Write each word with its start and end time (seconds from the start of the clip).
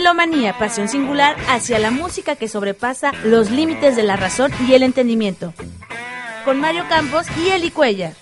Melomanía, 0.00 0.56
pasión 0.56 0.88
singular 0.88 1.36
hacia 1.46 1.78
la 1.78 1.90
música 1.90 2.34
que 2.34 2.48
sobrepasa 2.48 3.12
los 3.22 3.50
límites 3.50 3.96
de 3.96 4.02
la 4.02 4.16
razón 4.16 4.50
y 4.66 4.72
el 4.72 4.82
entendimiento. 4.82 5.52
Con 6.42 6.58
Mario 6.58 6.84
Campos 6.88 7.26
y 7.36 7.50
Eli 7.50 7.70
Cuellar. 7.70 8.14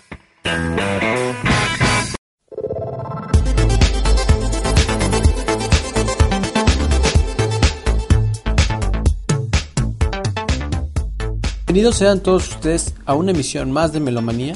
Bienvenidos 11.69 11.95
sean 11.95 12.21
todos 12.21 12.49
ustedes 12.49 12.93
a 13.07 13.15
una 13.15 13.31
emisión 13.31 13.71
más 13.71 13.93
de 13.93 14.01
Melomanía. 14.01 14.55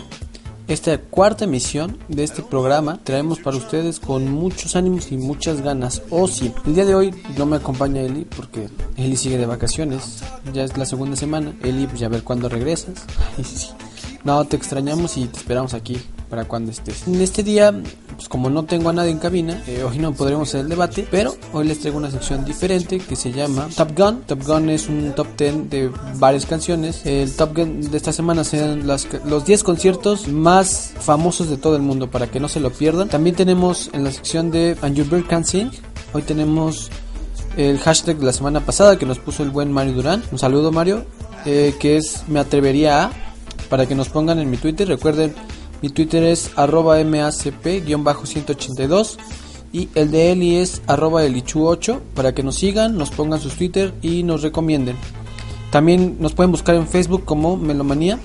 Esta 0.68 0.96
cuarta 0.98 1.44
emisión 1.44 1.98
de 2.08 2.24
este 2.24 2.42
programa 2.42 3.00
traemos 3.02 3.40
para 3.40 3.56
ustedes 3.56 3.98
con 3.98 4.30
muchos 4.30 4.76
ánimos 4.76 5.10
y 5.12 5.16
muchas 5.16 5.60
ganas. 5.60 6.02
O 6.08 6.22
oh, 6.22 6.28
sí, 6.28 6.52
el 6.66 6.74
día 6.74 6.84
de 6.84 6.94
hoy 6.94 7.14
no 7.36 7.46
me 7.46 7.56
acompaña 7.56 8.00
Eli 8.00 8.24
porque 8.24 8.68
Eli 8.96 9.16
sigue 9.16 9.38
de 9.38 9.46
vacaciones. 9.46 10.22
Ya 10.52 10.64
es 10.64 10.78
la 10.78 10.86
segunda 10.86 11.16
semana. 11.16 11.54
Eli, 11.62 11.86
pues 11.86 12.00
ya 12.00 12.08
ver 12.08 12.22
cuándo 12.22 12.48
regresas. 12.48 13.04
No, 14.24 14.44
te 14.44 14.56
extrañamos 14.56 15.16
y 15.16 15.24
te 15.24 15.36
esperamos 15.36 15.74
aquí 15.74 15.98
para 16.32 16.46
cuando 16.46 16.70
estés. 16.70 17.06
En 17.06 17.20
este 17.20 17.42
día, 17.42 17.78
pues 18.16 18.27
como 18.27 18.48
no 18.48 18.64
tengo 18.64 18.88
a 18.88 18.95
nadie 18.95 19.10
en 19.10 19.18
cabina, 19.18 19.62
eh, 19.66 19.84
hoy 19.84 19.98
no 19.98 20.14
podremos 20.14 20.48
hacer 20.48 20.62
el 20.62 20.70
debate, 20.70 21.06
pero 21.10 21.36
hoy 21.52 21.66
les 21.66 21.80
traigo 21.80 21.98
una 21.98 22.10
sección 22.10 22.42
diferente 22.46 23.00
que 23.00 23.16
se 23.16 23.32
llama 23.32 23.68
Top 23.77 23.91
Gun. 23.95 24.22
Top 24.22 24.42
Gun 24.42 24.70
es 24.70 24.88
un 24.88 25.12
top 25.14 25.27
10 25.36 25.68
de 25.68 25.91
varias 26.14 26.46
canciones. 26.46 27.05
El 27.05 27.30
Top 27.36 27.55
Gun 27.55 27.82
de 27.82 27.95
esta 27.98 28.14
semana 28.14 28.45
serán 28.45 28.86
los 28.86 29.44
10 29.44 29.62
conciertos 29.62 30.27
más 30.27 30.94
famosos 30.98 31.50
de 31.50 31.58
todo 31.58 31.77
el 31.77 31.83
mundo 31.83 32.10
para 32.10 32.28
que 32.28 32.41
no 32.41 32.48
se 32.48 32.60
lo 32.60 32.70
pierdan. 32.70 33.10
También 33.10 33.36
tenemos 33.36 33.91
en 33.92 34.03
la 34.03 34.10
sección 34.10 34.50
de 34.50 34.75
And 34.80 34.97
You 34.97 35.05
Bird 35.05 35.27
Can 35.27 35.44
Sing, 35.44 35.70
hoy 36.14 36.22
tenemos 36.22 36.91
el 37.58 37.78
hashtag 37.78 38.16
de 38.16 38.25
la 38.25 38.33
semana 38.33 38.60
pasada 38.60 38.98
que 38.98 39.05
nos 39.05 39.19
puso 39.19 39.42
el 39.42 39.50
buen 39.50 39.70
Mario 39.70 39.92
Durán. 39.92 40.22
Un 40.33 40.38
saludo 40.38 40.72
Mario, 40.72 41.05
eh, 41.44 41.75
que 41.78 41.98
es 41.98 42.25
me 42.27 42.41
atrevería 42.41 43.05
a, 43.05 43.10
para 43.69 43.84
que 43.84 43.94
nos 43.94 44.08
pongan 44.08 44.38
en 44.38 44.50
mi 44.50 44.56
Twitter. 44.56 44.88
Recuerden 44.88 45.34
mi 45.83 45.91
Twitter 45.91 46.22
es 46.22 46.52
arroba 46.56 46.98
macp-182 47.00 49.16
y 49.72 49.88
el 49.94 50.11
de 50.11 50.33
Eli 50.33 50.56
es 50.56 50.80
arroba 50.86 51.25
elichu8 51.25 52.00
para 52.14 52.34
que 52.34 52.42
nos 52.42 52.56
sigan, 52.56 52.97
nos 52.97 53.11
pongan 53.11 53.41
sus 53.41 53.56
Twitter 53.56 53.92
y 54.00 54.22
nos 54.22 54.42
recomienden. 54.42 54.97
También 55.70 56.16
nos 56.20 56.33
pueden 56.34 56.53
buscar 56.53 56.77
en 56.77 56.86
Facebook 56.86 57.25
como 57.25 57.56
Melomanía. 57.56 58.19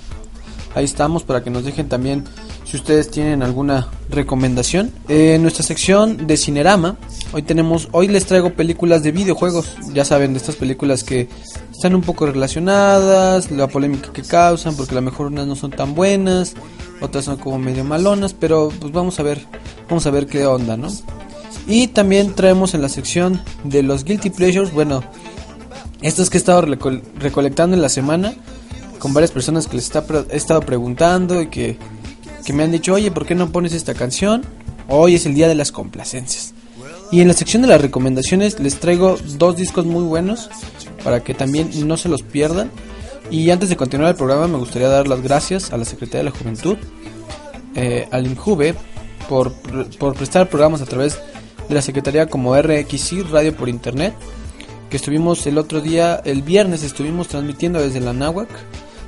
Ahí 0.76 0.86
estamos 0.86 1.24
para 1.24 1.44
que 1.44 1.50
nos 1.50 1.64
dejen 1.64 1.90
también 1.90 2.26
si 2.70 2.78
ustedes 2.78 3.10
tienen 3.10 3.44
alguna 3.44 3.88
recomendación. 4.10 4.92
En 5.08 5.42
nuestra 5.42 5.64
sección 5.64 6.28
de 6.28 6.38
Cinerama, 6.38 6.98
hoy 7.32 7.44
tenemos, 7.44 7.88
hoy 7.92 8.08
les 8.08 8.26
traigo 8.26 8.54
películas 8.54 9.04
de 9.04 9.12
videojuegos. 9.12 9.78
Ya 9.94 10.04
saben, 10.04 10.34
de 10.34 10.40
estas 10.40 10.56
películas 10.56 11.04
que 11.04 11.30
están 11.72 11.96
un 11.96 12.02
poco 12.02 12.26
relacionadas, 12.26 13.52
la 13.52 13.68
polémica 13.68 14.12
que 14.12 14.24
causan, 14.24 14.76
porque 14.76 14.92
a 14.92 14.96
lo 14.96 15.02
mejor 15.02 15.28
unas 15.28 15.48
no 15.48 15.56
son 15.56 15.72
tan 15.72 15.96
buenas 15.96 16.56
otras 17.02 17.26
son 17.26 17.38
como 17.38 17.60
medio 17.60 17.84
malonas, 17.84 18.34
pero 18.34 18.72
pues 18.80 18.92
vamos 18.92 19.20
a 19.20 19.24
ver, 19.24 19.42
vamos 19.90 20.06
a 20.08 20.12
ver 20.12 20.26
qué 20.26 20.46
onda, 20.46 20.78
¿no? 20.78 20.88
Y 21.68 21.88
también 21.88 22.34
traemos 22.34 22.74
en 22.74 22.82
la 22.82 22.90
sección 22.90 23.42
de 23.64 23.84
los 23.84 24.04
guilty 24.04 24.30
pleasures, 24.30 24.72
bueno, 24.72 25.04
estos 26.02 26.30
que 26.30 26.38
he 26.38 26.40
estado 26.40 26.62
recolectando 26.62 27.76
en 27.76 27.82
la 27.82 27.90
semana 27.90 28.34
con 29.00 29.14
varias 29.14 29.32
personas 29.32 29.68
que 29.68 29.76
les 29.76 29.92
he 29.94 30.38
estado 30.38 30.62
preguntando 30.62 31.42
y 31.42 31.48
que, 31.48 31.78
que 32.48 32.54
me 32.54 32.64
han 32.64 32.72
dicho, 32.72 32.94
oye, 32.94 33.12
¿por 33.12 33.26
qué 33.26 33.36
no 33.36 33.52
pones 33.52 33.74
esta 33.74 33.94
canción? 33.94 34.42
Hoy 34.88 35.16
es 35.16 35.26
el 35.26 35.34
día 35.34 35.50
de 35.50 35.56
las 35.56 35.74
complacencias. 35.74 36.54
Y 37.12 37.20
en 37.20 37.28
la 37.28 37.34
sección 37.34 37.62
de 37.62 37.68
las 37.68 37.82
recomendaciones 37.82 38.58
les 38.62 38.80
traigo 38.80 39.18
dos 39.38 39.58
discos 39.58 39.86
muy 39.86 40.06
buenos 40.06 40.50
para 41.04 41.22
que 41.22 41.34
también 41.34 41.70
no 41.86 41.98
se 41.98 42.08
los 42.08 42.24
pierdan. 42.24 42.72
Y 43.30 43.50
antes 43.50 43.68
de 43.68 43.76
continuar 43.76 44.12
el 44.12 44.16
programa 44.16 44.48
me 44.48 44.60
gustaría 44.60 44.88
dar 44.88 45.10
las 45.10 45.22
gracias 45.22 45.74
a 45.74 45.78
la 45.78 45.84
Secretaría 45.84 46.20
de 46.20 46.30
la 46.30 46.38
Juventud, 46.38 46.78
eh, 47.76 48.08
al 48.12 48.26
INJUVE, 48.26 48.76
por, 49.28 49.52
por 50.00 50.16
prestar 50.16 50.48
programas 50.48 50.82
a 50.82 50.86
través 50.86 51.20
de 51.68 51.76
la 51.76 51.82
Secretaría 51.82 52.28
como 52.28 52.56
RXI, 52.56 53.24
Radio 53.24 53.58
por 53.58 53.68
Internet, 53.68 54.14
que 54.90 54.96
estuvimos 54.96 55.46
el 55.48 55.58
otro 55.58 55.82
día, 55.82 56.22
el 56.24 56.44
viernes 56.44 56.84
estuvimos 56.84 57.28
transmitiendo 57.28 57.82
desde 57.82 58.00
la 58.00 58.14
Náhuac. 58.14 58.48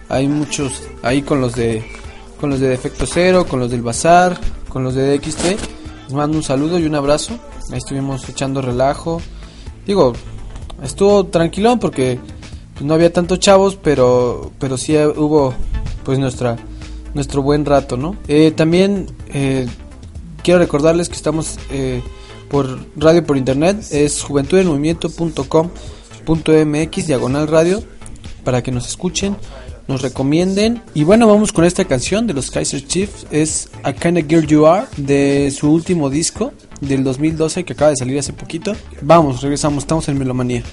Hay 0.09 0.27
muchos 0.27 0.83
ahí 1.03 1.21
con 1.21 1.39
los 1.39 1.55
de 1.55 1.85
con 2.39 2.49
los 2.49 2.59
de 2.59 2.69
Defecto 2.69 3.05
Cero, 3.05 3.45
con 3.47 3.59
los 3.59 3.69
del 3.69 3.81
Bazar, 3.81 4.39
con 4.69 4.83
los 4.83 4.95
de 4.95 5.17
DXT. 5.17 5.45
Les 6.05 6.13
mando 6.13 6.37
un 6.37 6.43
saludo 6.43 6.79
y 6.79 6.85
un 6.85 6.95
abrazo. 6.95 7.37
Ahí 7.71 7.77
estuvimos 7.77 8.27
echando 8.29 8.61
relajo. 8.61 9.21
Digo, 9.85 10.13
estuvo 10.83 11.27
tranquilón 11.27 11.79
porque 11.79 12.19
pues, 12.73 12.85
no 12.85 12.93
había 12.93 13.11
tantos 13.11 13.39
chavos, 13.39 13.75
pero, 13.75 14.51
pero 14.59 14.77
sí 14.77 14.95
hubo 14.97 15.53
pues 16.03 16.17
nuestra, 16.17 16.55
nuestro 17.13 17.41
buen 17.41 17.65
rato, 17.65 17.97
¿no? 17.97 18.15
Eh, 18.27 18.51
también 18.51 19.07
eh, 19.33 19.67
quiero 20.43 20.59
recordarles 20.59 21.09
que 21.09 21.15
estamos 21.15 21.57
eh, 21.71 22.03
por 22.49 22.79
radio 22.95 23.25
por 23.25 23.35
internet, 23.37 23.83
es 23.91 24.21
juventudenmovimiento.com.mx, 24.23 27.07
diagonal 27.07 27.47
radio, 27.47 27.83
para 28.43 28.61
que 28.63 28.71
nos 28.71 28.87
escuchen, 28.87 29.35
nos 29.89 30.03
recomienden. 30.03 30.81
Y 30.93 31.03
bueno, 31.03 31.27
vamos 31.27 31.51
con 31.51 31.65
esta 31.65 31.83
canción 31.83 32.27
de 32.27 32.33
los 32.35 32.51
Kaiser 32.51 32.85
Chiefs, 32.85 33.25
es 33.31 33.69
A 33.83 33.91
Kinda 33.91 34.21
Girl 34.21 34.45
You 34.45 34.67
Are, 34.67 34.85
de 34.95 35.51
su 35.51 35.69
último 35.69 36.11
disco 36.11 36.53
del 36.79 37.03
2012 37.03 37.65
que 37.65 37.73
acaba 37.73 37.89
de 37.89 37.97
salir 37.97 38.17
hace 38.19 38.31
poquito. 38.31 38.73
Vamos, 39.01 39.41
regresamos, 39.41 39.83
estamos 39.83 40.07
en 40.07 40.19
Melomanía. 40.19 40.63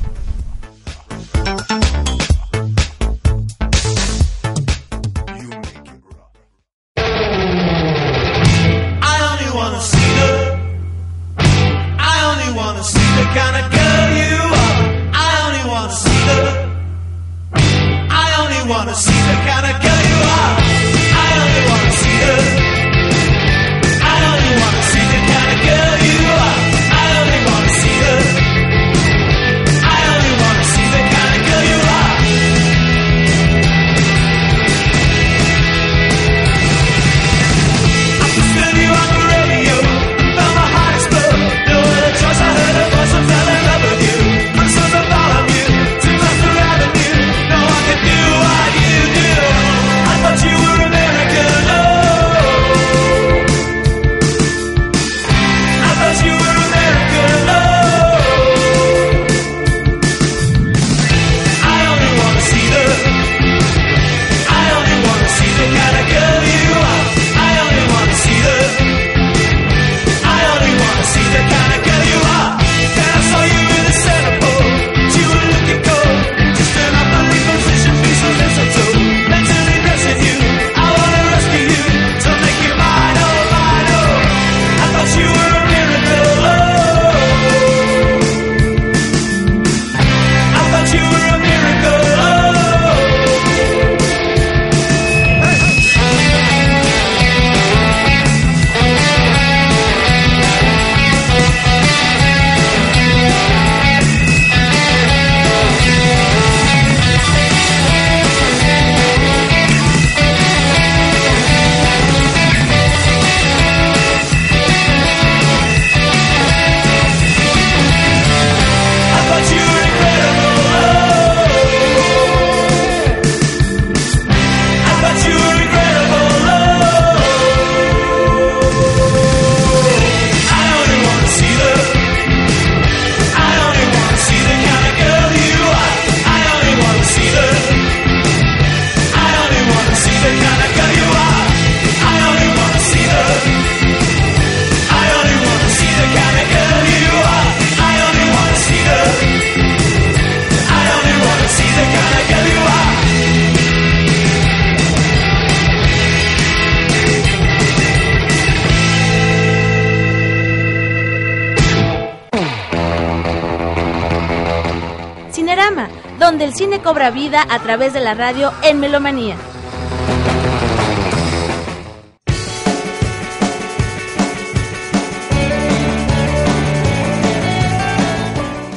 Cine 166.56 166.80
cobra 166.80 167.10
vida 167.10 167.46
a 167.50 167.58
través 167.58 167.92
de 167.92 168.00
la 168.00 168.14
radio 168.14 168.50
en 168.62 168.80
Melomanía. 168.80 169.36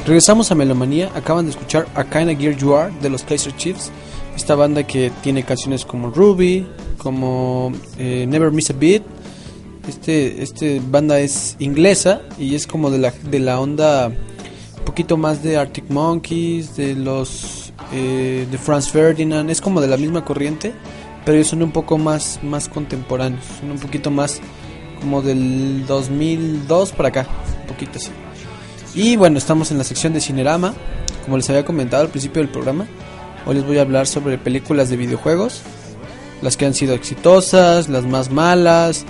Regresamos 0.05 0.51
a 0.51 0.55
Melomanía, 0.55 1.09
acaban 1.15 1.45
de 1.45 1.51
escuchar 1.51 1.87
A 1.95 2.03
Kinda 2.03 2.35
Gear 2.35 2.57
You 2.57 2.75
Are 2.75 2.93
de 3.01 3.09
los 3.09 3.23
Kaiser 3.23 3.55
Chiefs, 3.55 3.91
esta 4.35 4.55
banda 4.55 4.83
que 4.83 5.09
tiene 5.23 5.43
canciones 5.43 5.85
como 5.85 6.09
Ruby, 6.09 6.67
como 6.97 7.71
eh, 7.97 8.25
Never 8.27 8.51
Miss 8.51 8.71
a 8.71 8.73
Beat. 8.73 9.03
Este, 9.87 10.43
este 10.43 10.81
banda 10.85 11.21
es 11.21 11.55
inglesa 11.59 12.23
y 12.37 12.55
es 12.55 12.67
como 12.67 12.91
de 12.91 12.97
la, 12.97 13.11
de 13.11 13.39
la 13.39 13.57
onda 13.57 14.07
un 14.07 14.85
poquito 14.85 15.15
más 15.15 15.43
de 15.43 15.55
Arctic 15.57 15.89
Monkeys, 15.89 16.75
de 16.75 16.95
los 16.95 17.68
eh, 17.91 18.47
de 18.49 18.57
Franz 18.57 18.89
Ferdinand, 18.89 19.49
es 19.49 19.61
como 19.61 19.81
de 19.81 19.87
la 19.87 19.97
misma 19.97 20.23
corriente, 20.23 20.73
pero 21.25 21.43
son 21.43 21.63
un 21.63 21.71
poco 21.71 21.97
más, 21.97 22.39
más 22.43 22.69
contemporáneos, 22.69 23.43
son 23.59 23.71
un 23.71 23.79
poquito 23.79 24.11
más 24.11 24.39
como 24.99 25.21
del 25.21 25.85
2002 25.87 26.91
para 26.91 27.09
acá, 27.09 27.27
un 27.61 27.67
poquito 27.67 27.97
así. 27.97 28.11
Y 28.95 29.15
bueno, 29.15 29.37
estamos 29.37 29.71
en 29.71 29.77
la 29.77 29.83
sección 29.83 30.13
de 30.13 30.21
Cinerama, 30.21 30.73
como 31.23 31.37
les 31.37 31.49
había 31.49 31.65
comentado 31.65 32.03
al 32.03 32.09
principio 32.09 32.41
del 32.41 32.51
programa. 32.51 32.87
Hoy 33.45 33.55
les 33.55 33.65
voy 33.65 33.77
a 33.77 33.81
hablar 33.81 34.07
sobre 34.07 34.37
películas 34.37 34.89
de 34.89 34.97
videojuegos, 34.97 35.61
las 36.41 36.57
que 36.57 36.65
han 36.65 36.73
sido 36.73 36.93
exitosas, 36.93 37.89
las 37.89 38.05
más 38.05 38.31
malas, 38.31 39.05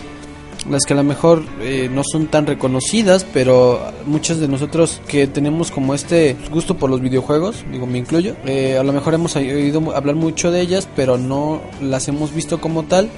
las 0.68 0.84
que 0.84 0.94
a 0.94 0.98
lo 0.98 1.04
mejor 1.04 1.44
eh, 1.62 1.90
no 1.92 2.04
son 2.04 2.28
tan 2.28 2.46
reconocidas, 2.46 3.26
pero 3.34 3.80
muchos 4.06 4.40
de 4.40 4.48
nosotros 4.48 5.02
que 5.08 5.28
tenemos 5.28 5.72
como 5.72 5.94
este 5.94 6.36
gusto 6.52 6.76
por 6.76 6.90
los 6.90 7.02
videojuegos, 7.02 7.64
digo 7.72 7.86
me 7.86 7.98
incluyo, 7.98 8.36
eh, 8.46 8.78
a 8.78 8.84
lo 8.84 8.92
mejor 8.92 9.14
hemos 9.14 9.36
oído 9.36 9.96
hablar 9.96 10.16
mucho 10.16 10.52
de 10.52 10.62
ellas, 10.62 10.88
pero 10.96 11.18
no 11.18 11.62
las 11.82 12.08
hemos 12.08 12.34
visto 12.34 12.60
como 12.60 12.84
tal. 12.84 13.10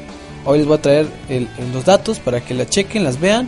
Hoy 0.43 0.57
les 0.57 0.67
voy 0.67 0.77
a 0.77 0.81
traer 0.81 1.07
los 1.71 1.85
datos 1.85 2.19
para 2.19 2.41
que 2.41 2.55
las 2.55 2.69
chequen, 2.69 3.03
las 3.03 3.19
vean 3.19 3.47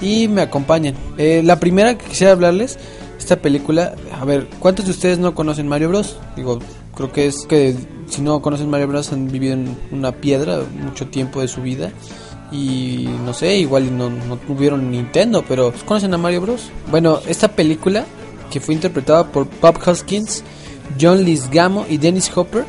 y 0.00 0.28
me 0.28 0.42
acompañen. 0.42 0.94
Eh, 1.18 1.42
la 1.44 1.60
primera 1.60 1.96
que 1.96 2.06
quisiera 2.06 2.32
hablarles, 2.32 2.78
esta 3.18 3.36
película, 3.36 3.94
a 4.18 4.24
ver, 4.24 4.48
¿cuántos 4.58 4.86
de 4.86 4.92
ustedes 4.92 5.18
no 5.18 5.34
conocen 5.34 5.68
Mario 5.68 5.90
Bros? 5.90 6.18
Digo, 6.34 6.58
creo 6.94 7.12
que 7.12 7.26
es 7.26 7.44
que 7.46 7.76
si 8.08 8.22
no 8.22 8.40
conocen 8.40 8.70
Mario 8.70 8.88
Bros 8.88 9.12
han 9.12 9.30
vivido 9.30 9.54
en 9.54 9.76
una 9.90 10.12
piedra 10.12 10.62
mucho 10.82 11.06
tiempo 11.08 11.42
de 11.42 11.48
su 11.48 11.60
vida 11.60 11.92
y 12.52 13.08
no 13.24 13.32
sé, 13.32 13.56
igual 13.56 13.96
no, 13.96 14.10
no 14.10 14.36
tuvieron 14.36 14.90
Nintendo, 14.90 15.44
pero 15.48 15.72
¿conocen 15.84 16.14
a 16.14 16.18
Mario 16.18 16.42
Bros? 16.42 16.70
Bueno, 16.90 17.20
esta 17.26 17.48
película 17.48 18.04
que 18.50 18.60
fue 18.60 18.74
interpretada 18.74 19.26
por 19.28 19.48
Bob 19.60 19.78
Hoskins, 19.86 20.44
John 21.00 21.24
Lisgamo 21.24 21.86
y 21.88 21.96
Dennis 21.96 22.30
Hopper 22.36 22.66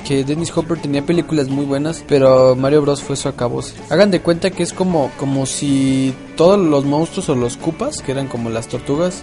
que 0.00 0.24
Dennis 0.24 0.56
Hopper 0.56 0.78
tenía 0.78 1.04
películas 1.04 1.48
muy 1.48 1.64
buenas, 1.64 2.04
pero 2.08 2.56
Mario 2.56 2.82
Bros 2.82 3.02
fue 3.02 3.16
su 3.16 3.28
acabose. 3.28 3.74
Hagan 3.90 4.10
de 4.10 4.20
cuenta 4.20 4.50
que 4.50 4.62
es 4.62 4.72
como, 4.72 5.10
como 5.18 5.46
si 5.46 6.14
todos 6.36 6.58
los 6.58 6.84
monstruos 6.84 7.28
o 7.28 7.34
los 7.34 7.56
cupas, 7.56 8.02
que 8.02 8.12
eran 8.12 8.28
como 8.28 8.50
las 8.50 8.68
tortugas, 8.68 9.22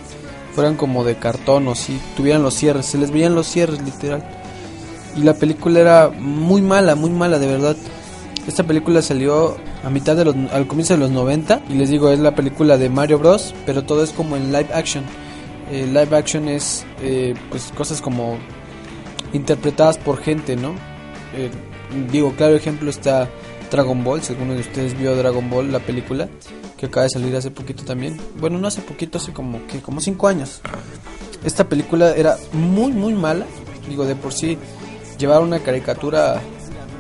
fueran 0.53 0.75
como 0.75 1.03
de 1.03 1.15
cartón 1.15 1.67
o 1.67 1.75
si 1.75 1.99
tuvieran 2.15 2.44
los 2.44 2.53
cierres, 2.53 2.85
se 2.85 2.97
les 2.97 3.11
veían 3.11 3.35
los 3.35 3.47
cierres 3.47 3.81
literal. 3.81 4.27
Y 5.15 5.21
la 5.21 5.33
película 5.33 5.79
era 5.79 6.09
muy 6.09 6.61
mala, 6.61 6.95
muy 6.95 7.09
mala 7.09 7.39
de 7.39 7.47
verdad. 7.47 7.75
Esta 8.47 8.63
película 8.63 9.01
salió 9.01 9.57
a 9.83 9.89
mitad 9.89 10.15
de 10.15 10.23
los, 10.23 10.35
al 10.53 10.67
comienzo 10.67 10.94
de 10.94 11.01
los 11.01 11.11
90 11.11 11.63
y 11.69 11.73
les 11.73 11.89
digo, 11.89 12.09
es 12.09 12.19
la 12.19 12.33
película 12.33 12.77
de 12.77 12.89
Mario 12.89 13.19
Bros, 13.19 13.53
pero 13.65 13.83
todo 13.83 14.03
es 14.03 14.11
como 14.11 14.38
en 14.38 14.53
live 14.53 14.69
action. 14.73 15.03
Eh, 15.69 15.85
live 15.85 16.15
action 16.15 16.47
es 16.47 16.85
eh, 17.01 17.35
pues 17.49 17.73
cosas 17.75 18.01
como 18.01 18.38
interpretadas 19.33 19.97
por 19.97 20.17
gente, 20.17 20.55
¿no? 20.55 20.69
Eh, 21.35 21.51
digo, 22.09 22.33
claro 22.38 22.55
ejemplo 22.55 22.89
está 22.89 23.29
Dragon 23.69 24.01
Ball, 24.01 24.23
si 24.23 24.31
alguno 24.31 24.53
de 24.53 24.61
ustedes 24.61 24.97
vio 24.97 25.13
Dragon 25.13 25.49
Ball, 25.49 25.69
la 25.69 25.79
película, 25.79 26.29
que 26.77 26.85
acaba 26.85 27.03
de 27.03 27.09
salir 27.09 27.35
hace 27.35 27.51
poquito 27.51 27.83
también. 27.83 28.17
Bueno, 28.39 28.57
no 28.59 28.69
hace 28.69 28.81
poquito, 28.81 29.17
hace 29.17 29.33
como 29.33 29.67
que 29.67 29.81
como 29.81 29.99
cinco 29.99 30.29
años. 30.29 30.61
Esta 31.44 31.67
película 31.67 32.15
era 32.15 32.38
muy 32.53 32.94
muy 32.94 33.13
mala. 33.13 33.45
Digo, 33.89 34.05
de 34.05 34.15
por 34.15 34.31
sí 34.31 34.57
llevar 35.17 35.41
una 35.41 35.59
caricatura 35.59 36.41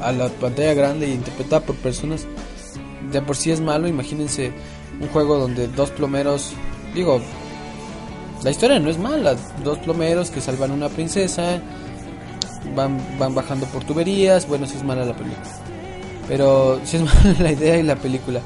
a 0.01 0.11
la 0.11 0.29
pantalla 0.29 0.73
grande 0.73 1.07
y 1.09 1.13
interpretada 1.13 1.65
por 1.65 1.75
personas 1.75 2.25
de 3.11 3.21
por 3.21 3.35
sí 3.35 3.51
es 3.51 3.61
malo. 3.61 3.87
Imagínense 3.87 4.51
un 4.99 5.07
juego 5.09 5.37
donde 5.37 5.67
dos 5.67 5.91
plomeros, 5.91 6.53
digo, 6.93 7.21
la 8.43 8.51
historia 8.51 8.79
no 8.79 8.89
es 8.89 8.97
mala, 8.97 9.35
dos 9.63 9.79
plomeros 9.79 10.29
que 10.29 10.41
salvan 10.41 10.71
a 10.71 10.73
una 10.75 10.89
princesa 10.89 11.61
van, 12.75 12.99
van 13.17 13.33
bajando 13.35 13.65
por 13.67 13.83
tuberías. 13.83 14.47
Bueno, 14.47 14.65
si 14.65 14.77
es 14.77 14.83
mala 14.83 15.05
la 15.05 15.15
película. 15.15 15.43
Pero 16.27 16.79
si 16.83 16.97
es 16.97 17.03
mala 17.25 17.35
la 17.39 17.51
idea 17.51 17.77
y 17.77 17.83
la 17.83 17.95
película. 17.95 18.41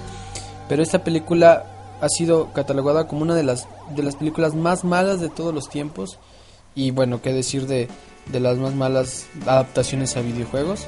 Pero 0.70 0.84
esta 0.84 1.04
película 1.04 1.66
ha 2.00 2.10
sido 2.10 2.52
catalogada 2.54 3.08
como 3.08 3.22
una 3.22 3.36
de 3.36 3.44
las, 3.44 3.68
de 3.96 4.04
las 4.04 4.16
películas 4.16 4.56
más 4.56 4.84
malas 4.84 5.20
de 5.20 5.30
todos 5.30 5.54
los 5.54 5.70
tiempos. 5.70 6.18
Y 6.76 6.92
bueno, 6.92 7.22
qué 7.22 7.34
decir 7.34 7.68
de, 7.68 7.90
de 8.28 8.40
las 8.40 8.58
más 8.58 8.76
malas 8.76 9.28
adaptaciones 9.46 10.16
a 10.18 10.22
videojuegos. 10.22 10.86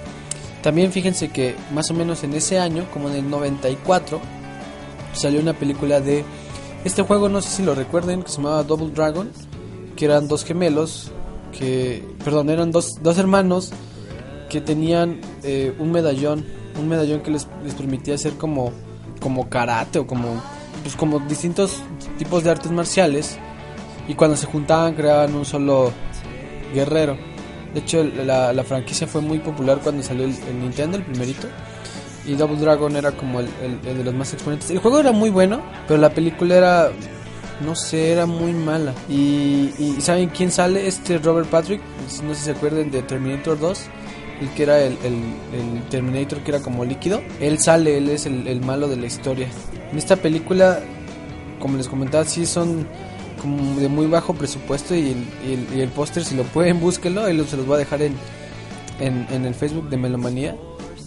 También 0.61 0.91
fíjense 0.91 1.29
que 1.29 1.55
más 1.73 1.91
o 1.91 1.93
menos 1.93 2.23
en 2.23 2.33
ese 2.33 2.59
año, 2.59 2.85
como 2.93 3.09
en 3.09 3.15
el 3.15 3.29
94, 3.29 4.21
salió 5.13 5.41
una 5.41 5.53
película 5.53 5.99
de 5.99 6.23
este 6.85 7.01
juego, 7.01 7.29
no 7.29 7.41
sé 7.41 7.49
si 7.49 7.63
lo 7.63 7.75
recuerden, 7.75 8.23
que 8.23 8.29
se 8.29 8.37
llamaba 8.37 8.63
Double 8.63 8.91
Dragon, 8.91 9.29
que 9.95 10.05
eran 10.05 10.27
dos 10.27 10.43
gemelos 10.43 11.11
que, 11.57 12.03
perdón, 12.23 12.49
eran 12.49 12.71
dos, 12.71 12.95
dos 13.01 13.17
hermanos 13.17 13.71
que 14.49 14.61
tenían 14.61 15.19
eh, 15.43 15.73
un 15.79 15.91
medallón, 15.91 16.45
un 16.79 16.87
medallón 16.87 17.21
que 17.21 17.31
les, 17.31 17.47
les 17.63 17.73
permitía 17.73 18.15
hacer 18.15 18.33
como, 18.33 18.71
como 19.19 19.49
karate 19.49 19.99
o 19.99 20.07
como, 20.07 20.41
pues 20.81 20.95
como 20.95 21.19
distintos 21.19 21.81
tipos 22.17 22.43
de 22.43 22.51
artes 22.51 22.71
marciales 22.71 23.37
y 24.07 24.15
cuando 24.15 24.35
se 24.35 24.45
juntaban 24.45 24.95
creaban 24.95 25.33
un 25.35 25.45
solo 25.45 25.91
guerrero. 26.73 27.17
De 27.73 27.79
hecho, 27.79 28.03
la, 28.03 28.63
franquicia 28.63 29.07
fue 29.07 29.21
muy 29.21 29.39
popular 29.39 29.79
cuando 29.81 30.03
salió 30.03 30.25
el, 30.25 30.35
Nintendo, 30.59 30.97
el 30.97 31.03
primerito. 31.03 31.47
Y 32.25 32.35
Double 32.35 32.57
Dragon 32.57 32.95
era 32.95 33.11
como 33.11 33.39
el, 33.39 33.49
el, 33.61 33.97
de 33.97 34.03
los 34.03 34.13
más 34.13 34.33
exponentes. 34.33 34.69
El 34.69 34.79
juego 34.79 34.99
era 34.99 35.11
muy 35.11 35.29
bueno, 35.29 35.61
pero 35.87 35.99
la 35.99 36.09
película 36.09 36.55
era 36.55 36.91
no 37.61 37.75
sé, 37.75 38.11
era 38.11 38.25
muy 38.25 38.53
mala. 38.53 38.93
Y, 39.09 39.95
¿saben 39.99 40.29
quién 40.29 40.51
sale? 40.51 40.87
Este 40.87 41.17
Robert 41.17 41.49
Patrick, 41.49 41.81
no 42.23 42.33
sé 42.33 42.39
si 42.39 42.45
se 42.45 42.51
acuerdan 42.51 42.91
de 42.91 43.01
Terminator 43.01 43.59
2, 43.59 43.81
el 44.41 44.49
que 44.49 44.63
era 44.63 44.81
el, 44.81 44.95
Terminator 45.89 46.39
que 46.39 46.51
era 46.51 46.59
como 46.61 46.85
líquido. 46.85 47.21
Él 47.39 47.59
sale, 47.59 47.97
él 47.97 48.09
es 48.09 48.25
el, 48.25 48.61
malo 48.61 48.87
de 48.87 48.97
la 48.97 49.07
historia. 49.07 49.47
En 49.91 49.97
esta 49.97 50.15
película, 50.15 50.79
como 51.59 51.77
les 51.77 51.87
comentaba, 51.87 52.25
sí 52.25 52.45
son 52.45 52.87
de 53.43 53.89
muy 53.89 54.07
bajo 54.07 54.33
presupuesto 54.33 54.95
y 54.95 55.15
el, 55.75 55.89
póster, 55.89 56.23
si 56.23 56.35
lo 56.35 56.43
pueden, 56.43 56.79
búsquenlo, 56.79 57.25
ahí 57.25 57.37
se 57.45 57.57
los 57.57 57.65
voy 57.65 57.75
a 57.75 57.79
dejar 57.79 58.01
en, 58.01 58.15
en, 58.99 59.27
en 59.29 59.45
el 59.45 59.53
Facebook 59.53 59.89
de 59.89 59.97
Melomanía. 59.97 60.55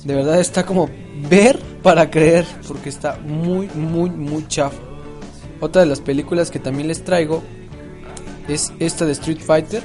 De 0.05 0.15
verdad 0.15 0.39
está 0.39 0.65
como 0.65 0.89
ver 1.29 1.59
para 1.83 2.11
creer, 2.11 2.45
porque 2.69 2.89
está 2.89 3.19
muy, 3.25 3.69
muy, 3.75 4.11
muy 4.11 4.47
chafa. 4.47 4.77
Otra 5.61 5.83
de 5.83 5.89
las 5.89 6.01
películas 6.01 6.51
que 6.51 6.59
también 6.59 6.89
les 6.89 7.03
traigo 7.03 7.43
es 8.49 8.73
esta 8.79 9.07
de 9.07 9.13
Street 9.13 9.41
Fighter, 9.41 9.83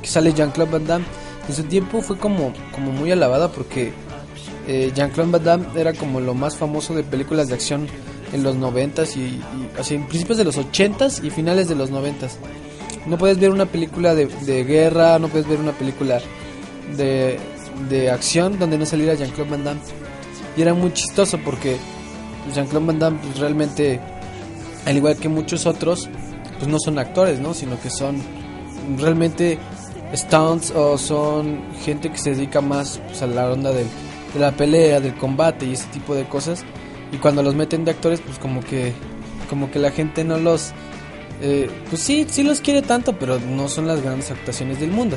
que 0.00 0.08
sale 0.08 0.32
Jean-Claude 0.32 0.72
Van 0.72 0.86
Damme. 0.86 1.04
En 1.48 1.54
su 1.54 1.64
tiempo 1.64 2.00
fue 2.00 2.18
como, 2.18 2.52
como 2.72 2.92
muy 2.92 3.12
alabada 3.12 3.48
porque 3.48 3.92
eh, 4.66 4.90
Jean-Claude 4.94 5.32
Van 5.32 5.44
Damme 5.44 5.66
era 5.76 5.92
como 5.92 6.20
lo 6.20 6.34
más 6.34 6.56
famoso 6.56 6.94
de 6.94 7.02
películas 7.02 7.48
de 7.48 7.54
acción 7.54 7.86
en 8.32 8.42
los 8.42 8.56
90s 8.56 9.16
y, 9.16 9.20
y 9.20 9.42
así, 9.78 9.94
en 9.94 10.06
principios 10.06 10.38
de 10.38 10.44
los 10.44 10.58
80s 10.58 11.24
y 11.24 11.30
finales 11.30 11.68
de 11.68 11.74
los 11.74 11.90
90s. 11.90 12.36
No 13.06 13.18
puedes 13.18 13.38
ver 13.38 13.50
una 13.50 13.66
película 13.66 14.14
de, 14.14 14.26
de 14.26 14.64
guerra, 14.64 15.18
no 15.18 15.28
puedes 15.28 15.48
ver 15.48 15.58
una 15.58 15.72
película 15.72 16.20
de, 16.96 17.38
de 17.88 18.10
acción 18.10 18.58
donde 18.58 18.78
no 18.78 18.86
saliera 18.86 19.14
Jean-Claude 19.14 19.50
Van 19.50 19.64
Damme. 19.64 19.80
Y 20.56 20.62
era 20.62 20.74
muy 20.74 20.92
chistoso 20.92 21.38
porque 21.44 21.76
Jean-Claude 22.54 22.86
Van 22.86 22.98
Damme 22.98 23.18
pues, 23.22 23.38
realmente 23.38 24.00
al 24.86 24.96
igual 24.96 25.16
que 25.16 25.28
muchos 25.28 25.66
otros, 25.66 26.08
pues 26.58 26.70
no 26.70 26.78
son 26.78 26.98
actores, 26.98 27.40
¿no? 27.40 27.54
Sino 27.54 27.80
que 27.80 27.90
son 27.90 28.20
realmente 28.98 29.58
stunts 30.14 30.72
o 30.72 30.98
son 30.98 31.62
gente 31.84 32.10
que 32.10 32.18
se 32.18 32.34
dedica 32.34 32.60
más 32.60 33.00
pues, 33.06 33.22
a 33.22 33.26
la 33.26 33.50
onda 33.50 33.72
de, 33.72 33.84
la 34.38 34.52
pelea, 34.52 35.00
del 35.00 35.14
combate 35.16 35.66
y 35.66 35.72
ese 35.72 35.86
tipo 35.88 36.14
de 36.14 36.24
cosas. 36.24 36.64
Y 37.12 37.18
cuando 37.18 37.42
los 37.42 37.54
meten 37.54 37.84
de 37.84 37.90
actores, 37.92 38.20
pues 38.20 38.38
como 38.38 38.60
que, 38.60 38.92
como 39.48 39.70
que 39.70 39.78
la 39.78 39.90
gente 39.90 40.24
no 40.24 40.38
los, 40.38 40.72
eh, 41.42 41.70
pues 41.90 42.02
sí, 42.02 42.26
sí 42.28 42.42
los 42.42 42.60
quiere 42.60 42.82
tanto, 42.82 43.18
pero 43.18 43.38
no 43.38 43.68
son 43.68 43.86
las 43.86 44.02
grandes 44.02 44.30
actuaciones 44.30 44.80
del 44.80 44.90
mundo. 44.90 45.16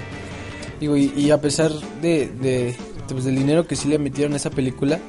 Digo, 0.80 0.98
y, 0.98 1.32
a 1.32 1.40
pesar 1.40 1.72
de, 2.02 2.28
de 2.28 2.76
pues, 3.08 3.24
del 3.24 3.36
dinero 3.36 3.66
que 3.66 3.78
sí 3.78 3.88
le 3.88 3.98
metieron 3.98 4.34
a 4.34 4.36
esa 4.36 4.50
película, 4.50 5.00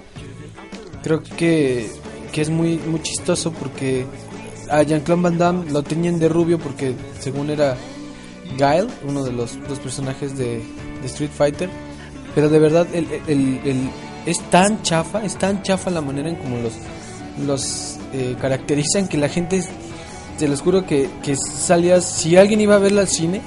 creo 1.02 1.22
que, 1.22 1.90
que 2.32 2.40
es 2.40 2.50
muy, 2.50 2.78
muy 2.78 3.02
chistoso 3.02 3.52
porque 3.52 4.06
a 4.70 4.82
Jean-Claude 4.82 5.22
Van 5.22 5.38
Damme 5.38 5.70
lo 5.70 5.82
tenían 5.82 6.18
de 6.18 6.28
rubio 6.28 6.58
porque 6.58 6.94
según 7.18 7.50
era 7.50 7.76
Guile, 8.56 8.88
uno 9.06 9.24
de 9.24 9.32
los, 9.32 9.58
dos 9.68 9.78
personajes 9.78 10.36
de, 10.36 10.62
Street 11.04 11.30
Fighter. 11.30 11.70
Pero 12.34 12.48
de 12.48 12.58
verdad, 12.58 12.86
el, 12.92 13.90
es 14.26 14.40
tan 14.50 14.82
chafa, 14.82 15.24
es 15.24 15.36
tan 15.36 15.62
chafa 15.62 15.90
la 15.90 16.00
manera 16.00 16.28
en 16.28 16.36
como 16.36 16.58
los, 16.58 16.72
los 17.46 17.98
eh, 18.12 18.36
caracterizan 18.40 19.08
que 19.08 19.16
la 19.16 19.28
gente, 19.28 19.62
te 20.38 20.48
los 20.48 20.60
juro 20.60 20.84
que, 20.84 21.08
que 21.22 21.36
salías, 21.36 22.04
si 22.04 22.36
alguien 22.36 22.60
iba 22.60 22.74
a 22.74 22.78
verla 22.78 23.02
al 23.02 23.08
cine, 23.08 23.40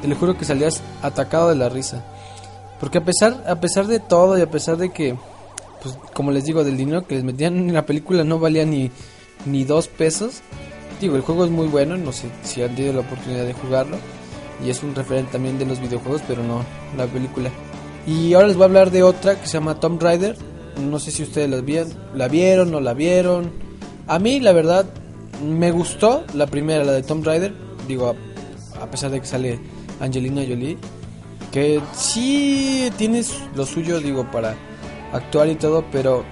te 0.00 0.08
lo 0.08 0.16
juro 0.16 0.36
que 0.36 0.44
salías 0.44 0.82
atacado 1.02 1.50
de 1.50 1.56
la 1.56 1.68
risa. 1.68 2.02
Porque 2.80 2.98
a 2.98 3.04
pesar, 3.04 3.44
a 3.46 3.60
pesar 3.60 3.86
de 3.86 4.00
todo 4.00 4.36
y 4.36 4.40
a 4.40 4.50
pesar 4.50 4.76
de 4.76 4.90
que, 4.90 5.14
pues 5.82 5.96
como 6.14 6.32
les 6.32 6.44
digo, 6.44 6.64
del 6.64 6.76
dinero 6.76 7.06
que 7.06 7.14
les 7.14 7.22
metían 7.22 7.56
en 7.56 7.72
la 7.72 7.86
película 7.86 8.24
no 8.24 8.40
valía 8.40 8.64
ni, 8.64 8.90
ni 9.46 9.62
dos 9.62 9.86
pesos. 9.86 10.40
Digo, 11.00 11.14
el 11.14 11.22
juego 11.22 11.44
es 11.44 11.50
muy 11.50 11.68
bueno, 11.68 11.96
no 11.96 12.12
sé 12.12 12.28
si 12.42 12.62
han 12.62 12.74
tenido 12.74 12.94
la 12.94 13.00
oportunidad 13.00 13.44
de 13.44 13.52
jugarlo. 13.52 13.98
Y 14.64 14.70
es 14.70 14.82
un 14.82 14.94
referente 14.94 15.32
también 15.32 15.58
de 15.58 15.66
los 15.66 15.80
videojuegos, 15.80 16.22
pero 16.26 16.42
no 16.42 16.64
la 16.96 17.06
película. 17.06 17.50
Y 18.06 18.34
ahora 18.34 18.48
les 18.48 18.56
voy 18.56 18.64
a 18.64 18.66
hablar 18.66 18.90
de 18.90 19.02
otra 19.02 19.40
que 19.40 19.46
se 19.46 19.54
llama 19.54 19.78
Tomb 19.78 20.02
Raider. 20.02 20.36
No 20.80 20.98
sé 20.98 21.10
si 21.10 21.22
ustedes 21.22 21.48
la, 21.48 21.60
vieron, 21.60 21.92
la 22.14 22.28
vieron 22.28 22.74
o 22.74 22.80
la 22.80 22.94
vieron. 22.94 23.52
A 24.06 24.18
mí, 24.18 24.40
la 24.40 24.52
verdad, 24.52 24.86
me 25.44 25.70
gustó 25.70 26.24
la 26.34 26.46
primera, 26.46 26.84
la 26.84 26.92
de 26.92 27.02
Tomb 27.02 27.24
Raider. 27.24 27.54
Digo, 27.86 28.14
a, 28.80 28.86
pesar 28.86 29.10
de 29.10 29.20
que 29.20 29.26
sale 29.26 29.60
Angelina 30.00 30.42
Jolie. 30.42 30.78
Que 31.52 31.80
sí 31.92 32.90
tienes 32.96 33.38
lo 33.54 33.66
suyo, 33.66 34.00
digo, 34.00 34.28
para 34.30 34.56
actuar 35.12 35.48
y 35.48 35.54
todo, 35.54 35.84
pero 35.92 36.24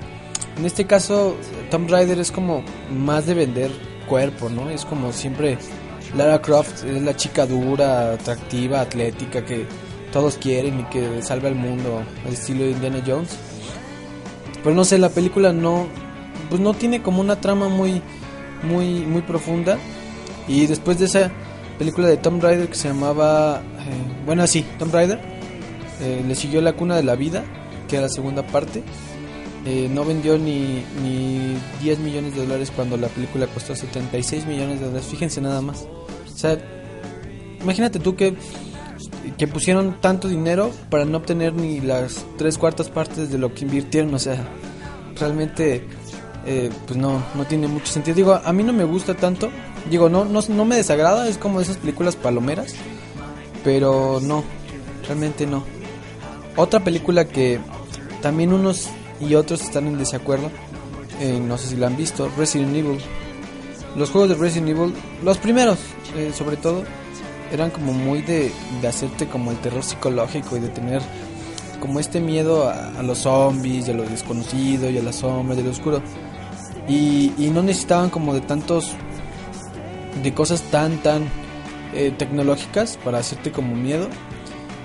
en 0.57 0.65
este 0.65 0.87
caso 0.87 1.37
Tomb 1.71 1.89
Raider 1.91 2.19
es 2.19 2.33
como 2.33 2.65
más 2.91 3.27
de 3.27 3.35
vender 3.35 3.71
cuerpo, 4.09 4.49
¿no? 4.49 4.71
Es 4.71 4.85
como 4.85 5.13
siempre 5.13 5.59
Lara 6.17 6.41
Croft 6.41 6.85
es 6.85 7.03
la 7.03 7.15
chica 7.15 7.47
dura, 7.47 8.15
atractiva, 8.15 8.81
atlética 8.81 9.45
que 9.45 9.67
todos 10.13 10.37
quieren 10.37 10.81
y 10.81 10.85
que 10.85 11.23
salva 11.23 11.49
el 11.49 11.55
mundo 11.55 12.03
al 12.27 12.33
estilo 12.33 12.65
de 12.65 12.73
Indiana 12.73 13.03
Jones. 13.07 13.37
Pero 14.63 14.75
no 14.75 14.85
sé, 14.85 14.99
la 14.99 15.09
película 15.09 15.53
no 15.53 15.87
pues 16.49 16.61
no 16.61 16.75
tiene 16.75 17.03
como 17.03 17.21
una 17.21 17.41
trama 17.41 17.69
muy 17.69 18.03
muy 18.63 19.07
muy 19.07 19.23
profunda 19.23 19.79
y 20.49 20.67
después 20.67 20.99
de 20.99 21.05
esa 21.07 21.31
película 21.79 22.09
de 22.09 22.17
Tomb 22.17 22.43
Raider 22.43 22.69
que 22.69 22.75
se 22.75 22.89
llamaba 22.89 23.61
eh, 23.61 24.23
bueno, 24.27 24.47
sí, 24.47 24.65
Tomb 24.79 24.93
Raider 24.93 25.31
eh, 26.01 26.25
le 26.27 26.35
siguió 26.35 26.61
La 26.61 26.73
cuna 26.73 26.97
de 26.97 27.03
la 27.03 27.15
vida, 27.15 27.45
que 27.89 27.97
era 27.97 28.07
la 28.07 28.09
segunda 28.09 28.47
parte. 28.47 28.83
Eh, 29.67 29.91
no 29.93 30.07
vendió 30.07 30.39
ni, 30.39 30.83
ni 31.03 31.59
10 31.83 31.99
millones 31.99 32.35
de 32.35 32.41
dólares 32.41 32.73
cuando 32.75 32.97
la 32.97 33.09
película 33.09 33.47
costó 33.47 33.77
76 33.77 34.47
millones 34.47 34.81
de 34.81 34.87
dólares. 34.87 35.07
Fíjense 35.07 35.41
nada 35.43 35.61
más. 35.61 35.83
O 35.83 36.39
sea, 36.39 36.59
imagínate 37.61 37.99
tú 37.99 38.17
que, 38.17 38.35
que 39.37 39.47
pusieron 39.47 40.01
tanto 40.01 40.29
dinero 40.29 40.71
para 40.91 41.05
no 41.05 41.19
obtener 41.19 41.55
ni 41.55 41.81
las 41.81 42.25
tres 42.37 42.59
cuartas 42.59 42.89
partes 42.89 43.31
de 43.31 43.39
lo 43.39 43.55
que 43.55 43.65
invirtieron. 43.65 44.15
O 44.15 44.19
sea, 44.19 44.47
realmente 45.19 45.87
eh, 46.47 46.71
pues 46.87 46.99
no, 46.99 47.23
no 47.35 47.45
tiene 47.45 47.69
mucho 47.69 47.87
sentido. 47.87 48.15
Digo, 48.15 48.41
a 48.43 48.53
mí 48.53 48.63
no 48.63 48.73
me 48.73 48.85
gusta 48.85 49.15
tanto. 49.15 49.51
Digo, 49.89 50.09
no, 50.09 50.25
no, 50.25 50.41
no 50.49 50.65
me 50.65 50.77
desagrada. 50.77 51.29
Es 51.29 51.39
como 51.39 51.61
esas 51.61 51.77
películas 51.77 52.17
palomeras. 52.17 52.75
Pero 53.65 54.21
no, 54.23 54.45
realmente 55.07 55.47
no. 55.47 55.65
Otra 56.57 56.81
película 56.81 57.27
que 57.27 57.61
también 58.23 58.53
unos 58.53 58.89
y 59.21 59.35
otros 59.35 59.63
están 59.63 59.87
en 59.87 59.99
desacuerdo. 59.99 60.51
Eh, 61.21 61.39
no 61.39 61.59
sé 61.59 61.69
si 61.69 61.77
la 61.77 61.87
han 61.87 61.97
visto. 61.97 62.31
Resident 62.37 62.75
Evil. 62.75 62.99
Los 63.97 64.11
juegos 64.11 64.31
de 64.31 64.37
Resident 64.37 64.69
Evil, 64.69 64.95
los 65.25 65.39
primeros, 65.39 65.79
eh, 66.17 66.33
sobre 66.33 66.57
todo, 66.57 66.85
eran 67.53 67.71
como 67.71 67.93
muy 67.93 68.23
de, 68.23 68.53
de, 68.81 68.89
hacerte 68.89 69.27
como 69.27 69.51
el 69.51 69.59
terror 69.59 69.83
psicológico 69.83 70.57
y 70.57 70.61
de 70.61 70.69
tener 70.69 71.03
como 71.81 71.99
este 71.99 72.21
miedo 72.21 72.69
a, 72.69 73.03
los 73.03 73.19
zombies 73.19 73.89
a 73.89 73.93
lo 73.93 74.05
desconocido 74.05 74.91
y 74.91 74.99
a 74.99 75.03
las 75.03 75.17
sombras 75.17 75.59
y 75.59 75.63
lo 75.63 75.71
oscuro. 75.71 76.03
Y, 76.87 77.33
y, 77.39 77.51
no 77.51 77.63
necesitaban 77.63 78.11
como 78.11 78.35
de 78.35 78.41
tantos, 78.41 78.93
de 80.23 80.35
cosas 80.35 80.63
tan, 80.71 80.99
tan 80.99 81.25
eh, 81.95 82.13
tecnológicas 82.17 82.97
para 82.99 83.19
hacerte 83.19 83.51
como 83.51 83.75
miedo. 83.75 84.09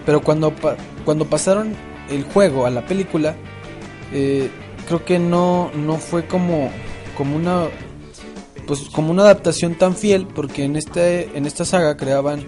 Pero 0.06 0.22
cuando, 0.22 0.54
cuando 1.04 1.26
pasaron 1.26 1.74
el 2.10 2.24
juego 2.24 2.66
a 2.66 2.70
la 2.70 2.86
película, 2.86 3.36
eh, 4.14 4.50
creo 4.88 5.04
que 5.04 5.20
no, 5.20 5.72
no 5.74 5.98
fue 5.98 6.28
como, 6.28 6.70
como 7.18 7.36
una 7.36 7.66
pues 8.68 8.82
como 8.92 9.12
una 9.12 9.24
adaptación 9.24 9.76
tan 9.76 9.96
fiel 9.96 10.28
porque 10.28 10.64
en 10.64 10.76
este 10.76 11.38
en 11.38 11.46
esta 11.46 11.66
saga 11.66 11.98
creaban 11.98 12.44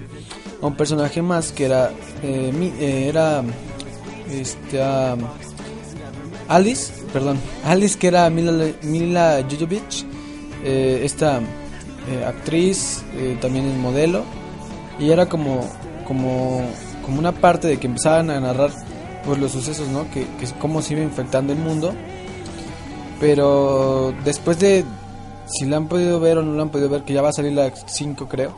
un 0.61 0.75
personaje 0.75 1.21
más 1.21 1.51
que 1.51 1.65
era 1.65 1.91
eh, 2.23 2.51
eh, 2.79 3.07
era 3.09 3.43
este 4.31 4.81
Alice 6.47 6.93
perdón 7.13 7.37
Alice 7.65 7.97
que 7.97 8.07
era 8.07 8.29
Mila, 8.29 8.71
Mila 8.83 9.45
Jovovich 9.49 10.05
esta 10.63 11.39
actriz 12.25 13.03
también 13.41 13.67
es 13.67 13.77
modelo 13.77 14.23
y 14.99 15.11
era 15.11 15.27
como 15.27 15.69
como 16.05 16.61
como 17.05 17.19
una 17.19 17.31
parte 17.31 17.67
de 17.69 17.77
que 17.77 17.87
empezaban 17.87 18.29
a 18.29 18.39
narrar 18.39 18.71
pues 19.27 19.39
los 19.39 19.51
sucesos, 19.51 19.87
¿no? 19.89 20.09
Que, 20.11 20.21
que 20.21 20.47
cómo 20.59 20.81
se 20.81 20.93
iba 20.93 21.03
infectando 21.03 21.53
el 21.53 21.59
mundo. 21.59 21.93
Pero 23.19 24.13
después 24.23 24.59
de, 24.59 24.83
si 25.47 25.65
la 25.65 25.77
han 25.77 25.87
podido 25.87 26.19
ver 26.19 26.37
o 26.37 26.43
no 26.43 26.53
la 26.55 26.63
han 26.63 26.69
podido 26.69 26.89
ver, 26.89 27.03
que 27.03 27.13
ya 27.13 27.21
va 27.21 27.29
a 27.29 27.33
salir 27.33 27.53
la 27.53 27.71
5 27.73 28.27
creo, 28.27 28.55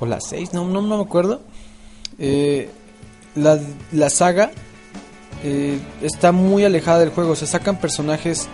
o 0.00 0.06
la 0.06 0.20
6, 0.20 0.52
no, 0.52 0.64
no, 0.64 0.82
no 0.82 0.96
me 0.98 1.02
acuerdo. 1.02 1.40
Eh, 2.18 2.70
la, 3.34 3.58
la 3.92 4.10
saga 4.10 4.50
eh, 5.44 5.78
está 6.02 6.32
muy 6.32 6.64
alejada 6.64 7.00
del 7.00 7.10
juego, 7.10 7.36
se 7.36 7.46
sacan 7.46 7.78
personajes, 7.78 8.48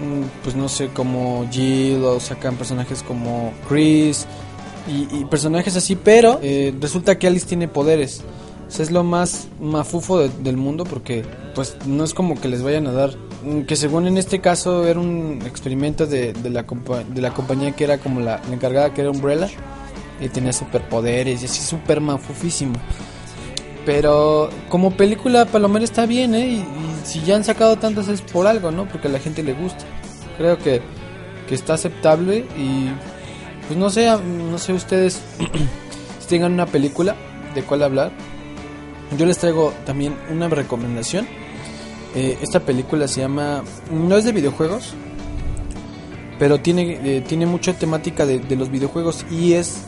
mm, 0.00 0.42
pues 0.42 0.56
no 0.56 0.68
sé, 0.68 0.88
como 0.88 1.46
Jill 1.50 2.04
o 2.04 2.20
sacan 2.20 2.56
personajes 2.56 3.02
como 3.02 3.52
Chris 3.68 4.26
y, 4.86 5.26
personajes 5.26 5.76
así, 5.76 5.96
pero 5.96 6.40
eh, 6.42 6.74
resulta 6.80 7.18
que 7.18 7.26
Alice 7.26 7.46
tiene 7.46 7.68
poderes 7.68 8.22
es 8.78 8.90
lo 8.90 9.02
más 9.02 9.48
mafufo 9.60 10.20
del 10.28 10.56
mundo 10.56 10.84
porque 10.84 11.24
pues 11.54 11.76
no 11.86 12.04
es 12.04 12.14
como 12.14 12.40
que 12.40 12.48
les 12.48 12.62
vayan 12.62 12.86
a 12.86 12.92
dar 12.92 13.10
que 13.66 13.76
según 13.76 14.06
en 14.06 14.18
este 14.18 14.40
caso 14.40 14.86
era 14.86 14.98
un 14.98 15.40
experimento 15.46 16.06
de, 16.06 16.32
de, 16.32 16.50
la, 16.50 16.64
de 17.08 17.20
la 17.20 17.32
compañía 17.32 17.72
que 17.72 17.84
era 17.84 17.98
como 17.98 18.20
la, 18.20 18.40
encargada 18.50 18.92
que 18.92 19.02
era 19.02 19.10
Umbrella 19.10 19.48
y 20.20 20.28
tenía 20.28 20.52
superpoderes 20.52 21.42
y 21.42 21.46
así 21.46 21.60
super 21.60 22.00
mafufísimo 22.00 22.74
pero 23.86 24.50
como 24.68 24.90
película 24.90 25.46
Palomera 25.46 25.84
está 25.84 26.06
bien 26.06 26.34
¿eh? 26.34 26.48
y, 26.48 26.64
si 27.04 27.22
ya 27.22 27.36
han 27.36 27.44
sacado 27.44 27.76
tantas 27.76 28.08
es 28.08 28.20
por 28.20 28.46
algo 28.46 28.70
no 28.70 28.86
porque 28.88 29.08
a 29.08 29.10
la 29.10 29.18
gente 29.18 29.42
le 29.42 29.54
gusta 29.54 29.84
creo 30.36 30.58
que, 30.58 30.82
que 31.48 31.54
está 31.54 31.74
aceptable 31.74 32.44
y 32.56 32.88
pues 33.66 33.78
no 33.78 33.88
sé 33.90 34.10
no 34.50 34.58
sé 34.58 34.72
ustedes 34.72 35.22
si 36.18 36.28
tengan 36.28 36.52
una 36.52 36.66
película 36.66 37.16
de 37.54 37.62
cuál 37.62 37.82
hablar 37.82 38.12
yo 39.16 39.24
les 39.24 39.38
traigo 39.38 39.72
también 39.86 40.14
una 40.30 40.48
recomendación. 40.48 41.26
Eh, 42.14 42.38
esta 42.40 42.60
película 42.60 43.06
se 43.08 43.20
llama. 43.20 43.62
No 43.92 44.16
es 44.16 44.24
de 44.24 44.32
videojuegos, 44.32 44.94
pero 46.38 46.60
tiene, 46.60 46.98
eh, 47.02 47.20
tiene 47.20 47.46
mucha 47.46 47.72
temática 47.74 48.24
de, 48.24 48.56
los 48.56 48.70
videojuegos 48.70 49.26
y 49.30 49.54
es 49.54 49.82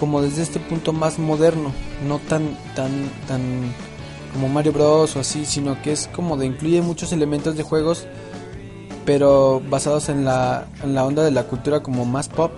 como 0.00 0.22
desde 0.22 0.42
este 0.42 0.58
punto 0.58 0.92
más 0.92 1.18
moderno, 1.18 1.72
no 2.06 2.18
tan, 2.18 2.56
tan, 2.74 2.90
tan 3.28 3.40
como 4.32 4.48
Mario 4.48 4.72
Bros 4.72 5.14
o 5.16 5.20
así, 5.20 5.44
sino 5.44 5.80
que 5.80 5.92
es 5.92 6.08
como 6.08 6.36
de 6.36 6.46
incluye 6.46 6.82
muchos 6.82 7.12
elementos 7.12 7.56
de 7.56 7.62
juegos, 7.62 8.06
pero 9.04 9.62
basados 9.70 10.08
en 10.08 10.24
la, 10.24 10.66
en 10.82 10.94
la 10.94 11.04
onda 11.04 11.22
de 11.22 11.30
la 11.30 11.44
cultura 11.44 11.82
como 11.82 12.04
más 12.04 12.28
pop 12.28 12.50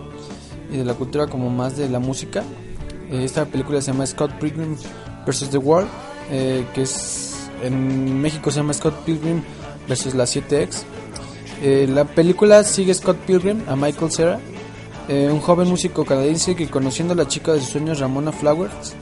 y 0.73 0.79
de 0.79 0.85
la 0.85 0.95
cultura 0.95 1.27
como 1.27 1.51
más 1.51 1.77
de 1.77 1.89
la 1.89 1.99
música. 1.99 2.43
Eh, 3.11 3.25
esta 3.25 3.45
película 3.45 3.81
se 3.83 3.93
llama 3.93 4.07
Scott 4.07 4.33
Pilgrim 4.41 4.77
versus 5.27 5.51
The 5.51 5.59
World, 5.59 5.89
eh, 6.31 6.65
que 6.75 6.83
es 6.83 7.26
en 7.63 8.21
México 8.21 8.51
se 8.51 8.59
llama 8.59 8.73
Scott 8.73 9.05
Pilgrim 9.05 9.43
versus 9.89 10.15
la 10.15 10.25
7X. 10.25 10.83
Eh, 11.63 11.87
la 11.89 12.05
película 12.05 12.63
sigue 12.65 12.93
Scott 12.95 13.17
Pilgrim 13.27 13.63
a 13.67 13.77
Michael 13.77 14.11
Cera, 14.11 14.41
eh, 15.09 15.29
un 15.33 15.41
joven 15.41 15.69
músico 15.69 16.05
canadiense 16.05 16.55
que 16.55 16.69
conociendo 16.69 17.15
a 17.15 17.17
la 17.17 17.29
chica 17.29 17.53
de 17.53 17.61
sus 17.61 17.71
sueños 17.71 18.01
Ramona 18.01 18.33
Flowers, 18.33 18.95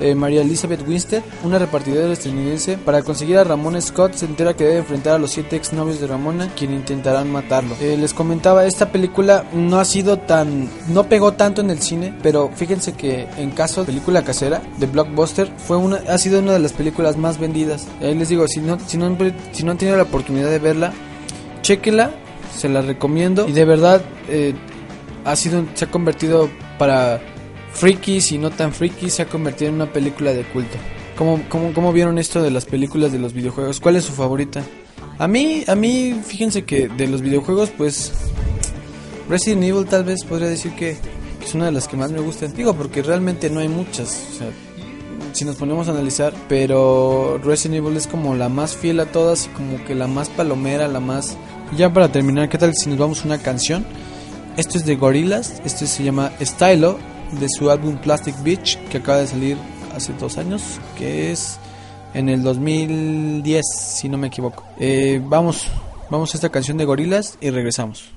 eh, 0.00 0.14
María 0.14 0.42
Elizabeth 0.42 0.86
Winstead, 0.86 1.22
una 1.44 1.58
repartidora 1.58 2.12
estadounidense, 2.12 2.78
para 2.78 3.02
conseguir 3.02 3.38
a 3.38 3.44
Ramona 3.44 3.80
Scott 3.80 4.14
se 4.14 4.26
entera 4.26 4.54
que 4.54 4.64
debe 4.64 4.78
enfrentar 4.78 5.14
a 5.14 5.18
los 5.18 5.30
siete 5.30 5.56
exnovios 5.56 6.00
de 6.00 6.06
Ramona, 6.06 6.50
quien 6.56 6.72
intentarán 6.72 7.30
matarlo. 7.30 7.76
Eh, 7.80 7.96
les 7.98 8.14
comentaba, 8.14 8.66
esta 8.66 8.90
película 8.90 9.44
no 9.52 9.78
ha 9.78 9.84
sido 9.84 10.18
tan, 10.18 10.68
no 10.88 11.04
pegó 11.04 11.32
tanto 11.32 11.60
en 11.60 11.70
el 11.70 11.80
cine, 11.80 12.14
pero 12.22 12.50
fíjense 12.54 12.92
que 12.92 13.28
en 13.36 13.50
caso 13.50 13.82
de 13.82 13.86
película 13.86 14.22
casera 14.22 14.62
de 14.78 14.86
Blockbuster 14.86 15.52
fue 15.56 15.76
una, 15.76 15.96
ha 16.08 16.18
sido 16.18 16.40
una 16.40 16.52
de 16.52 16.58
las 16.58 16.72
películas 16.72 17.16
más 17.16 17.38
vendidas. 17.38 17.86
Ahí 18.00 18.14
les 18.14 18.28
digo, 18.28 18.46
si 18.48 18.60
no, 18.60 18.78
si 18.80 18.98
no, 18.98 19.16
si 19.52 19.64
no 19.64 19.72
han 19.72 19.78
tenido 19.78 19.96
la 19.96 20.04
oportunidad 20.04 20.50
de 20.50 20.58
verla, 20.58 20.92
chequenla, 21.62 22.10
se 22.56 22.68
la 22.68 22.82
recomiendo 22.82 23.48
y 23.48 23.52
de 23.52 23.64
verdad 23.64 24.02
eh, 24.28 24.54
ha 25.24 25.36
sido, 25.36 25.64
se 25.74 25.84
ha 25.84 25.90
convertido 25.90 26.48
para 26.78 27.20
frikis 27.72 28.32
y 28.32 28.38
no 28.38 28.50
tan 28.50 28.72
frikis 28.72 29.14
se 29.14 29.22
ha 29.22 29.26
convertido 29.26 29.68
en 29.68 29.76
una 29.76 29.92
película 29.92 30.32
de 30.32 30.44
culto. 30.44 30.76
¿Cómo, 31.16 31.42
cómo, 31.48 31.72
cómo 31.74 31.92
vieron 31.92 32.18
esto 32.18 32.42
de 32.42 32.50
las 32.50 32.64
películas 32.64 33.12
de 33.12 33.18
los 33.18 33.32
videojuegos? 33.32 33.80
¿Cuál 33.80 33.96
es 33.96 34.04
su 34.04 34.12
favorita? 34.12 34.62
A 35.18 35.28
mí, 35.28 35.64
a 35.66 35.74
mí, 35.74 36.18
fíjense 36.24 36.64
que 36.64 36.88
de 36.88 37.06
los 37.06 37.20
videojuegos, 37.20 37.70
pues 37.76 38.12
Resident 39.28 39.64
Evil 39.64 39.84
tal 39.84 40.04
vez 40.04 40.24
podría 40.24 40.48
decir 40.48 40.72
que 40.72 40.96
es 41.44 41.54
una 41.54 41.66
de 41.66 41.72
las 41.72 41.88
que 41.88 41.96
más 41.96 42.10
me 42.10 42.20
gustan. 42.20 42.54
Digo, 42.54 42.74
porque 42.74 43.02
realmente 43.02 43.50
no 43.50 43.60
hay 43.60 43.68
muchas. 43.68 44.28
O 44.32 44.38
sea, 44.38 44.48
si 45.32 45.44
nos 45.44 45.56
ponemos 45.56 45.88
a 45.88 45.92
analizar, 45.92 46.32
pero 46.48 47.38
Resident 47.44 47.84
Evil 47.84 47.96
es 47.96 48.06
como 48.06 48.34
la 48.34 48.48
más 48.48 48.74
fiel 48.74 48.98
a 49.00 49.06
todas 49.06 49.46
y 49.46 49.48
como 49.50 49.84
que 49.84 49.94
la 49.94 50.06
más 50.06 50.28
palomera, 50.30 50.88
la 50.88 51.00
más... 51.00 51.36
Ya 51.76 51.92
para 51.92 52.10
terminar, 52.10 52.48
¿qué 52.48 52.58
tal 52.58 52.72
si 52.74 52.88
nos 52.88 52.98
vamos 52.98 53.22
a 53.22 53.26
una 53.26 53.38
canción? 53.38 53.84
Esto 54.56 54.78
es 54.78 54.84
de 54.84 54.96
Gorillaz, 54.96 55.60
esto 55.64 55.86
se 55.86 56.02
llama 56.02 56.32
Stylo, 56.40 56.98
de 57.38 57.48
su 57.48 57.70
álbum 57.70 57.96
Plastic 57.96 58.40
Beach, 58.42 58.78
que 58.88 58.98
acaba 58.98 59.18
de 59.18 59.26
salir 59.26 59.56
hace 59.94 60.12
dos 60.14 60.38
años, 60.38 60.80
que 60.96 61.32
es 61.32 61.58
en 62.14 62.28
el 62.28 62.42
2010, 62.42 63.64
si 63.74 64.08
no 64.08 64.18
me 64.18 64.28
equivoco. 64.28 64.64
Eh, 64.78 65.20
vamos, 65.24 65.66
vamos 66.10 66.34
a 66.34 66.36
esta 66.36 66.48
canción 66.48 66.76
de 66.76 66.84
Gorilas 66.84 67.38
y 67.40 67.50
regresamos. 67.50 68.12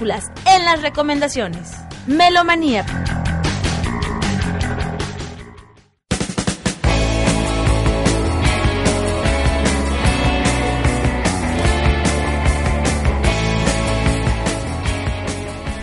En 0.00 0.64
las 0.64 0.82
recomendaciones. 0.82 1.70
Melomanía. 2.06 2.84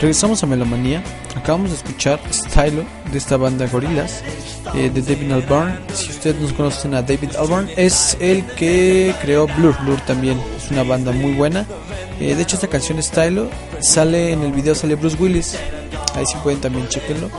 Regresamos 0.01 0.43
a 0.43 0.47
Melomanía. 0.47 1.03
Acabamos 1.35 1.69
de 1.69 1.77
escuchar 1.77 2.19
Stylo 2.31 2.83
de 3.11 3.17
esta 3.17 3.37
banda 3.37 3.67
Gorillaz 3.67 4.23
eh, 4.73 4.89
de 4.89 5.01
David 5.01 5.31
Albarn. 5.31 5.79
Si 5.93 6.09
ustedes 6.09 6.41
no 6.41 6.53
conocen 6.57 6.95
a 6.95 7.01
David 7.01 7.35
Albarn, 7.37 7.69
es 7.77 8.17
el 8.19 8.43
que 8.55 9.13
creó 9.21 9.47
Blur. 9.47 9.75
Blur 9.83 10.01
también 10.01 10.41
es 10.57 10.69
una 10.71 10.83
banda 10.83 11.11
muy 11.11 11.33
buena. 11.33 11.65
Eh, 12.21 12.35
de 12.35 12.43
hecho, 12.43 12.55
esta 12.55 12.67
canción 12.67 13.01
Stylo 13.01 13.49
sale 13.79 14.31
en 14.31 14.43
el 14.43 14.51
video, 14.51 14.75
sale 14.75 14.93
Bruce 14.93 15.17
Willis. 15.19 15.57
Ahí 16.13 16.23
sí 16.27 16.35
pueden 16.43 16.61
también 16.61 16.87
chequenlo 16.87 17.31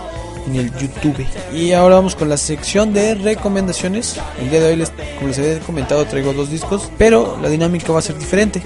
en 0.48 0.56
el 0.56 0.76
YouTube. 0.76 1.24
Y 1.54 1.70
ahora 1.70 1.94
vamos 1.94 2.16
con 2.16 2.28
la 2.28 2.36
sección 2.36 2.92
de 2.92 3.14
recomendaciones. 3.14 4.18
El 4.40 4.50
día 4.50 4.60
de 4.60 4.70
hoy, 4.70 4.76
les, 4.76 4.90
como 5.16 5.28
les 5.28 5.38
había 5.38 5.60
comentado, 5.60 6.04
traigo 6.06 6.32
dos 6.32 6.50
discos, 6.50 6.90
pero 6.98 7.38
la 7.40 7.48
dinámica 7.48 7.92
va 7.92 8.00
a 8.00 8.02
ser 8.02 8.18
diferente. 8.18 8.60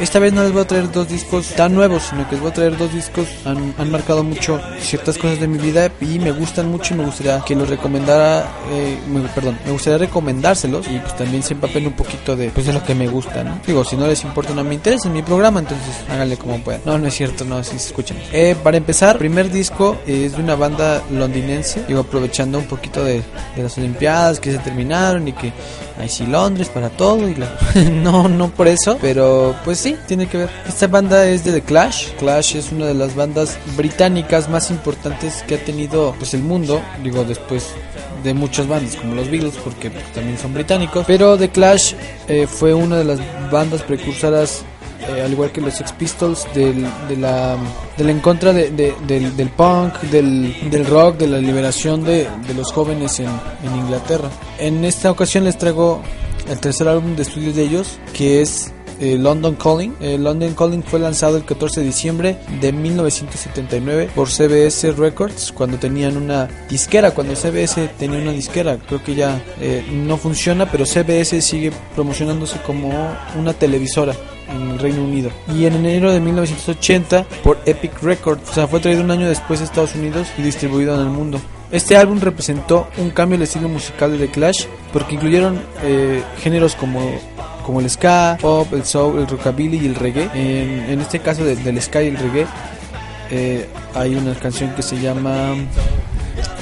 Esta 0.00 0.20
vez 0.20 0.32
no 0.32 0.44
les 0.44 0.52
voy 0.52 0.62
a 0.62 0.66
traer 0.66 0.92
dos 0.92 1.08
discos 1.08 1.48
tan 1.56 1.74
nuevos, 1.74 2.04
sino 2.04 2.24
que 2.28 2.36
les 2.36 2.40
voy 2.40 2.50
a 2.52 2.54
traer 2.54 2.76
dos 2.76 2.92
discos 2.92 3.26
han, 3.44 3.74
han 3.78 3.90
marcado 3.90 4.22
mucho 4.22 4.60
ciertas 4.80 5.18
cosas 5.18 5.40
de 5.40 5.48
mi 5.48 5.58
vida 5.58 5.90
y 6.00 6.20
me 6.20 6.30
gustan 6.30 6.70
mucho 6.70 6.94
y 6.94 6.98
me 6.98 7.04
gustaría 7.04 7.40
que 7.40 7.56
los 7.56 7.68
recomendara, 7.68 8.48
eh, 8.70 8.96
perdón, 9.34 9.58
me 9.66 9.72
gustaría 9.72 9.98
recomendárselos 9.98 10.86
y 10.86 10.98
pues 11.00 11.16
también 11.16 11.42
se 11.42 11.54
empapen 11.54 11.86
un 11.86 11.94
poquito 11.94 12.36
de, 12.36 12.50
pues, 12.50 12.66
de 12.66 12.72
lo 12.72 12.84
que 12.84 12.94
me 12.94 13.08
gusta, 13.08 13.42
¿no? 13.42 13.60
Digo, 13.66 13.84
si 13.84 13.96
no 13.96 14.06
les 14.06 14.22
importa, 14.22 14.54
no 14.54 14.62
me 14.62 14.74
interesa 14.74 15.08
en 15.08 15.14
mi 15.14 15.22
programa, 15.22 15.58
entonces 15.58 15.96
háganle 16.08 16.36
como 16.36 16.58
puedan. 16.60 16.82
No, 16.84 16.96
no 16.96 17.08
es 17.08 17.14
cierto, 17.14 17.44
no, 17.44 17.64
si 17.64 17.78
se 17.78 17.88
escuchan. 17.88 18.18
Eh, 18.32 18.54
para 18.62 18.76
empezar, 18.76 19.18
primer 19.18 19.50
disco 19.50 19.98
es 20.06 20.36
de 20.36 20.42
una 20.42 20.54
banda 20.54 21.02
londinense, 21.10 21.84
digo, 21.88 22.00
aprovechando 22.00 22.58
un 22.58 22.66
poquito 22.66 23.02
de, 23.02 23.22
de 23.56 23.62
las 23.64 23.76
Olimpiadas 23.76 24.38
que 24.38 24.52
se 24.52 24.58
terminaron 24.58 25.26
y 25.26 25.32
que 25.32 25.52
ahí 25.98 26.08
sí 26.08 26.26
Londres 26.26 26.68
para 26.68 26.88
todo 26.90 27.28
y 27.28 27.34
la... 27.34 27.48
no, 28.02 28.28
no 28.28 28.48
por 28.48 28.68
eso, 28.68 28.98
pero 29.00 29.54
pues 29.64 29.78
sí 29.78 29.96
tiene 30.06 30.28
que 30.28 30.38
ver. 30.38 30.50
Esta 30.66 30.86
banda 30.86 31.26
es 31.26 31.44
de 31.44 31.52
The 31.52 31.62
Clash. 31.62 32.12
Clash 32.18 32.56
es 32.56 32.72
una 32.72 32.86
de 32.86 32.94
las 32.94 33.14
bandas 33.14 33.58
británicas 33.76 34.48
más 34.48 34.70
importantes 34.70 35.42
que 35.46 35.56
ha 35.56 35.64
tenido 35.64 36.14
pues 36.18 36.34
el 36.34 36.42
mundo, 36.42 36.80
digo 37.02 37.24
después 37.24 37.66
de 38.22 38.34
muchas 38.34 38.66
bandas 38.66 38.96
como 38.96 39.14
los 39.14 39.30
Beatles 39.30 39.54
porque 39.62 39.90
también 40.14 40.38
son 40.38 40.54
británicos, 40.54 41.04
pero 41.06 41.36
The 41.36 41.50
Clash 41.50 41.94
eh, 42.26 42.46
fue 42.46 42.74
una 42.74 42.96
de 42.96 43.04
las 43.04 43.20
bandas 43.50 43.82
precursoras 43.82 44.64
eh, 45.00 45.22
al 45.22 45.32
igual 45.32 45.52
que 45.52 45.60
los 45.60 45.74
Sex 45.74 45.92
Pistols, 45.92 46.46
del, 46.54 46.86
de 47.08 47.16
la, 47.16 47.56
en 47.98 48.20
contra 48.20 48.52
de, 48.52 48.70
del, 48.70 49.48
punk, 49.50 50.00
del, 50.10 50.86
rock, 50.86 51.18
de 51.18 51.28
la 51.28 51.38
liberación 51.38 52.04
de, 52.04 52.28
los 52.56 52.72
jóvenes 52.72 53.20
en, 53.20 53.28
en, 53.28 53.76
Inglaterra. 53.76 54.30
En 54.58 54.84
esta 54.84 55.10
ocasión 55.10 55.44
les 55.44 55.56
traigo 55.58 56.02
el 56.48 56.58
tercer 56.58 56.88
álbum 56.88 57.14
de 57.14 57.22
estudio 57.22 57.52
de 57.52 57.62
ellos, 57.62 57.98
que 58.12 58.40
es 58.40 58.72
eh, 59.00 59.16
London 59.16 59.54
Calling. 59.54 59.94
Eh, 60.00 60.18
London 60.18 60.54
Calling 60.54 60.82
fue 60.82 60.98
lanzado 60.98 61.36
el 61.36 61.44
14 61.44 61.80
de 61.80 61.86
diciembre 61.86 62.36
de 62.60 62.72
1979 62.72 64.10
por 64.14 64.28
CBS 64.28 64.92
Records 64.92 65.52
cuando 65.52 65.78
tenían 65.78 66.16
una 66.16 66.48
disquera, 66.68 67.12
cuando 67.12 67.36
CBS 67.36 67.88
tenía 67.98 68.18
una 68.18 68.32
disquera. 68.32 68.76
Creo 68.76 69.02
que 69.02 69.14
ya 69.14 69.40
eh, 69.60 69.84
no 69.92 70.16
funciona, 70.16 70.70
pero 70.70 70.84
CBS 70.84 71.40
sigue 71.42 71.72
promocionándose 71.94 72.60
como 72.62 72.90
una 73.38 73.52
televisora 73.52 74.14
en 74.48 74.70
el 74.70 74.78
Reino 74.78 75.02
Unido. 75.02 75.30
Y 75.54 75.66
en 75.66 75.74
enero 75.74 76.12
de 76.12 76.20
1980 76.20 77.24
por 77.42 77.58
Epic 77.66 78.02
Records, 78.02 78.50
o 78.50 78.54
sea, 78.54 78.66
fue 78.66 78.80
traído 78.80 79.02
un 79.02 79.10
año 79.10 79.28
después 79.28 79.60
de 79.60 79.66
Estados 79.66 79.94
Unidos 79.94 80.28
y 80.38 80.42
distribuido 80.42 80.94
en 80.94 81.02
el 81.02 81.10
mundo. 81.10 81.40
Este 81.70 81.96
álbum 81.96 82.18
representó 82.20 82.88
un 82.96 83.10
cambio 83.10 83.36
en 83.36 83.42
el 83.42 83.48
estilo 83.48 83.68
musical 83.68 84.12
de 84.12 84.26
The 84.26 84.32
Clash 84.32 84.64
porque 84.92 85.16
incluyeron 85.16 85.60
géneros 86.38 86.74
como 86.74 87.00
como 87.68 87.80
el 87.80 87.90
ska, 87.90 88.38
pop, 88.40 88.72
el 88.72 88.82
soul, 88.82 89.18
el 89.18 89.28
rockabilly 89.28 89.76
y 89.76 89.86
el 89.88 89.94
reggae. 89.94 90.30
En, 90.32 90.98
este 91.02 91.18
caso 91.18 91.44
del 91.44 91.82
ska 91.82 92.02
y 92.02 92.06
el 92.06 92.16
reggae 92.16 92.46
eh, 93.30 93.68
hay 93.94 94.14
una 94.14 94.34
canción 94.34 94.74
que 94.74 94.82
se 94.82 94.98
llama 94.98 95.54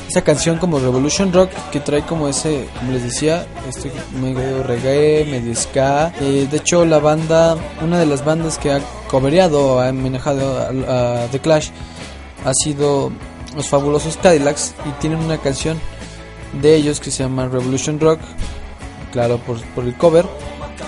esa 0.08 0.22
canción 0.22 0.58
como 0.58 0.78
Revolution 0.78 1.32
Rock 1.32 1.50
que 1.72 1.80
trae 1.80 2.02
como 2.02 2.28
ese, 2.28 2.68
como 2.78 2.92
les 2.92 3.02
decía, 3.02 3.46
este 3.68 3.90
medio 4.20 4.62
reggae, 4.62 5.24
medio 5.24 5.54
ska. 5.54 6.12
Eh, 6.20 6.46
de 6.50 6.56
hecho, 6.56 6.84
la 6.84 6.98
banda, 6.98 7.56
una 7.82 7.98
de 7.98 8.06
las 8.06 8.24
bandas 8.24 8.58
que 8.58 8.72
ha 8.72 8.80
cobereado, 9.08 9.80
ha 9.80 9.92
manejado 9.92 10.58
a, 10.58 11.26
The 11.30 11.40
Clash, 11.40 11.70
ha 12.44 12.52
sido 12.54 13.10
los 13.56 13.68
fabulosos 13.68 14.16
Cadillacs 14.18 14.74
y 14.84 14.90
tienen 15.00 15.18
una 15.18 15.38
canción 15.38 15.80
de 16.60 16.76
ellos 16.76 17.00
que 17.00 17.10
se 17.10 17.24
llama 17.24 17.48
Revolution 17.48 17.98
Rock, 17.98 18.20
claro, 19.12 19.38
por, 19.38 19.60
por 19.74 19.84
el 19.84 19.96
cover. 19.96 20.26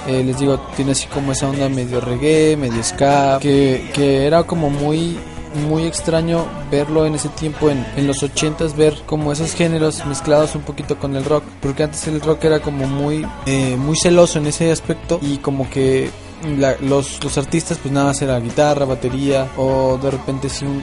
Eh, 0.06 0.22
les 0.24 0.38
digo, 0.38 0.58
tiene 0.76 0.92
así 0.92 1.06
como 1.08 1.32
esa 1.32 1.48
onda 1.48 1.68
medio 1.68 2.00
reggae, 2.00 2.56
medio 2.56 2.82
ska, 2.82 3.38
que, 3.40 3.90
que 3.92 4.26
era 4.26 4.44
como 4.44 4.70
muy 4.70 5.18
muy 5.54 5.84
extraño 5.84 6.46
verlo 6.70 7.06
en 7.06 7.14
ese 7.14 7.28
tiempo 7.28 7.70
en, 7.70 7.86
en 7.96 8.06
los 8.06 8.22
ochentas 8.22 8.76
ver 8.76 8.94
como 9.06 9.32
esos 9.32 9.54
géneros 9.54 10.04
mezclados 10.06 10.54
un 10.54 10.62
poquito 10.62 10.98
con 10.98 11.16
el 11.16 11.24
rock 11.24 11.44
porque 11.60 11.84
antes 11.84 12.06
el 12.06 12.20
rock 12.20 12.44
era 12.44 12.60
como 12.60 12.86
muy 12.86 13.26
eh, 13.46 13.76
muy 13.76 13.96
celoso 13.96 14.38
en 14.38 14.46
ese 14.46 14.70
aspecto 14.70 15.18
y 15.22 15.38
como 15.38 15.68
que 15.70 16.10
los, 16.80 17.22
los 17.22 17.38
artistas 17.38 17.78
pues 17.78 17.92
nada 17.92 18.06
más 18.06 18.22
era 18.22 18.38
guitarra 18.38 18.84
batería 18.84 19.48
o 19.56 19.98
de 20.00 20.10
repente 20.10 20.48
sí 20.48 20.64
un 20.64 20.82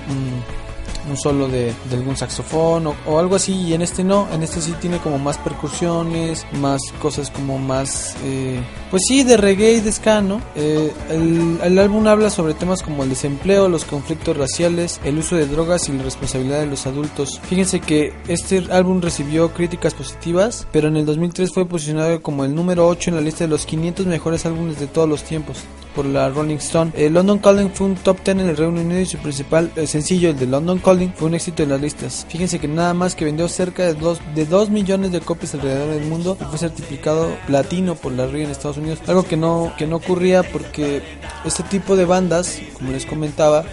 solo 1.16 1.48
de, 1.48 1.74
algún 1.92 2.18
saxofón 2.18 2.88
o, 2.88 3.20
algo 3.20 3.36
así 3.36 3.54
y 3.54 3.74
en 3.74 3.82
este 3.82 4.04
no, 4.04 4.28
en 4.34 4.44
este 4.44 4.62
sí 4.62 4.74
tiene 4.82 4.98
como 5.00 5.20
más 5.20 5.38
percusiones, 5.38 6.46
más 6.60 6.82
cosas 7.02 7.30
como 7.30 7.58
más, 7.58 8.16
eh, 8.24 8.60
pues 8.90 9.04
sí, 9.08 9.24
de 9.24 9.38
reggae 9.38 9.74
y 9.74 9.80
de 9.82 9.92
ska, 9.92 10.22
¿no? 10.22 10.42
Eh, 10.56 10.92
el, 11.10 11.60
el, 11.64 11.80
álbum 11.80 12.08
habla 12.08 12.30
sobre 12.30 12.54
temas 12.54 12.82
como 12.82 13.04
el 13.04 13.10
desempleo, 13.10 13.70
los 13.70 13.86
conflictos 13.86 14.36
raciales, 14.36 15.00
el 15.04 15.18
uso 15.18 15.36
de 15.36 15.48
drogas 15.48 15.88
y 15.88 15.94
la 15.94 16.04
responsabilidad 16.04 16.60
de 16.60 16.68
los 16.68 16.88
adultos. 16.88 17.40
Fíjense 17.44 17.80
que 17.80 18.14
este 18.28 18.66
álbum 18.72 19.02
recibió 19.02 19.54
críticas 19.54 19.94
positivas, 19.94 20.68
pero 20.72 20.88
en 20.88 20.98
el 20.98 21.06
2003 21.06 21.54
fue 21.54 21.66
posicionado 21.66 22.22
como 22.22 22.46
el 22.46 22.56
número 22.56 22.88
8 22.88 23.12
en 23.12 23.16
la 23.16 23.22
lista 23.22 23.44
de 23.44 23.50
los 23.50 23.66
500 23.66 24.06
mejores 24.08 24.46
álbumes 24.46 24.80
de 24.80 24.88
todos 24.88 25.08
los 25.08 25.24
tiempos 25.24 25.64
por 25.96 26.06
la 26.06 26.30
Rolling 26.30 26.58
Stone. 26.58 26.92
El 26.96 27.14
London 27.14 27.40
Calling 27.40 27.72
fue 27.72 27.88
un 27.88 27.96
top 27.96 28.18
10 28.24 28.38
en 28.38 28.50
el 28.50 28.58
Reino 28.58 28.82
Unido 28.82 29.00
y 29.00 29.06
su 29.06 29.18
principal 29.18 29.72
eh, 29.76 29.88
sencillo, 29.88 30.30
el 30.30 30.38
de 30.38 30.46
London 30.46 30.80
Calling, 30.80 31.14
fue 31.16 31.30
un 31.30 31.36
éxito 31.36 31.64
en 31.64 31.70
las 31.70 31.82
listas. 31.82 32.26
Fíjense 32.30 32.60
que 32.60 32.68
nada 32.68 32.94
más 32.94 33.16
que 33.16 33.26
vendió 33.26 33.48
cerca 33.48 33.84
de 33.84 33.94
2 33.94 34.20
de 34.36 34.46
dos 34.46 34.70
millones 34.70 35.12
de 35.12 35.22
copias 35.22 35.54
alrededor 35.54 35.94
del 35.96 36.06
mundo 36.06 36.38
y 36.40 36.44
fue 36.44 36.58
certificado 36.58 37.36
platino 37.48 37.96
por 37.96 38.12
la 38.12 38.28
RIA 38.28 38.46
en 38.46 38.52
Estados 38.52 38.78
Unidos. 38.78 39.00
Algo 39.08 39.24
que 39.24 39.38
no, 39.38 39.74
que 39.78 39.88
no 39.88 39.96
ocurría 39.96 40.44
porque 40.44 41.02
este 41.46 41.64
tipo 41.64 41.96
de 41.96 42.06
bandas, 42.06 42.60
como 42.74 42.92
les 42.92 43.06
comentaba, 43.06 43.64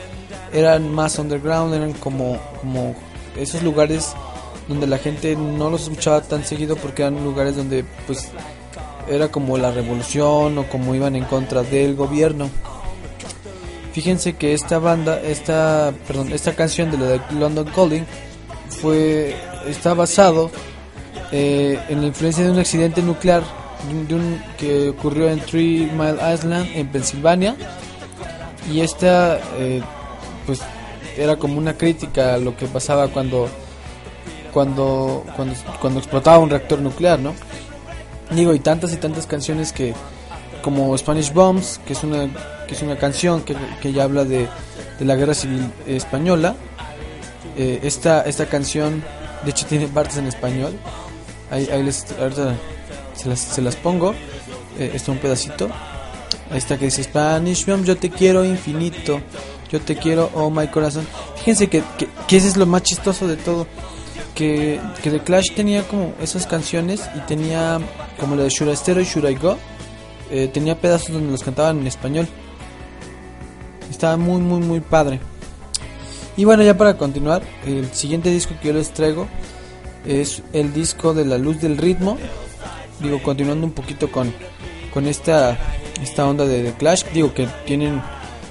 eran 0.53 0.95
más 0.95 1.19
underground, 1.19 1.75
eran 1.75 1.93
como, 1.95 2.39
como 2.61 2.95
esos 3.37 3.63
lugares 3.63 4.15
donde 4.69 4.87
la 4.87 4.99
gente 4.99 5.35
no 5.37 5.71
los 5.71 5.83
escuchaba 5.83 6.23
tan 6.23 6.45
seguido 6.45 6.77
porque 6.77 7.03
eran 7.03 7.23
lugares 7.25 7.57
donde 7.57 7.85
pues 8.07 8.31
era 9.09 9.29
como 9.29 9.59
la 9.59 9.71
revolución 9.71 10.59
o 10.59 10.69
como 10.69 10.95
iban 10.95 11.17
en 11.17 11.25
contra 11.25 11.63
del 11.63 11.95
gobierno. 11.95 12.49
Fíjense 13.93 14.35
que 14.35 14.55
esta 14.55 14.79
banda, 14.79 15.21
esta, 15.21 15.93
perdón, 16.07 16.33
esta 16.33 16.55
canción 16.55 16.91
de 16.91 16.99
la 16.99 17.07
de 17.07 17.21
London 17.39 17.69
Calling 17.75 18.07
fue 18.69 19.37
está 19.67 19.95
basado 19.95 20.51
eh, 21.31 21.79
en 21.89 22.01
la 22.01 22.07
influencia 22.07 22.45
de 22.45 22.51
un 22.51 22.59
accidente 22.59 23.03
nuclear 23.03 23.43
que 24.59 24.91
ocurrió 24.91 25.29
en 25.29 25.41
Three 25.41 25.91
Mile 25.93 26.19
Island 26.33 26.69
en 26.75 26.89
Pensilvania 26.89 27.57
y 28.71 28.81
esta 28.81 29.41
eh, 29.57 29.83
pues 30.47 30.61
era 31.17 31.37
como 31.37 31.59
una 31.59 31.77
crítica 31.77 32.35
a 32.35 32.39
lo 32.39 32.57
que 32.57 32.67
pasaba 32.67 33.09
cuando 33.09 33.49
cuando 34.53 35.25
cuando, 35.35 35.55
cuando 35.81 35.99
explotaba 36.01 36.39
un 36.39 36.51
reactor 36.51 36.81
nuclear, 36.81 37.19
¿no? 37.19 37.35
Digo, 38.31 38.55
y 38.55 38.61
tantas 38.61 38.93
y 38.93 38.97
tantas 38.97 39.27
canciones 39.27 39.73
que, 39.73 39.95
como 40.63 40.97
Spanish 40.97 41.33
Bombs, 41.33 41.81
que 41.87 41.93
es 41.93 42.03
una, 42.05 42.29
que 42.67 42.75
es 42.75 42.83
una 42.83 42.97
canción 42.97 43.43
que, 43.43 43.55
que 43.81 43.93
ya 43.93 44.05
habla 44.05 44.25
de, 44.25 44.49
de, 44.99 45.05
la 45.05 45.17
guerra 45.17 45.35
civil 45.35 45.71
española. 45.87 46.57
Eh, 47.57 47.81
esta, 47.83 48.23
esta 48.23 48.47
canción, 48.47 49.03
de 49.45 49.51
hecho, 49.51 49.67
tiene 49.67 49.89
partes 49.89 50.17
en 50.17 50.27
español. 50.27 50.73
Ahí, 51.51 51.69
ahí 51.71 51.83
les, 51.83 52.07
ahorita 52.19 52.55
se 53.15 53.29
las, 53.29 53.41
se 53.41 53.61
las 53.61 53.77
pongo. 53.77 54.15
Eh, 54.79 54.93
esto 54.95 55.13
un 55.13 55.19
pedacito. 55.19 55.69
Ahí 56.51 56.59
está 56.59 56.79
que 56.79 56.87
dice 56.87 57.03
Spanish 57.03 57.67
Bombs, 57.67 57.87
yo 57.87 57.97
te 57.97 58.11
quiero 58.11 58.45
infinito. 58.45 59.21
Yo 59.71 59.81
te 59.81 59.97
quiero, 59.97 60.31
oh 60.35 60.51
my 60.51 60.69
corazón. 60.69 61.07
Fíjense 61.37 61.69
que, 61.69 61.83
que, 61.99 62.09
que 62.27 62.37
ese 62.37 62.49
es 62.49 62.57
lo 62.57 62.67
más 62.67 62.83
chistoso 62.83 63.27
de 63.27 63.37
todo 63.37 63.67
que, 64.35 64.81
que 65.03 65.11
The 65.11 65.21
Clash 65.21 65.55
tenía 65.55 65.83
como 65.83 66.15
esas 66.21 66.47
canciones 66.47 67.09
y 67.17 67.21
tenía 67.21 67.81
como 68.19 68.37
la 68.37 68.45
de 68.45 68.51
Should 68.51 68.73
y 68.73 69.05
Should 69.05 69.29
I 69.29 69.35
Go, 69.35 69.59
eh, 70.31 70.49
tenía 70.53 70.79
pedazos 70.79 71.13
donde 71.13 71.31
los 71.31 71.43
cantaban 71.43 71.81
en 71.81 71.87
español. 71.87 72.29
Estaba 73.91 74.17
muy, 74.17 74.41
muy, 74.41 74.61
muy 74.61 74.81
padre. 74.81 75.21
Y 76.37 76.45
bueno, 76.45 76.63
ya 76.63 76.77
para 76.77 76.97
continuar, 76.97 77.43
el 77.67 77.93
siguiente 77.93 78.31
disco 78.31 78.55
que 78.61 78.69
yo 78.69 78.75
les 78.75 78.93
traigo 78.93 79.29
es 80.07 80.43
el 80.53 80.73
disco 80.73 81.13
de 81.13 81.27
La 81.27 81.37
Luz 81.37 81.61
del 81.61 81.77
Ritmo. 81.77 82.17
Digo, 83.01 83.23
continuando 83.23 83.67
un 83.67 83.73
poquito 83.73 84.11
con, 84.11 84.33
con 84.95 85.07
esta, 85.07 85.59
esta 86.03 86.27
onda 86.27 86.47
de 86.47 86.63
The 86.65 86.73
Clash. 86.73 87.05
Digo 87.13 87.35
que 87.35 87.47
tienen 87.67 88.01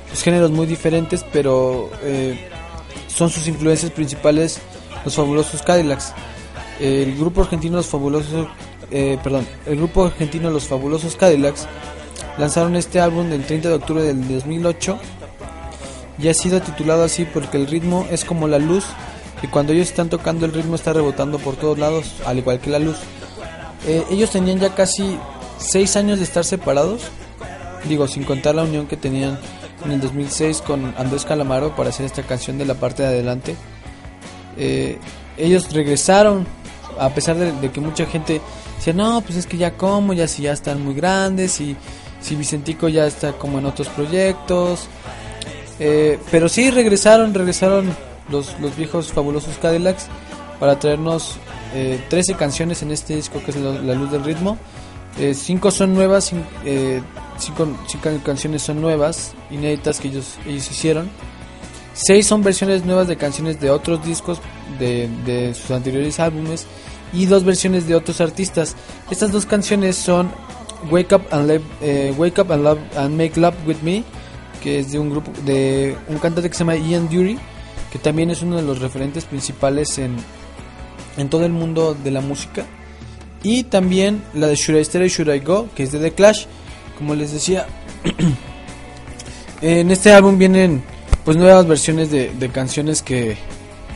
los 0.10 0.22
géneros 0.22 0.52
muy 0.52 0.68
diferentes, 0.68 1.26
pero 1.34 1.90
eh, 2.04 2.48
son 3.08 3.30
sus 3.32 3.48
influencias 3.48 3.92
principales 3.92 4.60
los 5.04 5.16
fabulosos 5.16 5.62
Cadillacs. 5.62 6.14
El 6.80 7.16
grupo 7.16 7.42
argentino 7.42 7.78
Los 7.78 7.88
Fabulosos, 7.88 8.48
eh, 8.90 9.20
perdón, 9.24 9.48
el 9.68 9.78
grupo 9.78 10.06
argentino 10.06 10.50
Los 10.50 10.68
Fabulosos 10.68 11.16
Cadillacs 11.16 11.68
lanzaron 12.38 12.76
este 12.76 13.00
álbum 13.00 13.32
el 13.32 13.46
30 13.46 13.70
de 13.70 13.76
octubre 13.76 14.04
del 14.04 14.28
2008 14.28 14.98
y 16.18 16.28
ha 16.28 16.34
sido 16.34 16.62
titulado 16.62 17.04
así 17.04 17.26
porque 17.26 17.58
el 17.58 17.68
ritmo 17.68 18.08
es 18.10 18.26
como 18.26 18.48
la 18.48 18.58
luz 18.58 18.86
y 19.44 19.48
cuando 19.48 19.74
ellos 19.74 19.90
están 19.90 20.10
tocando 20.10 20.46
el 20.46 20.54
ritmo 20.54 20.76
está 20.76 20.94
rebotando 20.94 21.40
por 21.40 21.56
todos 21.56 21.78
lados, 21.78 22.14
al 22.26 22.38
igual 22.38 22.60
que 22.60 22.70
la 22.70 22.80
luz. 22.80 22.98
Eh, 23.88 24.04
ellos 24.12 24.30
tenían 24.32 24.60
ya 24.60 24.76
casi 24.76 25.18
6 25.58 25.96
años 25.98 26.20
de 26.20 26.26
estar 26.26 26.46
separados, 26.46 27.02
digo, 27.88 28.08
sin 28.08 28.24
contar 28.24 28.56
la 28.56 28.64
unión 28.64 28.88
que 28.88 28.98
tenían 28.98 29.40
en 29.84 29.92
el 29.92 30.02
2006 30.02 30.62
con 30.62 30.94
Andrés 30.98 31.26
Calamaro 31.26 31.76
para 31.76 31.90
hacer 31.90 32.06
esta 32.06 32.22
canción 32.24 32.58
de 32.58 32.66
la 32.66 32.76
parte 32.76 33.02
de 33.04 33.10
adelante. 33.10 33.56
Eh, 34.58 34.98
ellos 35.38 35.72
regresaron, 35.74 36.46
a 37.00 37.10
pesar 37.10 37.38
de, 37.38 37.72
que 37.72 37.80
mucha 37.80 38.06
gente 38.06 38.42
decía, 38.78 38.94
no, 38.94 39.22
pues 39.22 39.38
es 39.38 39.46
que 39.46 39.58
ya 39.58 39.78
como, 39.78 40.14
ya 40.14 40.28
si 40.28 40.44
ya 40.44 40.54
están 40.54 40.84
muy 40.84 40.94
grandes, 40.94 41.60
y 41.62 41.76
si 42.22 42.36
Vicentico 42.36 42.90
ya 42.90 43.06
está 43.08 43.34
como 43.34 43.60
en 43.60 43.66
otros 43.66 43.88
proyectos. 43.90 44.88
Eh, 45.80 46.20
pero 46.30 46.48
sí 46.48 46.70
regresaron, 46.70 47.34
regresaron 47.34 47.90
los, 48.30 48.60
los 48.60 48.76
viejos 48.76 49.12
fabulosos 49.12 49.58
Cadillacs 49.58 50.08
para 50.60 50.78
traernos 50.78 51.38
13 51.72 52.32
eh, 52.32 52.36
canciones 52.36 52.84
en 52.84 52.92
este 52.92 53.16
disco 53.16 53.42
que 53.44 53.52
es 53.52 53.58
La 53.58 53.96
Luz 53.96 54.12
del 54.12 54.24
Ritmo. 54.24 54.58
Eh, 55.18 55.34
cinco 55.34 55.72
son 55.72 55.94
nuevas, 55.94 56.32
eh, 56.66 57.02
cinco, 57.38 57.68
cinco 57.88 58.10
canciones 58.24 58.62
son 58.62 58.80
nuevas, 58.80 59.34
inéditas 59.50 60.00
que 60.00 60.08
ellos, 60.08 60.38
ellos 60.46 60.70
hicieron. 60.72 61.10
Seis 61.94 62.26
son 62.28 62.42
versiones 62.44 62.86
nuevas 62.86 63.08
de 63.08 63.18
canciones 63.18 63.60
de 63.60 63.70
otros 63.70 64.04
discos 64.06 64.40
de, 64.80 65.10
de 65.26 65.54
sus 65.54 65.72
anteriores 65.72 66.20
álbumes 66.20 66.66
y 67.14 67.26
dos 67.26 67.44
versiones 67.44 67.88
de 67.88 67.96
otros 67.96 68.22
artistas. 68.22 68.76
Estas 69.10 69.32
dos 69.32 69.46
canciones 69.46 69.98
son 69.98 70.32
Wake 70.90 71.14
Up 71.16 71.24
and, 71.32 71.50
Live- 71.50 71.62
eh, 71.82 72.14
Wake 72.18 72.40
Up 72.42 72.52
and, 72.52 72.64
Love, 72.64 72.80
and 72.98 73.16
Make 73.18 73.40
Love 73.40 73.56
with 73.68 73.78
Me, 73.84 74.04
que 74.64 74.80
es 74.80 74.92
de 74.94 75.00
un 75.00 75.10
grupo 75.10 75.32
de 75.46 75.96
un 76.08 76.18
cantante 76.20 76.50
que 76.50 76.56
se 76.56 76.60
llama 76.60 76.76
Ian 76.78 77.10
Dury, 77.10 77.38
que 77.92 78.00
también 78.00 78.32
es 78.32 78.42
uno 78.42 78.56
de 78.56 78.64
los 78.64 78.80
referentes 78.80 79.26
principales 79.26 79.98
en, 79.98 80.16
en 81.18 81.30
todo 81.30 81.46
el 81.46 81.52
mundo 81.52 81.94
de 82.02 82.12
la 82.12 82.22
música. 82.22 82.66
Y 83.44 83.64
también 83.64 84.24
la 84.34 84.48
de 84.48 84.56
Should 84.56 84.78
I 84.80 84.82
Stay 84.84 85.10
Should 85.10 85.34
I 85.34 85.40
Go, 85.40 85.68
que 85.76 85.84
es 85.84 85.92
de 85.92 86.00
The 86.00 86.14
Clash, 86.14 86.46
como 86.98 87.16
les 87.16 87.34
decía. 87.34 87.66
en 89.62 89.92
este 89.92 90.12
álbum 90.14 90.38
vienen 90.38 90.84
pues 91.26 91.38
nuevas 91.38 91.68
versiones 91.68 92.12
de, 92.12 92.32
de 92.32 92.50
canciones 92.50 93.02
que, 93.02 93.38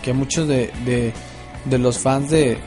que 0.03 0.13
muchos 0.13 0.47
de, 0.47 0.71
de, 1.65 1.77
los 1.77 1.97
fans 1.99 2.29
de, 2.29 2.57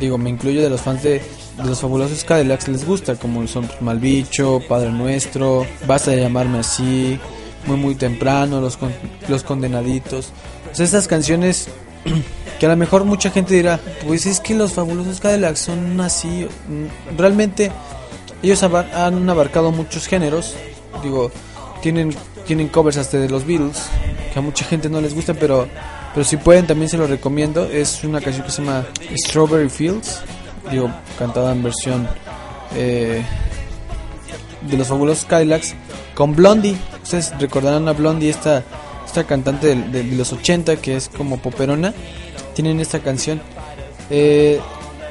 digo, 0.00 0.18
me 0.18 0.30
incluyo 0.30 0.62
de 0.62 0.70
los 0.70 0.80
fans 0.80 1.02
de, 1.02 1.20
de 1.56 1.64
los 1.64 1.80
fabulosos 1.80 2.24
Cadillacs 2.24 2.68
les 2.68 2.86
gusta, 2.86 3.16
como 3.16 3.46
son 3.46 3.68
Malbicho, 3.80 4.60
Padre 4.68 4.90
Nuestro, 4.90 5.66
Basta 5.86 6.10
de 6.12 6.20
llamarme 6.22 6.58
así, 6.60 7.18
Muy 7.66 7.76
Muy 7.76 7.94
Temprano, 7.94 8.60
Los, 8.60 8.76
Con- 8.76 8.94
los 9.28 9.42
Condenaditos. 9.42 10.32
Pues 10.64 10.80
estas 10.80 11.06
canciones 11.08 11.68
que 12.60 12.66
a 12.66 12.68
lo 12.70 12.76
mejor 12.76 13.04
mucha 13.04 13.30
gente 13.30 13.54
dirá, 13.54 13.78
pues 14.06 14.24
es 14.26 14.40
que 14.40 14.54
los 14.54 14.72
fabulosos 14.72 15.20
Cadillacs 15.20 15.58
son 15.60 16.00
así. 16.00 16.46
Mm, 16.68 17.16
Realmente 17.18 17.70
ellos 18.42 18.62
abar- 18.62 18.90
han 18.94 19.28
abarcado 19.28 19.70
muchos 19.72 20.06
géneros. 20.06 20.54
Digo, 21.02 21.30
tienen 21.82 22.14
tienen 22.48 22.68
covers 22.68 22.96
hasta 22.96 23.18
de 23.18 23.28
los 23.28 23.46
Beatles, 23.46 23.76
que 24.32 24.38
a 24.38 24.42
mucha 24.42 24.64
gente 24.64 24.88
no 24.88 25.00
les 25.00 25.14
gusta, 25.14 25.34
pero 25.34 25.68
pero 26.14 26.24
si 26.24 26.36
pueden 26.36 26.66
también 26.66 26.88
se 26.88 26.96
los 26.96 27.08
recomiendo. 27.08 27.64
Es 27.64 28.02
una 28.02 28.20
canción 28.20 28.44
que 28.44 28.50
se 28.50 28.62
llama 28.62 28.86
Strawberry 29.16 29.68
Fields, 29.68 30.20
digo, 30.70 30.90
cantada 31.18 31.52
en 31.52 31.62
versión 31.62 32.08
eh, 32.74 33.22
de 34.62 34.76
los 34.76 34.88
fabulosos 34.88 35.26
Cadillacs 35.26 35.74
con 36.14 36.34
Blondie. 36.34 36.76
Ustedes 37.02 37.32
recordarán 37.38 37.86
a 37.88 37.92
Blondie, 37.92 38.30
esta, 38.30 38.64
esta 39.06 39.24
cantante 39.24 39.76
de, 39.76 40.04
los 40.04 40.32
80 40.32 40.76
que 40.76 40.96
es 40.96 41.08
como 41.08 41.36
poperona. 41.38 41.94
Tienen 42.54 42.80
esta 42.80 43.00
canción. 43.00 43.40
Eh, 44.10 44.58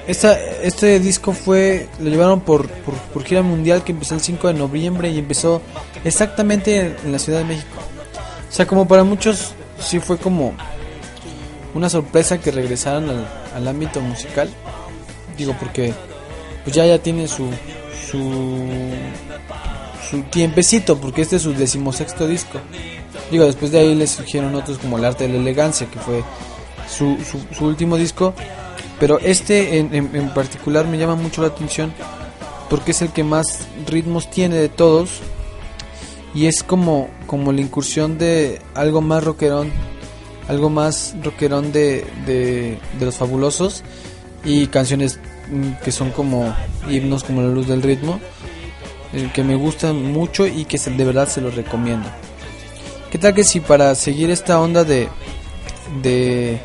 esta, 0.08 0.38
este 0.62 1.00
disco 1.00 1.34
fue 1.34 1.88
lo 2.00 2.10
llevaron 2.10 2.41
por, 2.41 2.67
por, 2.67 2.95
por 2.95 3.23
gira 3.23 3.43
mundial 3.43 3.84
que 3.84 3.91
empezó 3.91 4.15
el 4.15 4.21
5 4.21 4.47
de 4.47 4.54
noviembre 4.56 5.10
y 5.10 5.19
empezó 5.19 5.62
exactamente 6.04 6.96
en, 7.04 7.12
la 7.12 7.20
Ciudad 7.20 7.40
de 7.40 7.46
México. 7.46 7.78
O 8.50 8.54
sea, 8.54 8.66
como 8.66 8.88
para 8.88 9.04
muchos 9.04 9.54
sí 9.80 10.00
fue 10.00 10.18
como 10.18 10.54
una 11.74 11.90
sorpresa 11.90 12.40
que 12.40 12.52
regresaran 12.52 13.10
al, 13.56 13.68
ámbito 13.68 14.00
musical. 14.02 14.50
Digo, 15.38 15.56
porque 15.60 15.94
pues 16.64 16.76
ya 16.76 16.86
ya 16.86 17.00
tiene 17.00 17.28
su 17.28 17.50
su 18.10 18.66
su 20.10 20.22
tiempecito, 20.24 20.98
porque 20.98 21.22
este 21.22 21.36
es 21.36 21.42
su 21.42 21.54
decimosexto 21.54 22.28
disco. 22.28 22.60
Digo, 23.30 23.46
después 23.46 23.72
de 23.72 23.80
ahí 23.80 23.94
les 23.96 24.12
surgieron 24.12 24.56
otros 24.56 24.78
como 24.78 24.98
El 24.98 25.06
Arte 25.06 25.28
de 25.28 25.34
la 25.34 25.40
Elegancia, 25.40 25.88
que 25.92 26.00
fue 26.00 26.24
su, 26.90 27.18
su, 27.30 27.40
su 27.54 27.66
último 27.66 27.98
disco. 27.98 28.34
Pero 29.00 29.20
este 29.20 29.78
en, 29.78 29.94
en- 29.94 30.16
en 30.16 30.34
particular 30.34 30.88
me 30.88 30.98
llama 30.98 31.16
mucho 31.16 31.42
la 31.42 31.50
atención 31.50 31.94
porque 32.70 32.92
es 32.92 33.02
el 33.02 33.10
que 33.10 33.24
más 33.24 33.68
ritmos 33.86 34.30
tiene 34.32 34.56
de 34.56 34.70
todos. 34.70 35.20
Y 36.34 36.46
es 36.46 36.63
como, 36.63 37.10
como 37.26 37.52
la 37.52 37.62
incursión 37.62 38.18
de 38.18 38.62
algo 38.76 39.02
más 39.02 39.24
rockerón, 39.24 39.72
algo 40.48 40.70
más 40.70 41.16
rockerón 41.24 41.72
de, 41.72 42.06
de, 42.26 42.80
los 43.00 43.16
fabulosos 43.16 43.84
y 44.44 44.68
canciones 44.68 45.20
mm, 45.52 45.84
que 45.84 45.92
son 45.92 46.12
como 46.12 46.54
himnos 46.90 47.24
como 47.24 47.42
la 47.42 47.50
luz 47.50 47.68
del 47.68 47.82
ritmo, 47.82 48.20
eh, 49.13 49.30
que 49.34 49.44
me 49.44 49.56
gustan 49.56 50.12
mucho 50.12 50.46
y 50.46 50.66
que 50.66 50.78
de 50.78 51.06
verdad 51.06 51.28
se 51.28 51.42
los 51.42 51.56
recomiendo. 51.56 52.08
¿Qué 53.12 53.18
tal 53.18 53.34
que 53.34 53.44
si 53.44 53.60
para 53.60 53.96
seguir 53.96 54.30
esta 54.30 54.60
onda 54.60 54.84
de, 54.84 55.08
de 56.02 56.60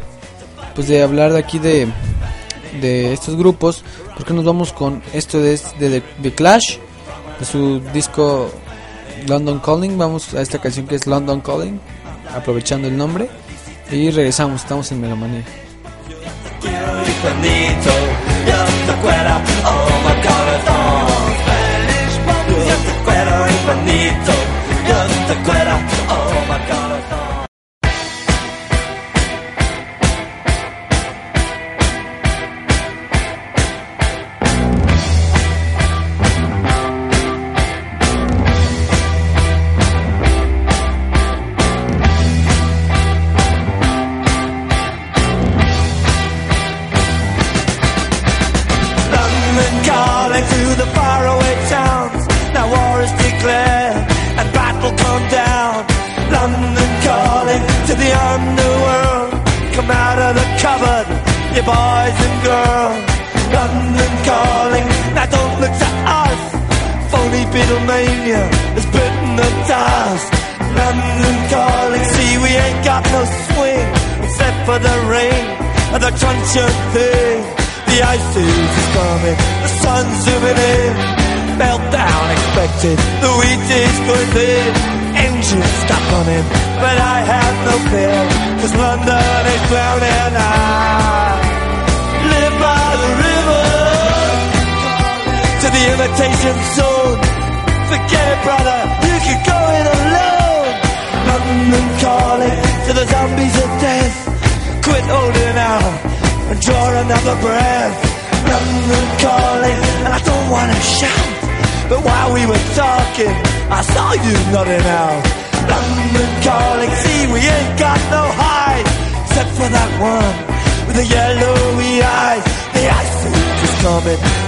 pues 0.75 0.88
de 0.88 1.03
hablar 1.03 1.33
de 1.33 1.38
aquí 1.38 1.59
de, 1.59 1.88
de 2.81 3.12
estos 3.12 3.37
grupos, 3.37 3.85
porque 4.16 4.35
nos 4.35 4.44
vamos 4.44 4.72
con 4.72 5.03
esto 5.12 5.40
de, 5.40 5.59
de, 5.79 6.03
de 6.18 6.35
Clash, 6.35 6.79
de 7.38 7.44
su 7.44 7.81
disco 7.92 8.51
London 9.28 9.61
Calling, 9.61 9.96
vamos 9.98 10.35
a 10.35 10.42
esta 10.42 10.61
canción 10.61 10.87
que 10.87 10.96
es 10.96 11.06
London 11.06 11.40
Calling, 11.40 11.80
aprovechando 12.35 12.88
el 12.88 12.96
nombre, 12.96 13.28
y 13.90 14.11
regresamos, 14.11 14.62
estamos 14.62 14.90
en 14.92 15.00
Melomanía. 15.00 15.44
Yo 16.08 16.16
oh 19.66 20.02
my 26.48 26.58
corazón. 26.66 26.91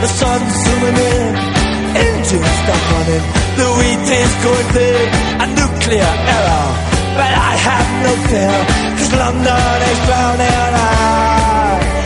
The 0.05 0.11
sun's 0.11 0.53
zooming 0.65 0.99
in, 1.13 1.35
engines 1.97 2.55
stop 2.61 2.83
running, 2.93 3.25
the 3.57 3.69
wheat 3.79 4.05
is 4.21 4.33
going 4.45 4.69
big, 4.77 5.09
a 5.41 5.47
nuclear 5.59 6.13
error. 6.37 6.67
But 7.17 7.33
I 7.51 7.53
have 7.69 7.89
no 8.05 8.13
fear, 8.29 8.57
cause 8.99 9.13
London 9.23 9.77
is 9.91 9.99
drowning. 10.05 10.73
I, 10.77 12.04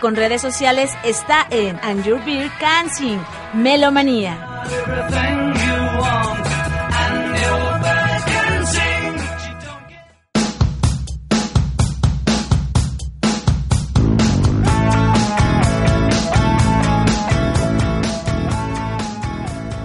con 0.00 0.16
redes 0.16 0.42
sociales 0.42 0.90
está 1.02 1.46
en 1.50 1.78
And 1.82 2.04
Your 2.04 2.22
Beer 2.26 2.50
Can 2.60 2.90
Sing, 2.90 3.18
Melomanía. 3.54 4.36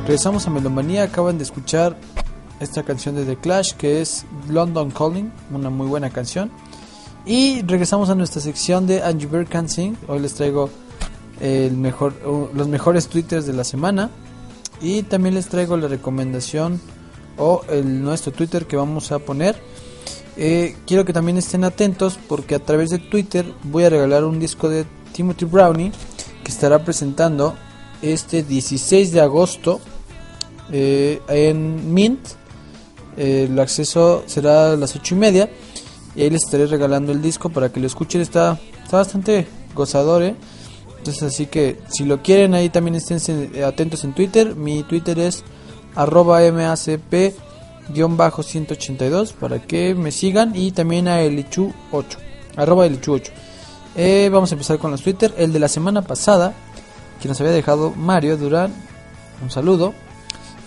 Regresamos 0.01 0.47
a 0.47 0.49
Melomanía, 0.49 1.03
acaban 1.03 1.37
de 1.37 1.45
escuchar 1.45 1.95
esta 2.59 2.83
canción 2.83 3.15
de 3.15 3.23
The 3.23 3.37
Clash 3.37 3.71
que 3.73 4.01
es 4.01 4.25
London 4.49 4.91
Calling, 4.91 5.31
una 5.51 5.69
muy 5.69 5.87
buena 5.87 6.09
canción. 6.09 6.51
Y 7.27 7.61
regresamos 7.63 8.09
a 8.09 8.15
nuestra 8.15 8.41
sección 8.41 8.87
de 8.87 9.03
Angie 9.03 9.27
Bird 9.27 9.49
Can 9.49 9.67
Sing. 9.67 9.97
Hoy 10.07 10.19
les 10.19 10.33
traigo 10.33 10.69
el 11.41 11.75
mejor, 11.75 12.13
los 12.53 12.69
mejores 12.69 13.09
twitters 13.09 13.45
de 13.45 13.51
la 13.51 13.65
semana. 13.65 14.09
Y 14.79 15.03
también 15.03 15.35
les 15.35 15.49
traigo 15.49 15.75
la 15.75 15.89
recomendación 15.89 16.79
o 17.37 17.63
el 17.69 18.01
nuestro 18.01 18.31
Twitter 18.31 18.65
que 18.65 18.77
vamos 18.77 19.11
a 19.11 19.19
poner. 19.19 19.61
Eh, 20.37 20.77
quiero 20.87 21.03
que 21.03 21.11
también 21.11 21.37
estén 21.37 21.65
atentos 21.65 22.17
porque 22.29 22.55
a 22.55 22.59
través 22.59 22.91
de 22.91 22.99
Twitter 22.99 23.45
voy 23.63 23.83
a 23.83 23.89
regalar 23.89 24.23
un 24.23 24.39
disco 24.39 24.69
de 24.69 24.85
Timothy 25.11 25.43
Brownie 25.43 25.91
que 26.45 26.51
estará 26.51 26.85
presentando 26.85 27.55
este 28.01 28.41
16 28.41 29.11
de 29.11 29.19
agosto 29.19 29.81
eh, 30.71 31.21
en 31.27 31.93
Mint. 31.93 32.21
El 33.17 33.59
acceso 33.59 34.23
será 34.27 34.71
a 34.71 34.75
las 34.77 34.95
8 34.95 35.13
y 35.13 35.17
media. 35.17 35.49
Y 36.17 36.23
ahí 36.23 36.29
les 36.29 36.43
estaré 36.43 36.65
regalando 36.65 37.13
el 37.13 37.21
disco 37.21 37.47
para 37.49 37.71
que 37.71 37.79
lo 37.79 37.87
escuchen. 37.87 38.19
Está, 38.21 38.59
está 38.83 38.97
bastante 38.97 39.47
gozador, 39.73 40.23
¿eh? 40.23 40.35
Entonces, 40.97 41.23
así 41.23 41.45
que 41.45 41.79
si 41.89 42.03
lo 42.03 42.21
quieren, 42.21 42.53
ahí 42.53 42.67
también 42.69 42.95
estén 42.95 43.49
atentos 43.63 44.03
en 44.03 44.13
Twitter. 44.13 44.53
Mi 44.55 44.83
Twitter 44.83 45.17
es 45.19 45.45
arroba 45.95 46.41
macp-182 46.41 49.31
para 49.33 49.61
que 49.61 49.95
me 49.95 50.11
sigan. 50.11 50.53
Y 50.55 50.71
también 50.71 51.07
a 51.07 51.21
elichu8, 51.21 52.17
arroba 52.57 52.85
elichu8. 52.87 53.29
Eh, 53.95 54.29
vamos 54.31 54.51
a 54.51 54.55
empezar 54.55 54.79
con 54.79 54.89
los 54.91 55.03
Twitter. 55.03 55.33
El 55.37 55.53
de 55.53 55.59
la 55.59 55.67
semana 55.67 56.01
pasada, 56.01 56.55
que 57.21 57.27
nos 57.27 57.39
había 57.39 57.53
dejado 57.53 57.93
Mario 57.95 58.37
Durán. 58.37 58.73
Un 59.43 59.51
saludo 59.51 59.93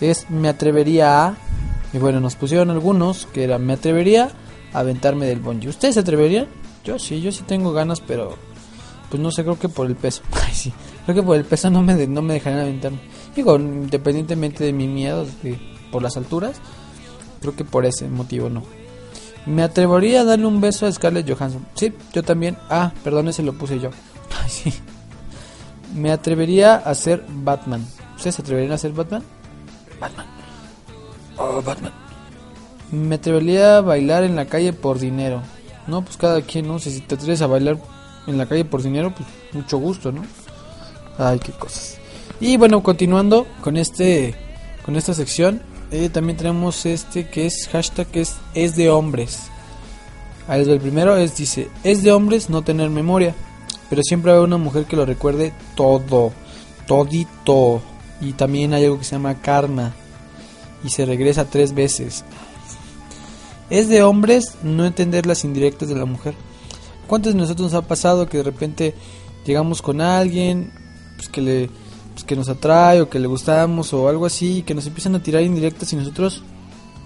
es 0.01 0.29
me 0.29 0.49
atrevería 0.49 1.27
a 1.27 1.35
y 1.93 1.97
bueno 1.97 2.19
nos 2.19 2.35
pusieron 2.35 2.71
algunos 2.71 3.27
que 3.27 3.43
era 3.43 3.59
me 3.59 3.73
atrevería 3.73 4.25
a 4.25 4.31
aventarme 4.73 5.25
del 5.25 5.39
bungee. 5.39 5.69
Ustedes 5.69 5.95
se 5.95 5.99
atreverían 6.01 6.47
yo 6.83 6.97
sí 6.97 7.21
yo 7.21 7.31
sí 7.31 7.43
tengo 7.45 7.73
ganas 7.73 8.01
pero 8.01 8.35
pues 9.09 9.21
no 9.21 9.29
sé 9.31 9.43
creo 9.43 9.59
que 9.59 9.69
por 9.69 9.87
el 9.87 9.95
peso. 9.95 10.23
Ay, 10.31 10.53
sí 10.53 10.73
creo 11.05 11.15
que 11.15 11.23
por 11.23 11.37
el 11.37 11.45
peso 11.45 11.69
no 11.69 11.81
me 11.81 12.07
no 12.07 12.21
me 12.21 12.33
dejarían 12.35 12.61
aventarme. 12.61 12.99
Digo 13.35 13.55
independientemente 13.55 14.63
de 14.63 14.73
mi 14.73 14.87
miedo 14.87 15.25
por 15.91 16.01
las 16.01 16.17
alturas 16.17 16.59
creo 17.39 17.55
que 17.55 17.65
por 17.65 17.85
ese 17.85 18.07
motivo 18.07 18.49
no. 18.49 18.63
Me 19.45 19.63
atrevería 19.63 20.21
a 20.21 20.23
darle 20.23 20.45
un 20.45 20.61
beso 20.61 20.85
a 20.85 20.91
Scarlett 20.91 21.29
Johansson 21.29 21.65
sí 21.75 21.93
yo 22.13 22.23
también. 22.23 22.57
Ah 22.69 22.91
perdón 23.03 23.27
ese 23.27 23.43
lo 23.43 23.53
puse 23.53 23.79
yo. 23.79 23.89
Ay, 24.43 24.49
sí. 24.49 24.73
Me 25.95 26.11
atrevería 26.11 26.75
a 26.75 26.95
ser 26.95 27.25
Batman 27.27 27.85
ustedes 28.15 28.35
se 28.35 28.41
atreverían 28.41 28.73
a 28.73 28.77
ser 28.77 28.91
Batman 28.91 29.23
Batman. 30.01 30.25
Oh, 31.37 31.61
Batman. 31.61 31.93
Me 32.91 33.15
atrevería 33.15 33.77
a 33.77 33.81
bailar 33.81 34.23
en 34.23 34.35
la 34.35 34.45
calle 34.45 34.73
por 34.73 34.99
dinero. 34.99 35.41
No, 35.87 36.03
pues 36.03 36.17
cada 36.17 36.41
quien, 36.41 36.67
no 36.67 36.79
si 36.79 36.99
te 37.01 37.15
atreves 37.15 37.41
a 37.41 37.47
bailar 37.47 37.77
en 38.27 38.37
la 38.37 38.45
calle 38.45 38.65
por 38.65 38.83
dinero, 38.83 39.13
pues 39.15 39.27
mucho 39.53 39.77
gusto, 39.77 40.11
¿no? 40.11 40.23
Ay, 41.17 41.39
qué 41.39 41.51
cosas. 41.51 41.97
Y 42.39 42.57
bueno, 42.57 42.81
continuando 42.83 43.47
con 43.61 43.77
este 43.77 44.35
con 44.83 44.95
esta 44.95 45.13
sección, 45.13 45.61
eh, 45.91 46.09
también 46.09 46.37
tenemos 46.37 46.85
este 46.85 47.29
que 47.29 47.45
es 47.45 47.69
hashtag 47.71 48.07
que 48.07 48.21
es 48.21 48.35
es 48.53 48.75
de 48.75 48.89
hombres. 48.89 49.51
Ahí 50.47 50.61
el 50.61 50.79
primero 50.79 51.15
es 51.15 51.37
dice, 51.37 51.69
es 51.83 52.03
de 52.03 52.11
hombres 52.11 52.49
no 52.49 52.61
tener 52.63 52.89
memoria, 52.89 53.35
pero 53.89 54.01
siempre 54.03 54.31
habrá 54.31 54.43
una 54.43 54.57
mujer 54.57 54.85
que 54.85 54.95
lo 54.95 55.05
recuerde 55.05 55.53
todo, 55.75 56.31
todito. 56.87 57.81
Y 58.19 58.33
también 58.33 58.73
hay 58.73 58.85
algo 58.85 58.99
que 58.99 59.05
se 59.05 59.15
llama 59.15 59.41
karma. 59.41 59.93
Y 60.83 60.89
se 60.89 61.05
regresa 61.05 61.45
tres 61.45 61.73
veces. 61.73 62.23
Es 63.71 63.87
de 63.87 64.03
hombres 64.03 64.57
no 64.63 64.85
entender 64.85 65.25
las 65.25 65.45
indirectas 65.45 65.87
de 65.87 65.95
la 65.95 66.03
mujer. 66.03 66.35
¿Cuántos 67.07 67.33
de 67.33 67.39
nosotros 67.39 67.71
nos 67.71 67.81
ha 67.81 67.87
pasado 67.87 68.27
que 68.27 68.37
de 68.37 68.43
repente 68.43 68.93
llegamos 69.45 69.81
con 69.81 70.01
alguien 70.01 70.73
pues 71.15 71.29
que 71.29 71.41
le 71.41 71.69
pues 72.13 72.25
que 72.25 72.35
nos 72.35 72.49
atrae 72.49 72.99
o 72.99 73.09
que 73.09 73.17
le 73.17 73.27
gustamos 73.27 73.93
o 73.93 74.09
algo 74.09 74.25
así 74.25 74.57
y 74.57 74.63
que 74.63 74.75
nos 74.75 74.87
empiezan 74.87 75.15
a 75.15 75.23
tirar 75.23 75.41
indirectas 75.41 75.93
y 75.93 75.95
nosotros 75.95 76.43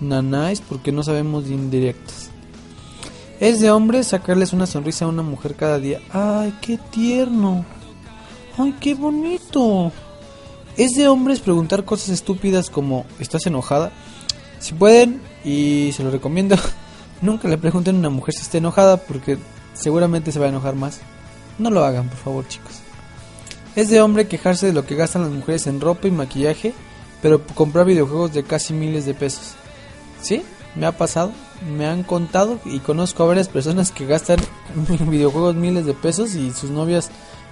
nanáis 0.01 0.59
porque 0.59 0.91
no 0.91 1.03
sabemos 1.03 1.47
de 1.47 1.53
indirectas? 1.53 2.32
Es 3.39 3.59
de 3.59 3.70
hombres 3.70 4.07
sacarles 4.07 4.51
una 4.51 4.66
sonrisa 4.66 5.05
a 5.05 5.09
una 5.09 5.22
mujer 5.22 5.53
cada 5.55 5.78
día. 5.78 6.01
¡Ay, 6.11 6.51
qué 6.61 6.80
tierno! 6.89 7.63
¡Ay, 8.57 8.74
qué 8.80 8.95
bonito! 8.95 9.91
Es 10.78 10.95
de 10.95 11.07
hombres 11.07 11.41
preguntar 11.41 11.86
cosas 11.86 12.09
estúpidas 12.09 12.72
como 12.72 13.05
¿estás 13.20 13.45
enojada? 13.45 13.91
Si 14.66 14.74
pueden, 14.74 15.22
y 15.43 15.91
se 15.95 16.03
lo 16.03 16.09
recomiendo, 16.09 16.55
nunca 17.22 17.47
le 17.47 17.59
pregunten 17.59 17.97
a 17.97 17.99
una 17.99 18.09
mujer 18.09 18.34
si 18.34 18.41
está 18.41 18.57
enojada 18.57 18.97
porque 18.97 19.38
seguramente 19.76 20.32
se 20.32 20.39
va 20.39 20.47
a 20.47 20.49
enojar 20.49 20.74
más. 20.74 21.01
No 21.59 21.70
lo 21.70 21.86
hagan, 21.86 22.09
por 22.09 22.18
favor, 22.18 22.47
chicos. 22.47 22.80
Es 23.76 23.91
de 23.91 24.01
hombre 24.01 24.28
quejarse 24.28 24.66
de 24.66 24.74
lo 24.74 24.84
que 24.84 24.95
gastan 24.95 25.22
las 25.22 25.30
mujeres 25.30 25.68
en 25.68 25.80
ropa 25.80 26.07
y 26.07 26.11
maquillaje, 26.11 26.74
pero 27.22 27.45
comprar 27.45 27.86
videojuegos 27.86 28.34
de 28.34 28.41
casi 28.41 28.74
miles 28.74 29.05
de 29.05 29.13
pesos. 29.13 29.53
¿Sí? 30.20 30.41
Me 30.74 30.88
ha 30.88 30.93
pasado, 30.93 31.32
me 31.78 31.86
han 31.86 32.01
contado 32.01 32.59
y 32.66 32.80
conozco 32.80 33.22
a 33.22 33.28
varias 33.28 33.49
personas 33.49 33.91
que 33.91 34.07
gastan 34.07 34.39
videojuegos 35.07 35.53
miles 35.53 35.86
de 35.86 35.93
pesos 35.93 36.34
y 36.34 36.51
sus 36.51 36.72
novias 36.72 37.11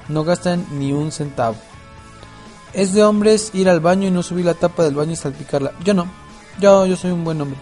no 0.10 0.24
gastan 0.24 0.66
ni 0.72 0.94
un 0.94 1.12
centavo. 1.12 1.58
Es 2.74 2.92
de 2.92 3.04
hombres 3.04 3.52
ir 3.54 3.70
al 3.70 3.82
baño 3.82 4.08
y 4.08 4.12
no 4.12 4.24
subir 4.24 4.46
la 4.46 4.56
tapa 4.56 4.84
del 4.84 4.96
baño 4.96 5.12
y 5.12 5.16
salpicarla. 5.16 5.74
Yo 5.84 5.94
no. 5.94 6.23
Yo, 6.60 6.86
yo 6.86 6.96
soy 6.96 7.12
un 7.12 7.24
buen 7.24 7.40
hombre. 7.42 7.58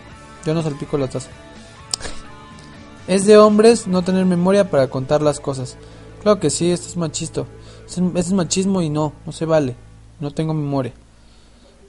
Yo 0.46 0.54
no 0.54 0.64
salpico 0.64 0.98
la 0.98 1.08
taza. 1.08 1.30
Es 3.08 3.26
de 3.26 3.38
hombres 3.38 3.88
no 3.88 4.04
tener 4.04 4.26
memoria 4.26 4.70
para 4.70 4.88
contar 4.89 5.22
las 5.22 5.39
cosas. 5.39 5.78
Claro 6.22 6.39
que 6.39 6.50
sí, 6.50 6.72
esto 6.72 6.88
es 6.88 6.98
machismo. 6.98 7.46
Esto 7.88 8.12
es 8.16 8.32
machismo 8.32 8.82
y 8.82 8.89
no, 8.89 9.14
no 9.26 9.32
se 9.32 9.46
vale. 9.46 9.76
No 10.20 10.32
tengo 10.32 10.54
memoria. 10.54 10.94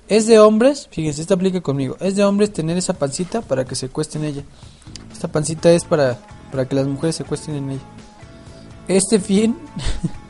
Es 0.09 0.27
de 0.27 0.41
hombres, 0.41 0.89
fíjense, 0.91 1.21
esta 1.21 1.35
aplica 1.35 1.61
conmigo. 1.61 1.97
Es 2.01 2.17
de 2.17 2.25
hombres 2.25 2.53
tener 2.53 2.77
esa 2.77 2.95
pancita 2.95 3.41
para 3.43 3.65
que 3.65 3.75
se 3.75 3.89
cuesten 3.89 4.25
en 4.25 4.31
ella. 4.31 4.43
Esta 5.13 5.29
pancita 5.29 5.71
es 5.71 5.85
para, 5.85 6.19
para 6.51 6.67
que 6.67 6.75
las 6.75 6.87
mujeres 6.87 7.17
se 7.17 7.25
cuesten 7.25 7.57
en 7.57 7.71
ella. 7.71 7.83
Este 8.89 9.21
fin 9.21 9.57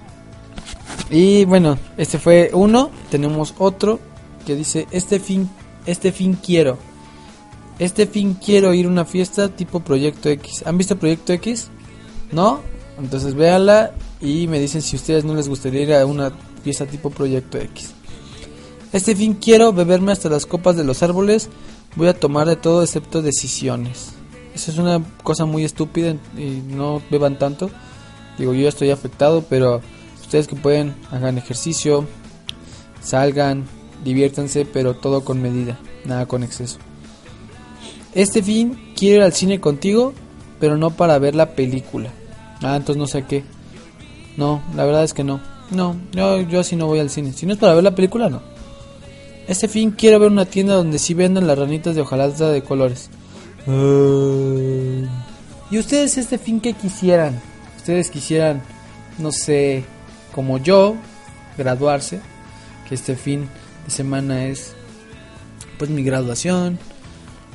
Y 1.13 1.45
bueno, 1.45 1.79
este 1.99 2.19
fue 2.19 2.51
uno. 2.55 2.91
Tenemos 3.11 3.55
otro 3.59 4.01
que 4.47 4.57
dice, 4.57 4.89
este 4.91 5.21
fin, 5.21 5.49
este 5.87 6.13
fin 6.13 6.39
quiero. 6.43 6.79
Este 7.79 8.07
fin 8.07 8.35
quiero 8.35 8.75
ir 8.75 8.87
a 8.87 8.89
una 8.89 9.05
fiesta 9.05 9.49
tipo 9.49 9.81
Proyecto 9.81 10.29
X. 10.29 10.63
¿Han 10.67 10.79
visto 10.79 10.97
Proyecto 10.97 11.33
X? 11.33 11.69
¿No? 12.31 12.61
Entonces 12.99 13.35
véanla 13.35 13.93
y 14.21 14.47
me 14.47 14.61
dicen 14.61 14.83
si 14.83 14.97
ustedes 14.97 15.25
no 15.25 15.35
les 15.35 15.49
gustaría 15.49 15.83
ir 15.83 15.95
a 15.95 16.07
una 16.07 16.33
fiesta 16.63 16.87
tipo 16.87 17.11
Proyecto 17.11 17.59
X. 17.59 17.93
Este 18.93 19.17
fin 19.17 19.35
quiero 19.35 19.73
beberme 19.73 20.13
hasta 20.13 20.29
las 20.29 20.47
copas 20.47 20.77
de 20.77 20.85
los 20.85 21.03
árboles. 21.03 21.49
Voy 21.97 22.09
a 22.09 22.19
tomar 22.19 22.47
de 22.47 22.57
todo 22.57 22.83
excepto 22.83 23.23
decisiones. 23.23 24.13
Eso 24.55 24.71
es 24.71 24.79
una 24.79 25.03
cosa 25.23 25.47
muy 25.47 25.65
estúpida 25.65 26.15
y 26.37 26.63
no 26.69 27.03
beban 27.11 27.39
tanto. 27.39 27.71
Digo, 28.39 28.53
yo 28.53 28.63
ya 28.63 28.69
estoy 28.69 28.91
afectado, 28.91 29.45
pero 29.49 29.81
Ustedes 30.33 30.49
que 30.49 30.57
pueden, 30.57 30.95
hagan 31.11 31.37
ejercicio, 31.37 32.07
salgan, 33.03 33.67
diviértanse, 34.05 34.65
pero 34.65 34.95
todo 34.95 35.25
con 35.25 35.41
medida, 35.41 35.79
nada 36.05 36.27
con 36.27 36.43
exceso. 36.43 36.79
Este 38.15 38.43
fin 38.43 38.93
quiero 38.97 39.17
ir 39.17 39.23
al 39.23 39.33
cine 39.33 39.61
contigo, 39.61 40.13
pero 40.61 40.77
no 40.77 40.91
para 40.91 41.19
ver 41.19 41.35
la 41.35 41.55
película. 41.55 42.11
Ah, 42.63 42.77
entonces 42.77 42.97
no 42.97 43.07
sé 43.07 43.25
qué. 43.25 43.45
No, 44.37 44.63
la 44.77 44.85
verdad 44.85 45.05
es 45.05 45.15
que 45.15 45.25
no. 45.25 45.41
No, 45.71 45.97
yo, 46.13 46.43
yo 46.43 46.61
así 46.61 46.77
no 46.77 46.87
voy 46.87 46.99
al 46.99 47.11
cine. 47.11 47.33
Si 47.33 47.47
no 47.47 47.55
es 47.55 47.59
para 47.59 47.75
ver 47.75 47.85
la 47.85 47.95
película, 47.95 48.29
no. 48.29 48.43
Este 49.49 49.67
fin 49.69 49.91
quiero 49.91 50.21
ver 50.21 50.31
una 50.31 50.45
tienda 50.45 50.75
donde 50.75 50.99
sí 50.99 51.15
vendan 51.15 51.47
las 51.47 51.59
ranitas 51.59 51.95
de 51.95 52.03
hojalata 52.03 52.51
de 52.51 52.63
colores. 52.63 53.11
¿Y 55.71 55.79
ustedes 55.79 56.19
este 56.19 56.39
fin 56.39 56.61
qué 56.61 56.75
quisieran? 56.75 57.41
Ustedes 57.77 58.11
quisieran, 58.11 58.63
no 59.19 59.33
sé, 59.33 59.85
como 60.35 60.59
yo, 60.59 60.95
graduarse, 61.57 62.21
que 62.89 62.95
este 62.95 63.17
fin 63.17 63.49
semana 63.89 64.47
es 64.47 64.75
pues 65.79 65.91
mi 65.91 66.03
graduación, 66.03 66.79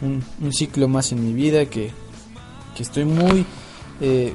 un, 0.02 0.54
ciclo 0.54 0.88
más 0.88 1.12
en 1.12 1.26
mi 1.26 1.34
vida 1.34 1.66
que, 1.66 1.92
que 2.76 2.84
estoy 2.84 3.06
muy, 3.06 3.46
eh, 4.02 4.34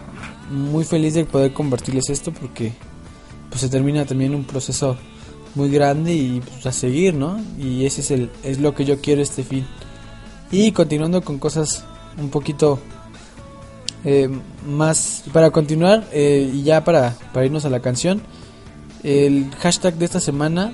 muy 0.50 0.84
feliz 0.84 1.14
de 1.14 1.24
poder 1.24 1.52
compartirles 1.52 2.10
esto 2.10 2.32
porque 2.32 2.72
pues 3.48 3.60
se 3.60 3.68
termina 3.68 4.04
también 4.04 4.34
un 4.34 4.44
proceso 4.44 4.96
muy 5.54 5.70
grande 5.70 6.14
y 6.14 6.40
pues, 6.40 6.64
a 6.66 6.72
seguir, 6.72 7.14
¿no? 7.14 7.40
Y 7.58 7.84
ese 7.84 8.00
es 8.00 8.10
el 8.10 8.30
es 8.42 8.60
lo 8.60 8.74
que 8.74 8.84
yo 8.84 9.00
quiero 9.00 9.22
este 9.22 9.44
fin. 9.44 9.66
Y 10.50 10.72
continuando 10.72 11.22
con 11.22 11.38
cosas 11.38 11.84
un 12.18 12.30
poquito 12.30 12.78
eh, 14.04 14.28
más 14.66 15.24
para 15.32 15.50
continuar 15.50 16.04
eh, 16.12 16.50
y 16.52 16.62
ya 16.62 16.84
para, 16.84 17.16
para 17.32 17.46
irnos 17.46 17.64
a 17.64 17.70
la 17.70 17.80
canción, 17.80 18.22
el 19.02 19.50
hashtag 19.60 19.94
de 19.94 20.04
esta 20.04 20.20
semana 20.20 20.72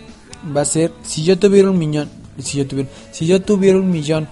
va 0.57 0.62
a 0.62 0.64
ser 0.64 0.93
si 1.03 1.24
yo 1.24 1.39
tuviera 1.39 1.70
un 1.70 1.78
millón, 1.78 2.09
si 2.39 2.57
yo 2.59 2.66
tuviera, 2.66 2.89
si 3.12 3.26
yo 3.26 3.43
tuviera 3.43 3.78
un 3.78 3.91
millón, 3.91 4.28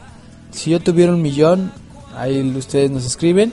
si 0.50 0.70
yo 0.70 0.80
tuviera 0.80 1.12
un 1.12 1.20
millón, 1.22 1.72
ahí 2.16 2.40
ustedes 2.56 2.90
nos 2.90 3.04
escriben. 3.04 3.52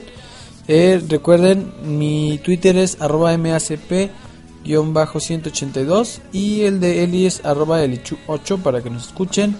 Eh, 0.66 0.98
recuerden, 1.08 1.74
mi 1.84 2.40
Twitter 2.42 2.78
es 2.78 2.98
arroba 3.00 3.34
macp-182 3.34 6.20
y 6.32 6.62
el 6.62 6.80
de 6.80 7.04
Eli 7.04 7.26
es 7.26 7.44
arroba 7.44 7.84
elichu8 7.84 8.62
para 8.62 8.82
que 8.82 8.88
nos 8.88 9.08
escuchen 9.08 9.54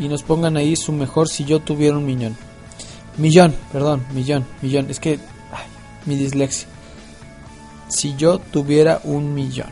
y 0.00 0.08
nos 0.08 0.24
pongan 0.24 0.56
ahí 0.56 0.74
su 0.74 0.90
mejor 0.92 1.28
si 1.28 1.44
yo 1.44 1.60
tuviera 1.60 1.96
un 1.96 2.06
millón. 2.06 2.36
Millón, 3.18 3.54
perdón, 3.72 4.04
millón, 4.14 4.44
millón. 4.62 4.90
Es 4.90 4.98
que 4.98 5.20
mi 6.06 6.16
dislexia. 6.16 6.66
Si 7.88 8.16
yo 8.16 8.38
tuviera 8.38 9.00
un 9.04 9.34
millón. 9.34 9.68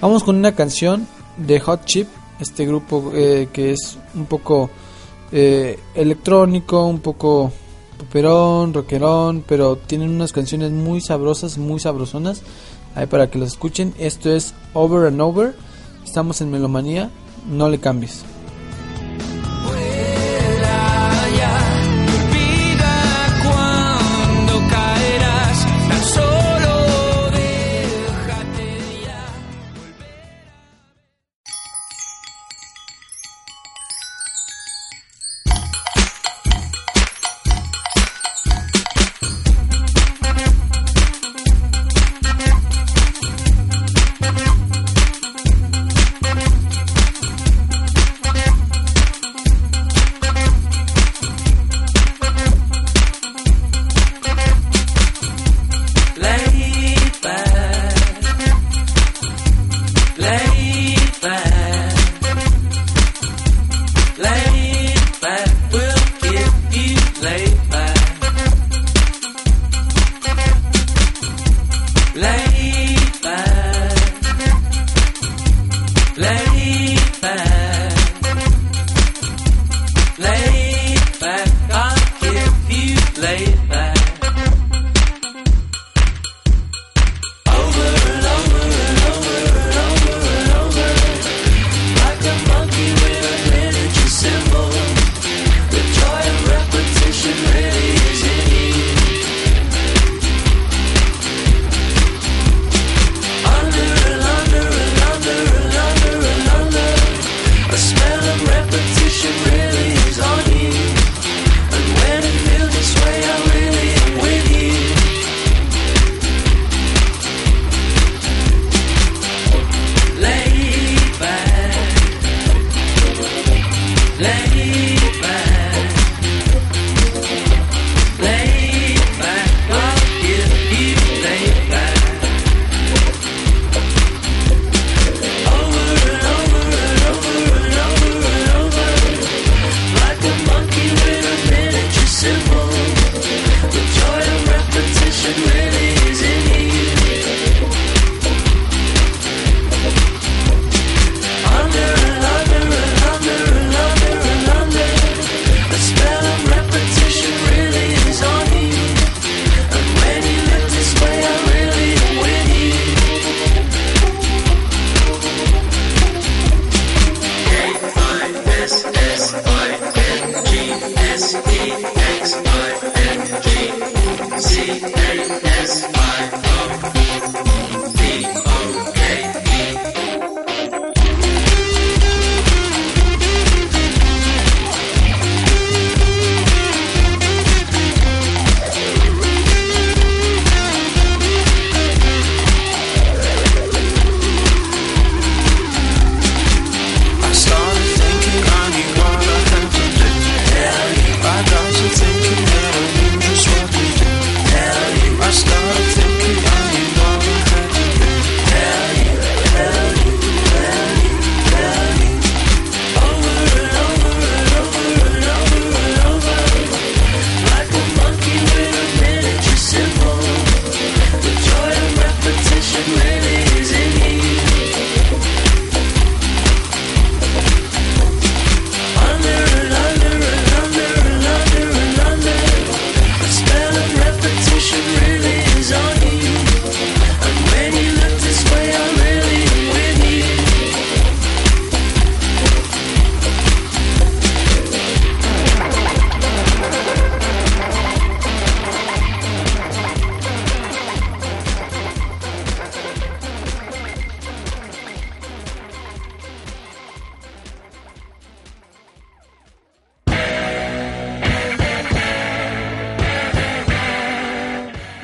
Vamos 0.00 0.24
con 0.24 0.36
una 0.36 0.54
canción 0.54 1.06
de 1.36 1.60
Hot 1.60 1.84
Chip, 1.84 2.08
este 2.40 2.66
grupo 2.66 3.12
eh, 3.14 3.48
que 3.52 3.72
es 3.72 3.98
un 4.14 4.26
poco 4.26 4.70
eh, 5.32 5.78
electrónico, 5.94 6.86
un 6.86 7.00
poco 7.00 7.52
poperón, 7.98 8.72
rockerón, 8.72 9.44
pero 9.46 9.76
tienen 9.76 10.10
unas 10.10 10.32
canciones 10.32 10.70
muy 10.72 11.00
sabrosas, 11.00 11.58
muy 11.58 11.78
sabrosonas. 11.80 12.42
Ahí 12.94 13.06
para 13.06 13.30
que 13.30 13.38
los 13.38 13.50
escuchen. 13.50 13.94
Esto 13.98 14.30
es 14.30 14.54
Over 14.74 15.06
and 15.06 15.20
Over. 15.20 15.54
Estamos 16.04 16.40
en 16.40 16.50
Melomanía. 16.50 17.10
No 17.48 17.68
le 17.68 17.78
cambies. 17.78 18.24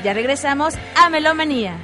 Ya 0.07 0.13
regresamos 0.13 0.73
a 0.95 1.09
Melomanía. 1.09 1.77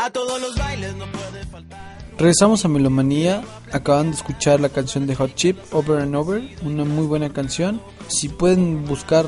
A 0.00 0.10
todos 0.10 0.40
los 0.40 0.58
bailes 0.58 0.96
no 0.96 1.06
puede 1.12 1.46
faltar. 1.46 1.78
Regresamos 2.18 2.64
a 2.64 2.68
Melomanía. 2.68 3.44
Acaban 3.70 4.10
de 4.10 4.16
escuchar 4.16 4.58
la 4.58 4.70
canción 4.70 5.06
de 5.06 5.14
Hot 5.14 5.36
Chip, 5.36 5.56
Over 5.70 6.00
and 6.00 6.16
Over. 6.16 6.42
Una 6.62 6.84
muy 6.84 7.06
buena 7.06 7.32
canción. 7.32 7.80
Si 8.08 8.28
pueden 8.28 8.84
buscar 8.86 9.26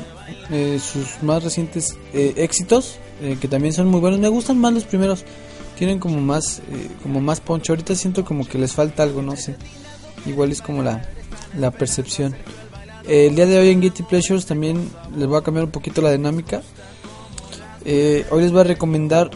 eh, 0.49 0.77
sus 0.83 1.23
más 1.23 1.41
recientes 1.41 1.97
eh, 2.13 2.33
éxitos, 2.35 2.99
eh, 3.21 3.37
que 3.39 3.47
también 3.47 3.73
son 3.73 3.87
muy 3.87 3.99
buenos. 3.99 4.19
Me 4.19 4.27
gustan 4.27 4.57
más 4.57 4.73
los 4.73 4.83
primeros. 4.83 5.23
Tienen 5.77 5.99
como 5.99 6.19
más, 6.19 6.59
eh, 6.59 6.89
como 7.03 7.21
más 7.21 7.39
poncho. 7.39 7.73
Ahorita 7.73 7.95
siento 7.95 8.25
como 8.25 8.47
que 8.47 8.57
les 8.57 8.73
falta 8.73 9.03
algo, 9.03 9.21
no 9.21 9.35
sé. 9.35 9.55
Igual 10.25 10.51
es 10.51 10.61
como 10.61 10.83
la, 10.83 11.01
la 11.57 11.71
percepción. 11.71 12.35
El 13.07 13.35
día 13.35 13.45
de 13.45 13.59
hoy 13.59 13.69
en 13.69 13.81
Guilty 13.81 14.03
Pleasures 14.03 14.45
también 14.45 14.89
les 15.15 15.27
voy 15.27 15.37
a 15.37 15.41
cambiar 15.41 15.65
un 15.65 15.71
poquito 15.71 16.01
la 16.01 16.11
dinámica. 16.11 16.61
Eh, 17.83 18.25
hoy 18.29 18.43
les 18.43 18.51
voy 18.51 18.61
a 18.61 18.65
recomendar 18.65 19.31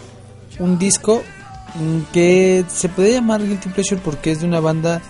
un 0.59 0.77
disco 0.77 1.23
mm, 1.75 2.11
que 2.13 2.63
se 2.67 2.89
puede 2.89 3.13
llamar 3.13 3.43
Guilty 3.43 3.69
Pleasure 3.69 4.01
porque 4.03 4.31
es 4.31 4.41
de 4.41 4.47
una 4.47 4.59
banda 4.59 5.01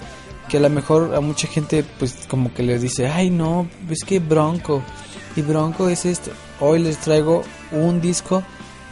que 0.47 0.57
a 0.57 0.61
lo 0.61 0.69
mejor 0.69 1.15
a 1.15 1.19
mucha 1.19 1.47
gente 1.47 1.83
pues 1.99 2.27
como 2.29 2.53
que 2.53 2.63
les 2.63 2.81
dice, 2.81 3.07
ay 3.07 3.29
no, 3.29 3.67
es 3.89 4.03
que 4.05 4.19
Bronco 4.19 4.81
y 5.35 5.41
Bronco 5.41 5.89
es 5.89 6.05
esto. 6.05 6.31
Hoy 6.61 6.79
les 6.79 6.97
traigo 6.97 7.43
un 7.71 7.99
disco 7.99 8.43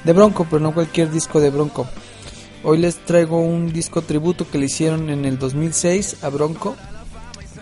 de 0.03 0.13
Bronco, 0.13 0.45
pero 0.49 0.59
no 0.59 0.73
cualquier 0.73 1.11
disco 1.11 1.39
de 1.39 1.49
Bronco. 1.49 1.87
Hoy 2.63 2.77
les 2.77 2.97
traigo 2.97 3.39
un 3.39 3.71
disco 3.73 4.01
tributo 4.01 4.49
que 4.49 4.57
le 4.57 4.65
hicieron 4.65 5.09
en 5.09 5.25
el 5.25 5.37
2006 5.37 6.23
a 6.23 6.29
Bronco, 6.29 6.75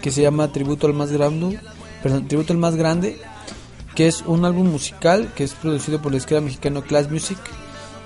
que 0.01 0.11
se 0.11 0.21
llama 0.21 0.51
Tributo 0.51 0.87
al 0.87 0.93
más 0.93 1.11
grande, 1.11 1.59
perdón, 2.03 2.27
Tributo 2.27 2.53
al 2.53 2.59
más 2.59 2.75
grande, 2.75 3.19
que 3.95 4.07
es 4.07 4.23
un 4.25 4.45
álbum 4.45 4.69
musical 4.69 5.31
que 5.35 5.43
es 5.43 5.53
producido 5.53 6.01
por 6.01 6.11
el 6.11 6.19
esquema 6.19 6.41
mexicano 6.41 6.83
Class 6.83 7.11
Music 7.11 7.37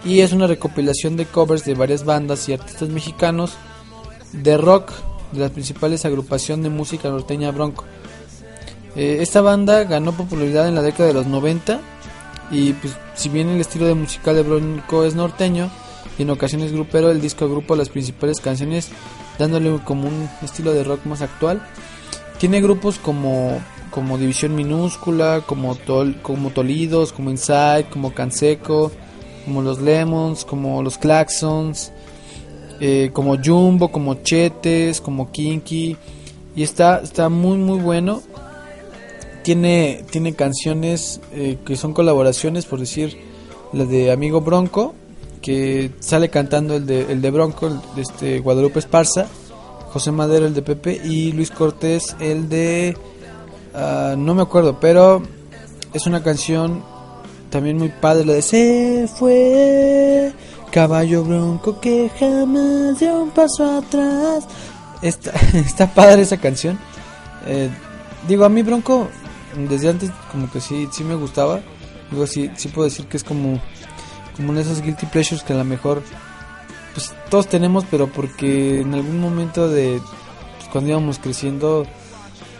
y 0.03 0.21
es 0.21 0.33
una 0.33 0.47
recopilación 0.47 1.17
de 1.17 1.25
covers 1.25 1.65
de 1.65 1.73
varias 1.73 2.05
bandas 2.05 2.47
y 2.47 2.53
artistas 2.53 2.89
mexicanos 2.89 3.53
de 4.31 4.57
rock 4.57 4.91
de 5.31 5.39
la 5.39 5.49
principales 5.49 6.05
agrupación 6.05 6.61
de 6.61 6.69
música 6.69 7.09
norteña 7.09 7.51
Bronco. 7.51 7.85
Eh, 8.95 9.17
esta 9.21 9.41
banda 9.41 9.83
ganó 9.83 10.13
popularidad 10.13 10.67
en 10.67 10.75
la 10.75 10.81
década 10.81 11.07
de 11.07 11.13
los 11.13 11.27
90 11.27 11.81
y 12.51 12.73
pues 12.73 12.95
si 13.15 13.29
bien 13.29 13.49
el 13.49 13.61
estilo 13.61 13.85
de 13.85 13.95
musical 13.95 14.35
de 14.35 14.43
Bronco 14.43 15.03
es 15.03 15.15
norteño 15.15 15.69
y 16.17 16.23
en 16.23 16.29
ocasiones 16.29 16.71
grupero, 16.71 17.11
el 17.11 17.21
disco 17.21 17.45
agrupa 17.45 17.75
las 17.75 17.89
principales 17.89 18.39
canciones 18.39 18.89
dándole 19.37 19.79
como 19.83 20.07
un 20.07 20.29
estilo 20.41 20.73
de 20.73 20.83
rock 20.83 21.05
más 21.05 21.21
actual. 21.21 21.61
Tiene 22.39 22.61
grupos 22.61 22.99
como 22.99 23.59
como 23.91 24.17
División 24.17 24.55
Minúscula, 24.55 25.41
como 25.45 25.75
Tol, 25.75 26.21
como 26.21 26.49
Tolidos, 26.49 27.13
como 27.13 27.31
Inside, 27.31 27.85
como 27.89 28.13
Canseco, 28.13 28.91
como 29.45 29.61
los 29.61 29.79
Lemons, 29.79 30.43
como 30.43 30.83
los 30.83 30.97
Claxons, 30.97 31.93
eh, 32.81 33.11
como 33.13 33.37
Jumbo, 33.41 33.93
como 33.93 34.15
Chetes, 34.15 34.99
como 34.99 35.31
Kinky 35.31 35.95
y 36.55 36.63
está 36.63 36.99
está 36.99 37.29
muy 37.29 37.57
muy 37.57 37.79
bueno. 37.79 38.21
Tiene 39.45 40.03
tiene 40.09 40.33
canciones 40.33 41.21
eh, 41.31 41.59
que 41.63 41.75
son 41.75 41.93
colaboraciones, 41.93 42.65
por 42.65 42.79
decir 42.79 43.15
la 43.73 43.85
de 43.85 44.11
Amigo 44.11 44.41
Bronco, 44.41 44.95
que 45.39 45.91
sale 45.99 46.29
cantando 46.29 46.75
el 46.75 46.87
de 46.87 47.11
el 47.11 47.21
de 47.21 47.29
Bronco, 47.29 47.67
el 47.67 47.79
de 47.95 48.01
este 48.01 48.39
Guadalupe 48.39 48.79
Esparza, 48.79 49.27
José 49.91 50.11
Madero 50.11 50.47
el 50.47 50.55
de 50.55 50.63
Pepe 50.63 50.99
y 51.05 51.31
Luis 51.31 51.51
Cortés 51.51 52.15
el 52.19 52.49
de 52.49 52.97
ah, 53.75 54.15
no 54.17 54.33
me 54.33 54.41
acuerdo, 54.41 54.79
pero 54.79 55.21
es 55.93 56.07
una 56.07 56.23
canción 56.23 56.81
también 57.51 57.77
muy 57.77 57.89
padre 57.89 58.25
la 58.25 58.33
de 58.33 58.41
Se 58.41 59.07
fue 59.07 60.33
caballo 60.71 61.23
bronco 61.23 61.79
que 61.79 62.09
jamás 62.19 62.99
dio 62.99 63.21
un 63.21 63.29
paso 63.29 63.77
atrás. 63.77 64.47
Está, 65.03 65.33
está 65.53 65.85
padre 65.93 66.23
esa 66.23 66.37
canción. 66.37 66.79
Eh, 67.45 67.69
digo, 68.27 68.43
a 68.43 68.49
mí 68.49 68.63
Bronco 68.63 69.07
desde 69.55 69.89
antes 69.89 70.11
como 70.31 70.51
que 70.51 70.61
sí, 70.61 70.87
sí 70.91 71.03
me 71.03 71.15
gustaba. 71.15 71.61
Digo, 72.11 72.27
sí, 72.27 72.51
sí 72.55 72.67
puedo 72.67 72.85
decir 72.85 73.05
que 73.07 73.17
es 73.17 73.23
como, 73.23 73.59
como 74.35 74.49
uno 74.49 74.59
de 74.59 74.65
esos 74.65 74.81
guilty 74.81 75.07
pleasures 75.07 75.43
que 75.43 75.53
a 75.53 75.57
lo 75.57 75.65
mejor 75.65 76.03
pues 76.93 77.13
todos 77.29 77.47
tenemos, 77.47 77.83
pero 77.91 78.07
porque 78.07 78.79
en 78.81 78.93
algún 78.93 79.19
momento 79.19 79.67
de 79.67 80.01
pues, 80.57 80.69
cuando 80.71 80.91
íbamos 80.91 81.19
creciendo 81.19 81.85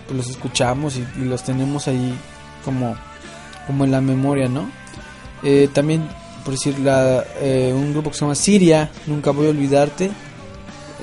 pues 0.08 0.18
los 0.18 0.30
escuchamos 0.30 0.98
y, 0.98 1.24
los 1.24 1.44
tenemos 1.44 1.88
ahí 1.88 2.14
como, 2.64 2.96
como 3.68 3.86
en 3.86 3.92
la 3.92 4.02
memoria, 4.02 4.48
¿no? 4.48 4.70
Eh, 5.44 5.70
también, 5.74 6.08
por 6.44 6.54
decir, 6.54 6.78
la, 6.80 7.24
eh, 7.40 7.74
un 7.76 7.94
grupo 7.94 8.10
que 8.10 8.18
se 8.18 8.22
llama 8.22 8.36
Siria, 8.36 8.92
Nunca 9.08 9.32
Voy 9.32 9.48
a 9.48 9.50
Olvidarte. 9.50 10.12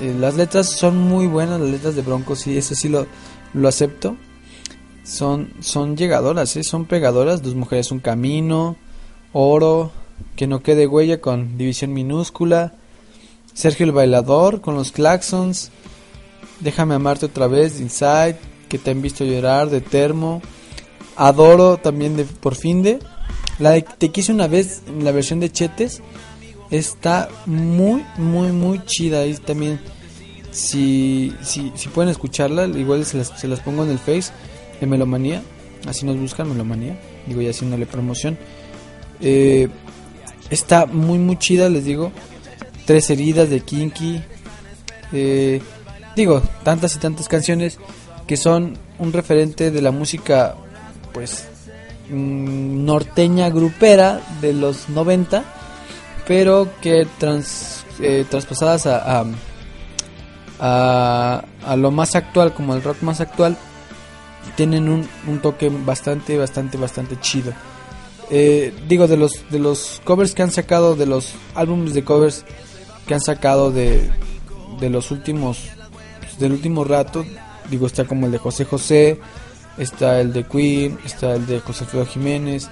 Eh, 0.01 0.15
las 0.19 0.35
letras 0.35 0.69
son 0.69 0.97
muy 0.97 1.27
buenas, 1.27 1.59
las 1.59 1.69
letras 1.69 1.95
de 1.95 2.01
Bronco, 2.01 2.35
sí, 2.35 2.57
eso 2.57 2.75
sí 2.75 2.89
lo, 2.89 3.07
lo 3.53 3.67
acepto. 3.67 4.15
Son, 5.03 5.51
son 5.59 5.97
llegadoras, 5.97 6.55
¿eh? 6.55 6.63
son 6.63 6.85
pegadoras. 6.85 7.43
Dos 7.43 7.55
mujeres, 7.55 7.91
un 7.91 7.99
camino, 7.99 8.77
oro, 9.33 9.91
que 10.35 10.47
no 10.47 10.63
quede 10.63 10.87
huella 10.87 11.19
con 11.19 11.57
división 11.57 11.93
minúscula. 11.93 12.73
Sergio 13.53 13.85
el 13.85 13.91
bailador 13.91 14.61
con 14.61 14.75
los 14.75 14.91
claxons. 14.91 15.71
Déjame 16.61 16.95
amarte 16.95 17.25
otra 17.25 17.47
vez, 17.47 17.77
de 17.77 17.83
Inside, 17.83 18.37
que 18.69 18.79
te 18.79 18.91
han 18.91 19.01
visto 19.01 19.25
llorar, 19.25 19.69
de 19.69 19.81
Termo. 19.81 20.41
Adoro 21.17 21.77
también 21.77 22.15
de 22.15 22.23
por 22.23 22.55
fin 22.55 22.81
de. 22.81 22.99
La 23.59 23.71
de 23.71 23.81
Te 23.81 24.09
quise 24.09 24.31
una 24.31 24.47
vez, 24.47 24.81
en 24.87 25.03
la 25.03 25.11
versión 25.11 25.39
de 25.39 25.51
Chetes, 25.51 26.01
está 26.71 27.29
muy, 27.45 28.03
muy, 28.17 28.51
muy 28.51 28.83
chida. 28.85 29.25
Y 29.25 29.35
también, 29.35 29.79
si, 30.51 31.33
si, 31.43 31.71
si 31.75 31.89
pueden 31.89 32.09
escucharla, 32.09 32.65
igual 32.65 33.05
se 33.05 33.17
las, 33.17 33.27
se 33.39 33.47
las 33.49 33.59
pongo 33.59 33.83
en 33.83 33.91
el 33.91 33.99
Face 33.99 34.31
de 34.83 34.87
Melomanía. 34.87 35.41
Así 35.87 36.05
nos 36.05 36.17
buscan 36.17 36.49
Melomanía. 36.49 36.99
Digo, 37.25 37.41
ya 37.41 37.51
haciéndole 37.51 37.85
promoción. 37.85 38.37
Eh, 39.21 39.69
está 40.49 40.85
muy, 40.85 41.19
muy 41.19 41.37
chida, 41.37 41.69
les 41.69 41.85
digo. 41.85 42.11
Tres 42.85 43.09
heridas 43.09 43.49
de 43.49 43.61
Kinky. 43.61 44.21
Eh, 45.13 45.61
digo, 46.15 46.41
tantas 46.63 46.95
y 46.95 46.99
tantas 46.99 47.27
canciones 47.27 47.79
que 48.27 48.37
son 48.37 48.77
un 48.99 49.13
referente 49.13 49.71
de 49.71 49.81
la 49.81 49.91
música, 49.91 50.55
pues, 51.13 51.47
mm, 52.09 52.83
norteña 52.83 53.49
grupera 53.49 54.21
de 54.41 54.53
los 54.53 54.89
90, 54.89 55.43
pero 56.27 56.69
que 56.81 57.07
trans, 57.19 57.85
eh, 57.99 58.25
traspasadas 58.29 58.85
a, 58.87 59.21
a, 59.21 59.25
a, 60.59 61.45
a 61.65 61.75
lo 61.75 61.91
más 61.91 62.15
actual, 62.15 62.53
como 62.53 62.73
el 62.75 62.83
rock 62.83 63.01
más 63.01 63.21
actual, 63.21 63.57
tienen 64.55 64.89
un, 64.89 65.07
un 65.27 65.39
toque 65.39 65.69
bastante, 65.69 66.37
bastante, 66.37 66.77
bastante 66.77 67.19
chido. 67.19 67.53
Eh, 68.29 68.73
digo, 68.87 69.07
de 69.07 69.17
los, 69.17 69.49
de 69.49 69.59
los 69.59 70.01
covers 70.03 70.33
que 70.33 70.41
han 70.43 70.51
sacado, 70.51 70.95
de 70.95 71.05
los 71.05 71.33
álbumes 71.55 71.93
de 71.93 72.03
covers 72.03 72.45
que 73.07 73.13
han 73.13 73.21
sacado 73.21 73.71
de, 73.71 74.09
de 74.79 74.89
los 74.89 75.11
últimos, 75.11 75.59
pues, 76.19 76.39
del 76.39 76.53
último 76.53 76.83
rato, 76.83 77.25
digo, 77.69 77.85
está 77.87 78.05
como 78.05 78.25
el 78.25 78.31
de 78.31 78.37
José 78.37 78.65
José, 78.65 79.19
está 79.77 80.19
el 80.21 80.31
de 80.33 80.45
Queen, 80.45 80.97
está 81.05 81.33
el 81.35 81.45
de 81.45 81.59
José 81.59 81.83
Alfredo 81.83 82.05
Jiménez, 82.05 82.69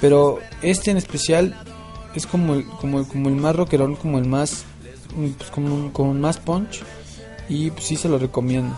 pero 0.00 0.38
este 0.62 0.90
en 0.90 0.96
especial 0.96 1.54
es 2.14 2.26
como 2.26 2.54
el, 2.54 2.64
como, 2.66 3.00
el- 3.00 3.06
como 3.06 3.28
el 3.28 3.36
más 3.36 3.54
rockerón, 3.54 3.96
como 3.96 4.18
el 4.18 4.26
más, 4.26 4.64
pues 5.38 5.50
como, 5.50 5.92
como 5.92 6.10
un 6.12 6.20
más 6.20 6.38
punch, 6.38 6.82
y 7.48 7.70
pues 7.70 7.84
sí 7.84 7.96
se 7.96 8.08
lo 8.08 8.18
recomiendo 8.18 8.74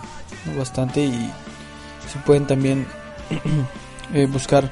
bastante, 0.59 1.05
y 1.05 1.31
si 2.13 2.19
pueden 2.21 2.47
también 2.47 2.87
eh, 4.15 4.27
buscar 4.27 4.71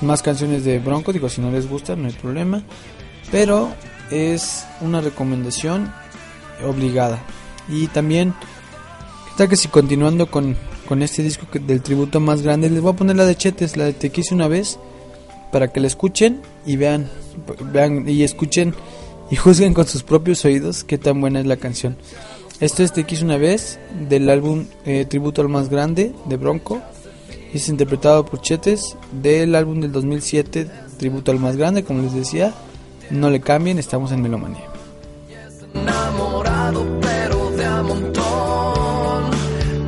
más 0.00 0.22
canciones 0.22 0.64
de 0.64 0.78
Bronco, 0.78 1.12
digo, 1.12 1.28
si 1.28 1.40
no 1.40 1.50
les 1.50 1.68
gusta, 1.68 1.94
no 1.96 2.06
hay 2.08 2.14
problema, 2.14 2.62
pero 3.30 3.70
es 4.10 4.64
una 4.80 5.00
recomendación 5.00 5.92
obligada. 6.66 7.22
Y 7.68 7.86
también, 7.88 8.34
¿qué 9.36 9.48
que 9.48 9.56
si 9.56 9.68
continuando 9.68 10.30
con, 10.30 10.56
con 10.88 11.02
este 11.02 11.22
disco 11.22 11.46
que- 11.50 11.58
del 11.58 11.82
tributo 11.82 12.18
más 12.18 12.42
grande, 12.42 12.70
les 12.70 12.80
voy 12.80 12.92
a 12.92 12.96
poner 12.96 13.16
la 13.16 13.26
de 13.26 13.36
Chetes, 13.36 13.76
la 13.76 13.84
de 13.84 13.92
Te 13.92 14.10
quise 14.10 14.34
una 14.34 14.48
vez, 14.48 14.78
para 15.52 15.68
que 15.68 15.80
la 15.80 15.86
escuchen 15.86 16.40
y 16.66 16.76
vean, 16.76 17.08
vean 17.72 18.08
y 18.08 18.22
escuchen 18.22 18.74
y 19.30 19.36
juzguen 19.36 19.74
con 19.74 19.86
sus 19.86 20.02
propios 20.02 20.44
oídos 20.44 20.82
qué 20.84 20.96
tan 20.98 21.20
buena 21.20 21.40
es 21.40 21.46
la 21.46 21.56
canción. 21.56 21.96
Esto 22.60 22.82
es 22.82 22.92
Te 22.92 23.04
quise 23.04 23.24
una 23.24 23.38
vez, 23.38 23.78
del 24.06 24.28
álbum 24.28 24.66
eh, 24.84 25.06
Tributo 25.08 25.40
al 25.40 25.48
más 25.48 25.70
grande 25.70 26.12
de 26.26 26.36
Bronco. 26.36 26.82
Es 27.54 27.70
interpretado 27.70 28.26
por 28.26 28.42
Chetes 28.42 28.98
del 29.12 29.54
álbum 29.54 29.80
del 29.80 29.92
2007, 29.92 30.70
Tributo 30.98 31.32
al 31.32 31.40
más 31.40 31.56
grande, 31.56 31.84
como 31.84 32.02
les 32.02 32.12
decía. 32.12 32.52
No 33.08 33.30
le 33.30 33.40
cambien, 33.40 33.78
estamos 33.78 34.12
en 34.12 34.20
Melomanía. 34.20 34.66
enamorado 35.74 36.84
pero 37.00 37.50
de 37.52 37.64
a. 37.64 39.30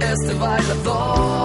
Este 0.00 0.34
bailador 0.34 1.41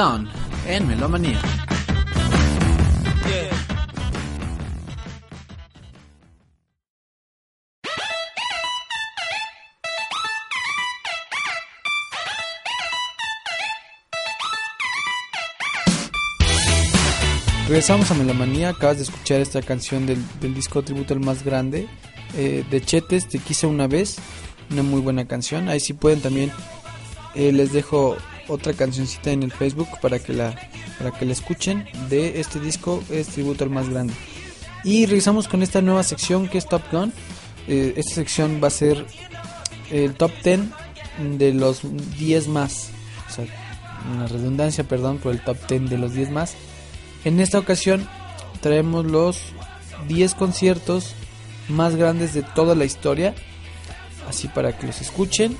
En 0.00 0.86
Melomanía. 0.86 1.40
Regresamos 17.66 18.08
a 18.12 18.14
Melomanía, 18.14 18.68
acabas 18.68 18.98
de 18.98 19.02
escuchar 19.02 19.40
esta 19.40 19.62
canción 19.62 20.06
del, 20.06 20.22
disco 20.54 20.82
tributo 20.82 21.12
al 21.12 21.18
más 21.18 21.42
grande 21.42 21.88
eh, 22.36 22.64
de 22.70 22.80
Chetes, 22.80 23.26
Te 23.26 23.40
quise 23.40 23.66
una 23.66 23.88
vez, 23.88 24.18
una 24.70 24.84
muy 24.84 25.00
buena 25.00 25.26
canción, 25.26 25.68
ahí 25.68 25.80
sí 25.80 25.92
pueden 25.92 26.20
también, 26.20 26.52
eh, 27.34 27.50
les 27.50 27.72
dejo 27.72 28.16
otra 28.48 28.72
cancioncita 28.72 29.30
en 29.30 29.42
el 29.42 29.52
Facebook 29.52 29.88
para 30.00 30.18
que 30.18 30.32
la 30.32 30.54
para 30.98 31.12
que 31.12 31.24
la 31.24 31.32
escuchen 31.32 31.86
de 32.08 32.40
este 32.40 32.58
disco, 32.58 33.02
es 33.10 33.28
tributo 33.28 33.64
al 33.64 33.70
más 33.70 33.88
grande. 33.88 34.14
Y 34.84 35.06
regresamos 35.06 35.48
con 35.48 35.62
esta 35.62 35.80
nueva 35.80 36.02
sección 36.02 36.48
que 36.48 36.58
es 36.58 36.66
Top 36.66 36.82
Gun, 36.90 37.12
Eh, 37.70 37.92
esta 37.96 38.14
sección 38.14 38.60
va 38.62 38.68
a 38.68 38.70
ser 38.70 39.04
el 39.90 40.14
top 40.14 40.30
10 40.42 40.60
de 41.38 41.52
los 41.52 41.82
10 42.18 42.48
más, 42.48 42.88
o 43.28 43.30
sea, 43.30 43.44
una 44.10 44.26
redundancia, 44.26 44.84
perdón, 44.84 45.18
por 45.18 45.32
el 45.32 45.44
top 45.44 45.58
10 45.68 45.90
de 45.90 45.98
los 45.98 46.14
10 46.14 46.30
más. 46.30 46.54
En 47.26 47.40
esta 47.40 47.58
ocasión 47.58 48.08
traemos 48.62 49.04
los 49.04 49.40
10 50.08 50.34
conciertos 50.34 51.12
más 51.68 51.94
grandes 51.96 52.32
de 52.32 52.42
toda 52.42 52.74
la 52.74 52.86
historia, 52.86 53.34
así 54.26 54.48
para 54.48 54.78
que 54.78 54.86
los 54.86 55.02
escuchen. 55.02 55.54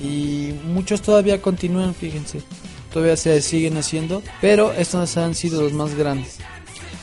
Y 0.00 0.54
muchos 0.64 1.02
todavía 1.02 1.42
continúan, 1.42 1.94
fíjense, 1.94 2.40
todavía 2.92 3.16
se 3.16 3.40
siguen 3.42 3.76
haciendo, 3.76 4.22
pero 4.40 4.72
estos 4.72 5.16
han 5.16 5.34
sido 5.34 5.62
los 5.62 5.72
más 5.72 5.94
grandes. 5.94 6.38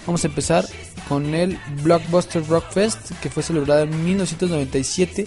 Vamos 0.06 0.24
a 0.24 0.28
empezar 0.28 0.66
con 1.08 1.36
el 1.36 1.60
Blockbuster 1.84 2.46
Rock 2.48 2.72
Fest, 2.72 3.12
que 3.22 3.30
fue 3.30 3.44
celebrado 3.44 3.84
en 3.84 4.06
1997 4.06 5.26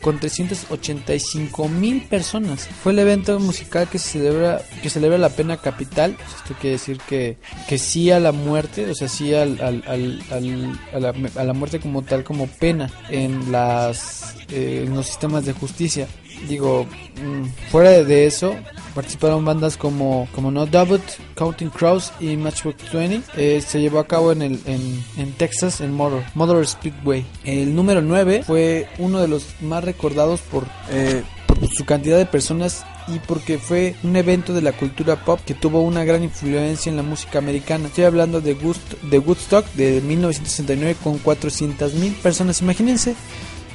con 0.00 0.18
385 0.18 1.68
mil 1.68 2.02
personas. 2.02 2.66
Fue 2.82 2.92
el 2.92 2.98
evento 3.00 3.38
musical 3.38 3.88
que 3.88 3.98
se 3.98 4.18
celebra 4.18 4.62
que 4.82 4.90
celebra 4.90 5.18
la 5.18 5.28
pena 5.28 5.58
capital. 5.58 6.16
Esto 6.38 6.54
quiere 6.58 6.76
decir 6.76 6.98
que, 7.06 7.36
que 7.68 7.78
sí 7.78 8.10
a 8.10 8.18
la 8.18 8.32
muerte, 8.32 8.90
o 8.90 8.94
sea, 8.94 9.08
sí 9.08 9.34
al, 9.34 9.60
a, 9.60 11.44
la, 11.44 11.52
muerte 11.52 11.80
como 11.80 12.02
tal, 12.02 12.24
como 12.24 12.46
pena 12.46 12.90
en, 13.10 13.42
eh, 13.52 14.84
en 14.86 14.94
los 14.94 15.06
sistemas 15.06 15.44
de 15.44 15.52
justicia. 15.52 16.08
Digo, 16.48 16.86
mm, 17.22 17.70
fuera 17.70 17.90
de- 18.02 18.26
eso, 18.26 18.54
participaron 18.94 19.44
bandas 19.44 19.76
como, 19.76 20.28
como 20.34 20.50
No 20.50 20.66
Doubt, 20.66 21.00
Counting 21.36 21.70
Crows 21.70 22.12
y 22.20 22.36
Matchbox 22.36 22.92
20. 22.92 23.22
Eh, 23.36 23.60
se 23.66 23.80
llevó 23.80 23.98
a 24.00 24.06
cabo 24.06 24.32
en, 24.32 24.42
el, 24.42 24.60
en, 24.66 25.04
en 25.16 25.32
Texas, 25.32 25.80
en 25.80 25.92
Motor, 25.92 26.22
Motor 26.34 26.66
Speedway. 26.66 27.24
El 27.44 27.74
número 27.74 28.02
9 28.02 28.42
fue 28.46 28.88
uno 28.98 29.20
de 29.20 29.28
los 29.28 29.46
más 29.60 29.84
recordados 29.84 30.40
por, 30.40 30.64
eh, 30.90 31.22
por 31.46 31.68
su 31.68 31.84
cantidad 31.84 32.18
de 32.18 32.26
personas 32.26 32.84
y 33.08 33.18
porque 33.20 33.58
fue 33.58 33.94
un 34.04 34.14
evento 34.16 34.52
de 34.52 34.62
la 34.62 34.72
cultura 34.72 35.24
pop 35.24 35.40
que 35.44 35.54
tuvo 35.54 35.80
una 35.82 36.04
gran 36.04 36.22
influencia 36.22 36.90
en 36.90 36.96
la 36.96 37.02
música 37.02 37.38
americana. 37.38 37.88
Estoy 37.88 38.04
hablando 38.04 38.40
de, 38.40 38.56
Gust- 38.56 39.00
de 39.02 39.18
Woodstock 39.18 39.66
de 39.74 40.00
1969 40.00 40.96
con 41.02 41.18
400 41.18 41.94
mil 41.94 42.12
personas. 42.14 42.60
Imagínense 42.60 43.14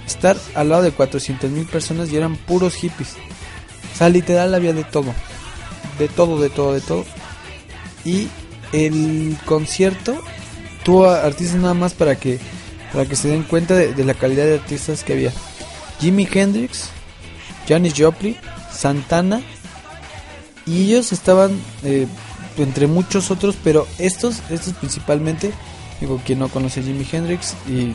estar 0.06 0.38
al 0.56 0.70
lado 0.70 0.84
de 0.84 0.92
400 0.92 1.50
mil 1.50 1.66
personas 1.66 2.12
y 2.12 2.18
eran 2.18 2.36
puros 2.36 2.76
hippies. 2.76 3.14
O 3.94 3.98
sea, 3.98 4.10
literal 4.10 4.54
había 4.54 4.74
de 4.74 4.84
todo. 4.84 5.14
De 6.00 6.08
todo, 6.08 6.40
de 6.40 6.50
todo, 6.50 6.74
de 6.74 6.82
todo. 6.82 7.06
Y 8.04 8.28
el 8.74 9.38
concierto 9.46 10.16
tuvo 10.84 11.10
artistas 11.10 11.58
nada 11.58 11.74
más 11.74 11.94
para 11.94 12.16
que 12.16 12.40
para 12.92 13.08
que 13.08 13.16
se 13.18 13.28
den 13.28 13.44
cuenta 13.44 13.74
de, 13.74 13.94
de 13.94 14.06
la 14.06 14.14
calidad 14.14 14.46
de 14.46 14.56
artistas 14.56 15.04
que 15.04 15.14
había. 15.14 15.34
Jimi 16.00 16.28
Hendrix, 16.32 16.90
Janis 17.68 17.94
Joplin, 17.98 18.38
Santana 18.72 19.42
y 20.66 20.84
ellos 20.86 21.12
estaban 21.12 21.60
eh, 21.84 22.08
entre 22.58 22.88
muchos 22.88 23.32
otros, 23.32 23.56
pero 23.64 23.88
estos, 24.00 24.42
estos 24.50 24.74
principalmente, 24.74 25.52
digo 26.00 26.22
quien 26.26 26.40
no 26.40 26.50
conoce 26.50 26.80
a 26.80 26.84
Jimi 26.84 27.06
Hendrix 27.12 27.54
y 27.68 27.94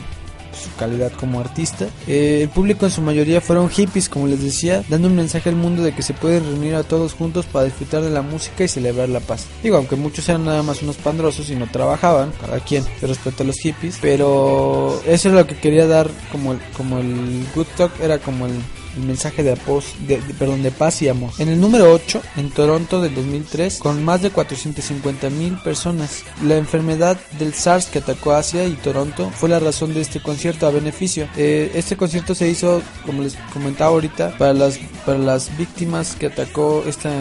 su 0.53 0.73
calidad 0.77 1.11
como 1.13 1.39
artista. 1.39 1.87
Eh, 2.07 2.39
el 2.43 2.49
público 2.49 2.85
en 2.85 2.91
su 2.91 3.01
mayoría 3.01 3.41
fueron 3.41 3.69
hippies, 3.69 4.09
como 4.09 4.27
les 4.27 4.43
decía, 4.43 4.83
dando 4.89 5.07
un 5.07 5.15
mensaje 5.15 5.49
al 5.49 5.55
mundo 5.55 5.83
de 5.83 5.93
que 5.93 6.01
se 6.01 6.13
pueden 6.13 6.43
reunir 6.43 6.75
a 6.75 6.83
todos 6.83 7.13
juntos 7.13 7.45
para 7.45 7.65
disfrutar 7.65 8.01
de 8.01 8.09
la 8.09 8.21
música 8.21 8.63
y 8.63 8.67
celebrar 8.67 9.09
la 9.09 9.19
paz. 9.19 9.45
Digo, 9.63 9.77
aunque 9.77 9.95
muchos 9.95 10.27
eran 10.29 10.45
nada 10.45 10.63
más 10.63 10.81
unos 10.81 10.97
pandrosos 10.97 11.49
y 11.49 11.55
no 11.55 11.67
trabajaban, 11.69 12.31
cada 12.39 12.59
quien, 12.59 12.85
respeto 13.01 13.43
a 13.43 13.45
los 13.45 13.57
hippies, 13.57 13.97
pero 14.01 15.01
eso 15.05 15.29
es 15.29 15.35
lo 15.35 15.47
que 15.47 15.55
quería 15.55 15.87
dar 15.87 16.09
como 16.31 16.53
el, 16.53 16.59
como 16.75 16.99
el 16.99 17.45
Good 17.55 17.67
Talk, 17.77 17.91
era 18.01 18.19
como 18.19 18.45
el, 18.45 18.53
el 18.97 19.03
mensaje 19.03 19.43
de, 19.43 19.53
apos- 19.55 19.95
de, 20.07 20.19
de- 20.21 20.33
perdón, 20.33 20.63
de 20.63 20.71
paz 20.71 21.01
y 21.01 21.07
amor. 21.09 21.31
En 21.37 21.49
el 21.49 21.59
número 21.59 21.91
8, 21.93 22.21
en 22.37 22.49
Toronto 22.49 23.01
del 23.01 23.15
2003, 23.15 23.79
con 23.79 24.03
más 24.03 24.21
de 24.21 24.29
450 24.31 25.29
mil 25.29 25.57
personas, 25.59 26.23
la 26.43 26.57
enfermedad 26.57 27.17
del 27.39 27.53
SARS 27.53 27.85
que 27.87 27.99
atacó 27.99 28.33
Asia 28.33 28.65
y 28.65 28.73
Toronto 28.73 29.31
fue 29.35 29.49
la 29.49 29.59
razón 29.59 29.93
de 29.93 30.01
este 30.01 30.21
concierto 30.21 30.67
a 30.67 30.71
beneficio. 30.71 31.27
Eh, 31.37 31.71
este 31.75 31.95
concierto 31.97 32.35
se 32.35 32.49
hizo, 32.49 32.81
como 33.05 33.23
les 33.23 33.35
comentaba 33.53 33.91
ahorita, 33.91 34.37
para 34.37 34.53
las, 34.53 34.77
para 35.05 35.17
las 35.17 35.55
víctimas 35.57 36.15
que 36.15 36.27
atacó 36.27 36.83
esta 36.87 37.11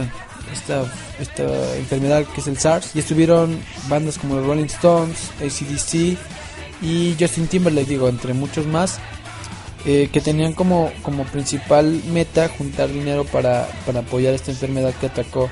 esta, 0.53 0.83
esta 1.21 1.77
enfermedad 1.77 2.25
que 2.35 2.41
es 2.41 2.49
el 2.49 2.59
SARS 2.59 2.91
y 2.97 2.99
estuvieron 2.99 3.57
bandas 3.89 4.19
como 4.19 4.35
los 4.35 4.45
Rolling 4.47 4.65
Stones, 4.65 5.31
ACDC 5.41 6.17
y 6.83 7.15
Justin 7.21 7.47
Timberlake, 7.47 7.87
digo, 7.89 8.09
entre 8.09 8.35
muchos 8.35 8.67
más 8.67 8.99
eh, 9.87 10.09
que 10.13 10.21
tenían 10.21 10.53
como, 10.53 10.93
como 11.03 11.25
principal 11.25 12.03
meta 12.13 12.49
juntar 12.49 12.89
dinero 12.91 13.25
para, 13.25 13.69
para 13.87 14.01
apoyar 14.01 14.35
esta 14.35 14.51
enfermedad 14.51 14.93
que 15.01 15.07
atacó 15.07 15.49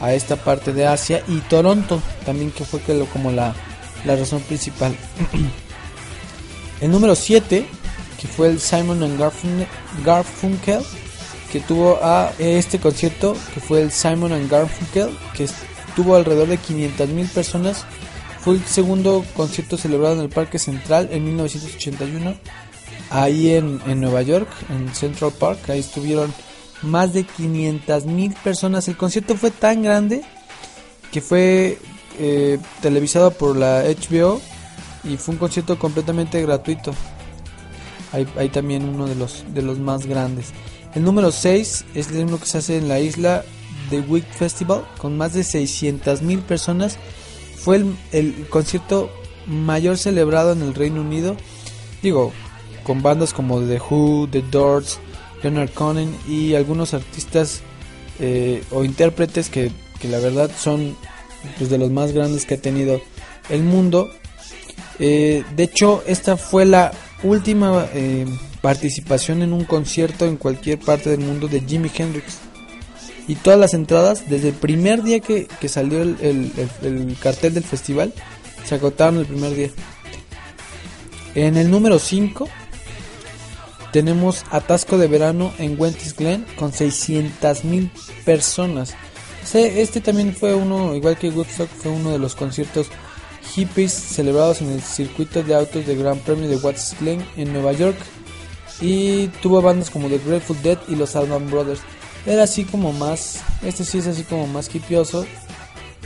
a 0.00 0.12
esta 0.14 0.36
parte 0.36 0.72
de 0.72 0.86
Asia 0.86 1.22
y 1.26 1.38
Toronto 1.40 2.00
también 2.24 2.50
que 2.50 2.64
fue 2.64 2.80
que 2.80 2.94
lo, 2.94 3.06
como 3.06 3.30
la, 3.32 3.54
la 4.04 4.14
razón 4.16 4.40
principal. 4.42 4.94
el 6.80 6.90
número 6.90 7.14
7 7.14 7.66
que 8.20 8.28
fue 8.28 8.48
el 8.48 8.60
Simon 8.60 9.02
and 9.02 9.20
Garfun- 9.20 9.66
Garfunkel 10.04 10.80
que 11.50 11.60
tuvo 11.60 11.98
a 12.02 12.32
este 12.38 12.78
concierto 12.78 13.36
que 13.54 13.60
fue 13.60 13.82
el 13.82 13.90
Simon 13.90 14.32
and 14.32 14.50
Garfunkel 14.50 15.10
que 15.34 15.48
tuvo 15.94 16.14
alrededor 16.16 16.48
de 16.48 16.58
500 16.58 17.08
mil 17.10 17.26
personas 17.28 17.84
fue 18.40 18.54
el 18.54 18.64
segundo 18.64 19.24
concierto 19.34 19.76
celebrado 19.76 20.14
en 20.16 20.20
el 20.20 20.28
Parque 20.28 20.58
Central 20.58 21.08
en 21.10 21.24
1981 21.24 22.34
ahí 23.10 23.50
en, 23.52 23.80
en 23.86 24.00
Nueva 24.00 24.22
York, 24.22 24.48
en 24.70 24.94
Central 24.94 25.32
Park. 25.38 25.70
Ahí 25.70 25.80
estuvieron 25.80 26.32
más 26.82 27.12
de 27.12 27.24
500 27.24 28.06
mil 28.06 28.34
personas. 28.34 28.88
El 28.88 28.96
concierto 28.96 29.36
fue 29.36 29.50
tan 29.50 29.82
grande 29.82 30.22
que 31.10 31.20
fue 31.20 31.78
eh, 32.18 32.58
televisado 32.80 33.30
por 33.30 33.56
la 33.56 33.82
HBO 33.82 34.40
y 35.04 35.16
fue 35.16 35.34
un 35.34 35.38
concierto 35.38 35.78
completamente 35.78 36.40
gratuito. 36.42 36.94
Ahí, 38.12 38.26
ahí 38.36 38.48
también 38.48 38.88
uno 38.88 39.06
de 39.06 39.14
los, 39.14 39.44
de 39.52 39.62
los 39.62 39.78
más 39.78 40.06
grandes. 40.06 40.52
El 40.94 41.04
número 41.04 41.30
6 41.30 41.84
es 41.94 42.10
el 42.10 42.24
uno 42.24 42.38
que 42.38 42.46
se 42.46 42.58
hace 42.58 42.78
en 42.78 42.88
la 42.88 43.00
isla 43.00 43.44
The 43.90 44.00
Week 44.00 44.26
Festival 44.32 44.86
con 44.98 45.16
más 45.16 45.34
de 45.34 45.44
600 45.44 46.22
mil 46.22 46.40
personas. 46.40 46.96
Fue 47.56 47.76
el, 47.76 47.96
el 48.12 48.48
concierto 48.48 49.10
mayor 49.46 49.98
celebrado 49.98 50.52
en 50.52 50.62
el 50.62 50.74
Reino 50.74 51.00
Unido. 51.00 51.36
Digo, 52.02 52.32
con 52.86 53.02
bandas 53.02 53.32
como 53.32 53.60
The 53.60 53.80
Who, 53.80 54.28
The 54.30 54.42
Doors, 54.42 54.98
Leonard 55.42 55.70
Cohen 55.70 56.14
y 56.28 56.54
algunos 56.54 56.94
artistas 56.94 57.60
eh, 58.20 58.62
o 58.70 58.84
intérpretes 58.84 59.48
que, 59.48 59.72
que 60.00 60.06
la 60.08 60.20
verdad 60.20 60.50
son 60.56 60.96
pues, 61.58 61.68
de 61.68 61.78
los 61.78 61.90
más 61.90 62.12
grandes 62.12 62.46
que 62.46 62.54
ha 62.54 62.58
tenido 62.62 63.00
el 63.50 63.64
mundo. 63.64 64.08
Eh, 65.00 65.42
de 65.56 65.62
hecho, 65.64 66.02
esta 66.06 66.36
fue 66.36 66.64
la 66.64 66.92
última 67.24 67.86
eh, 67.92 68.24
participación 68.62 69.42
en 69.42 69.52
un 69.52 69.64
concierto 69.64 70.24
en 70.24 70.36
cualquier 70.36 70.78
parte 70.78 71.10
del 71.10 71.20
mundo 71.20 71.48
de 71.48 71.60
Jimi 71.60 71.90
Hendrix. 71.94 72.38
Y 73.28 73.34
todas 73.34 73.58
las 73.58 73.74
entradas, 73.74 74.30
desde 74.30 74.48
el 74.50 74.54
primer 74.54 75.02
día 75.02 75.18
que, 75.18 75.48
que 75.60 75.68
salió 75.68 76.00
el, 76.02 76.16
el- 76.20 76.52
el- 76.82 77.08
el 77.10 77.16
cartel 77.18 77.54
del 77.54 77.64
festival, 77.64 78.14
se 78.64 78.76
agotaron 78.76 79.18
el 79.18 79.26
primer 79.26 79.52
día. 79.54 79.70
En 81.34 81.56
el 81.56 81.70
número 81.70 81.98
5 81.98 82.48
tenemos 83.92 84.44
Atasco 84.50 84.98
de 84.98 85.06
Verano 85.08 85.52
en 85.58 85.80
Wentis 85.80 86.14
Glen 86.16 86.44
con 86.56 86.72
600 86.72 87.64
mil 87.64 87.90
personas. 88.24 88.94
Este, 89.54 90.00
también 90.00 90.34
fue 90.34 90.54
uno, 90.54 90.94
igual 90.94 91.16
que 91.16 91.30
Woodstock, 91.30 91.68
fue 91.70 91.92
uno 91.92 92.10
de 92.10 92.18
los 92.18 92.34
conciertos 92.34 92.88
hippies 93.54 93.92
celebrados 93.92 94.60
en 94.60 94.70
el 94.70 94.82
circuito 94.82 95.42
de 95.42 95.54
autos 95.54 95.86
de 95.86 95.94
Gran 95.94 96.18
Premio 96.18 96.48
de 96.48 96.56
Watts 96.56 96.96
Glen 97.00 97.24
en 97.36 97.52
Nueva 97.52 97.72
York. 97.72 97.96
Y 98.80 99.28
tuvo 99.40 99.62
bandas 99.62 99.88
como 99.88 100.08
The 100.08 100.18
Grateful 100.18 100.60
Dead 100.62 100.78
y 100.88 100.96
los 100.96 101.16
Allman 101.16 101.50
Brothers. 101.50 101.80
Era 102.26 102.42
así 102.42 102.64
como 102.64 102.92
más, 102.92 103.40
este 103.62 103.84
sí 103.84 103.98
es 103.98 104.06
así 104.08 104.24
como 104.24 104.46
más 104.48 104.74
hippioso. 104.74 105.24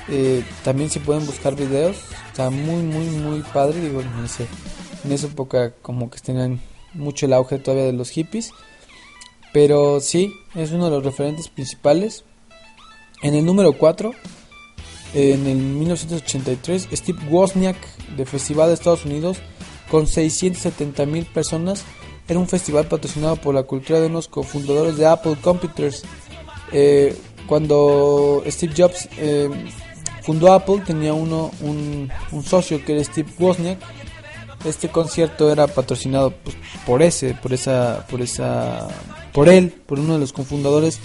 Eh, 0.09 0.45
también 0.63 0.91
se 0.91 1.01
pueden 1.01 1.25
buscar 1.27 1.57
videos. 1.57 1.97
Está 2.29 2.51
muy, 2.51 2.83
muy, 2.83 3.07
muy 3.07 3.41
padre. 3.55 3.81
Digo, 3.81 4.03
en, 4.03 4.25
ese- 4.25 4.47
en 5.05 5.13
esa 5.13 5.27
época 5.27 5.73
como 5.83 6.11
que 6.11 6.21
tenían 6.21 6.61
mucho 6.95 7.27
el 7.27 7.33
auge 7.33 7.59
todavía 7.59 7.87
de 7.87 7.93
los 7.93 8.11
hippies. 8.11 8.53
Pero 9.53 10.01
sí, 10.01 10.33
es 10.55 10.71
uno 10.73 10.87
de 10.87 10.91
los 10.93 11.05
referentes 11.05 11.49
principales. 11.49 12.25
En 13.23 13.35
el 13.35 13.45
número 13.45 13.73
4, 13.73 14.13
en 15.15 15.47
el 15.47 15.57
1983, 15.57 16.89
Steve 16.93 17.19
Wozniak 17.29 17.77
de 18.17 18.25
Festival 18.25 18.69
de 18.69 18.75
Estados 18.75 19.05
Unidos 19.05 19.39
con 19.91 20.07
670 20.07 21.05
mil 21.07 21.27
personas. 21.27 21.85
Era 22.29 22.39
un 22.39 22.49
festival 22.49 22.87
patrocinado 22.87 23.37
por 23.37 23.55
la 23.55 23.65
cultura 23.65 24.01
de 24.01 24.07
unos 24.07 24.29
cofundadores 24.29 24.97
de 24.97 25.07
Apple 25.07 25.37
Computers. 25.43 26.05
Eh, 26.73 27.17
cuando 27.47 28.45
Steve 28.47 28.73
Jobs 28.77 29.09
eh, 29.19 29.51
fundó 30.23 30.53
Apple 30.53 30.83
tenía 30.87 31.13
uno 31.13 31.51
un, 31.61 32.09
un 32.31 32.43
socio 32.45 32.85
que 32.85 32.95
era 32.95 33.05
Steve 33.05 33.29
Wozniak. 33.39 33.79
Este 34.65 34.91
concierto 34.91 35.51
era 35.51 35.67
patrocinado 35.67 36.33
pues, 36.33 36.57
por 36.87 37.03
ese, 37.03 37.35
por 37.35 37.53
esa, 37.53 38.07
por 38.11 38.21
esa, 38.21 38.89
por 39.33 39.49
él, 39.49 39.71
por 39.87 39.99
uno 39.99 40.15
de 40.15 40.21
los 40.21 40.33
cofundadores 40.33 40.99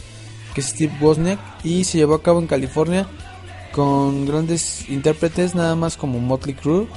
que 0.54 0.62
es 0.62 0.68
Steve 0.68 0.94
Wozniak 1.02 1.40
y 1.64 1.84
se 1.84 1.98
llevó 1.98 2.16
a 2.16 2.24
cabo 2.24 2.40
en 2.40 2.48
California 2.48 3.08
con 3.72 4.26
grandes 4.26 4.90
intérpretes 4.90 5.54
nada 5.54 5.76
más 5.76 5.98
como 5.98 6.20
Motley 6.20 6.56
Crue, 6.56 6.88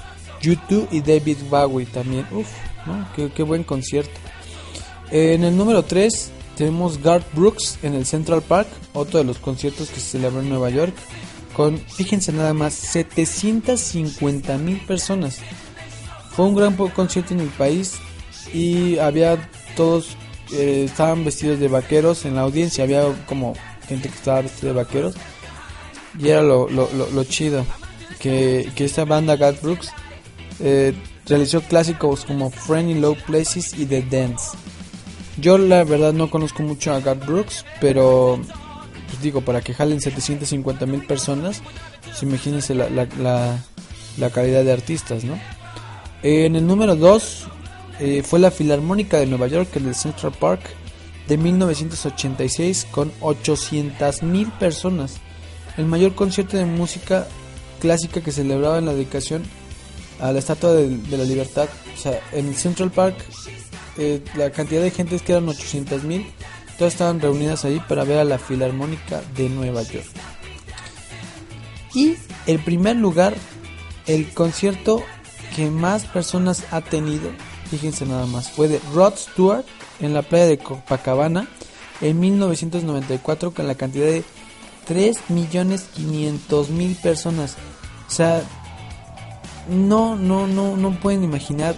U2 0.42 0.88
y 0.92 1.00
David 1.00 1.38
Bowie 1.50 1.86
también. 1.86 2.26
Uf, 2.30 2.48
¿no? 2.86 3.06
qué, 3.14 3.30
qué 3.32 3.42
buen 3.42 3.64
concierto. 3.64 4.12
En 5.10 5.42
el 5.42 5.56
número 5.56 5.84
3 5.84 6.30
tenemos 6.56 7.02
Garth 7.02 7.26
Brooks 7.34 7.78
en 7.82 7.94
el 7.94 8.04
Central 8.04 8.42
Park, 8.42 8.68
otro 8.92 9.18
de 9.18 9.24
los 9.24 9.38
conciertos 9.38 9.90
que 9.90 10.00
se 10.00 10.18
celebró 10.18 10.40
en 10.40 10.48
Nueva 10.48 10.70
York, 10.70 10.94
con, 11.54 11.78
fíjense 11.78 12.32
nada 12.32 12.54
más, 12.54 12.74
750 12.74 14.58
mil 14.58 14.78
personas. 14.80 15.38
Fue 16.38 16.46
un 16.46 16.54
gran 16.54 16.76
concierto 16.76 17.34
en 17.34 17.40
el 17.40 17.48
país 17.48 17.98
y 18.54 18.96
había 18.98 19.50
todos, 19.74 20.16
eh, 20.52 20.84
estaban 20.84 21.24
vestidos 21.24 21.58
de 21.58 21.66
vaqueros 21.66 22.24
en 22.26 22.36
la 22.36 22.42
audiencia, 22.42 22.84
había 22.84 23.02
como 23.26 23.54
gente 23.88 24.08
que 24.08 24.14
estaba 24.14 24.42
vestida 24.42 24.68
de 24.68 24.76
vaqueros 24.76 25.16
y 26.16 26.28
era 26.28 26.42
lo, 26.42 26.68
lo, 26.68 26.88
lo, 26.92 27.24
chido, 27.24 27.66
que, 28.20 28.70
que 28.76 28.84
esta 28.84 29.04
banda 29.04 29.34
Garth 29.34 29.60
Brooks 29.62 29.90
eh, 30.60 30.94
realizó 31.26 31.60
clásicos 31.60 32.24
como 32.24 32.50
Friendly 32.50 33.00
Low 33.00 33.16
Places 33.26 33.76
y 33.76 33.86
The 33.86 34.02
Dance. 34.02 34.56
Yo 35.38 35.58
la 35.58 35.82
verdad 35.82 36.12
no 36.12 36.30
conozco 36.30 36.62
mucho 36.62 36.94
a 36.94 37.00
Garth 37.00 37.26
Brooks, 37.26 37.64
pero 37.80 38.38
pues 39.08 39.20
digo, 39.22 39.40
para 39.40 39.60
que 39.60 39.74
jalen 39.74 40.00
750 40.00 40.86
mil 40.86 41.04
personas, 41.04 41.62
pues 42.04 42.22
imagínense 42.22 42.76
la, 42.76 42.88
la, 42.88 43.58
la 44.18 44.30
calidad 44.30 44.62
de 44.62 44.72
artistas, 44.72 45.24
¿no? 45.24 45.36
En 46.22 46.56
el 46.56 46.66
número 46.66 46.96
2 46.96 47.46
fue 48.24 48.38
la 48.38 48.50
Filarmónica 48.50 49.18
de 49.18 49.26
Nueva 49.26 49.46
York, 49.46 49.70
el 49.76 49.94
Central 49.94 50.32
Park, 50.38 50.60
de 51.28 51.36
1986 51.36 52.88
con 52.90 53.12
800 53.20 54.22
mil 54.22 54.50
personas. 54.52 55.18
El 55.76 55.86
mayor 55.86 56.14
concierto 56.14 56.56
de 56.56 56.64
música 56.64 57.28
clásica 57.78 58.20
que 58.20 58.32
celebraba 58.32 58.78
en 58.78 58.86
la 58.86 58.94
dedicación 58.94 59.42
a 60.20 60.32
la 60.32 60.38
Estatua 60.38 60.72
de, 60.72 61.16
la 61.16 61.24
Libertad. 61.24 61.68
O 61.94 61.98
sea, 61.98 62.20
en 62.32 62.48
el 62.48 62.56
Central 62.56 62.90
Park 62.90 63.16
eh, 63.98 64.22
la 64.36 64.50
cantidad 64.50 64.80
de 64.80 64.90
gente 64.90 65.16
es 65.16 65.22
que 65.22 65.32
eran 65.32 65.48
800 65.48 66.04
mil. 66.04 66.26
Todas 66.78 66.94
estaban 66.94 67.20
reunidas 67.20 67.64
ahí 67.64 67.80
para 67.88 68.04
ver 68.04 68.18
a 68.18 68.24
la 68.24 68.38
Filarmónica 68.38 69.20
de 69.36 69.48
Nueva 69.48 69.82
York. 69.82 70.06
Y 71.94 72.14
el 72.46 72.60
primer 72.60 72.96
lugar, 72.96 73.34
el 74.06 74.28
concierto 74.32 75.02
que 75.58 75.70
más 75.72 76.04
personas 76.04 76.62
ha 76.70 76.80
tenido, 76.80 77.30
fíjense 77.68 78.06
nada 78.06 78.26
más, 78.26 78.48
fue 78.50 78.68
de 78.68 78.80
Rod 78.94 79.14
Stewart 79.16 79.64
en 79.98 80.14
la 80.14 80.22
playa 80.22 80.46
de 80.46 80.58
Copacabana 80.58 81.48
en 82.00 82.20
1994 82.20 83.52
con 83.52 83.66
la 83.66 83.74
cantidad 83.74 84.06
de 84.06 84.22
3.500.000 84.88 86.96
personas. 86.96 87.56
O 88.06 88.10
sea, 88.10 88.42
no, 89.68 90.16
no, 90.16 90.46
no, 90.46 90.76
no 90.76 90.98
pueden 91.00 91.24
imaginar 91.24 91.74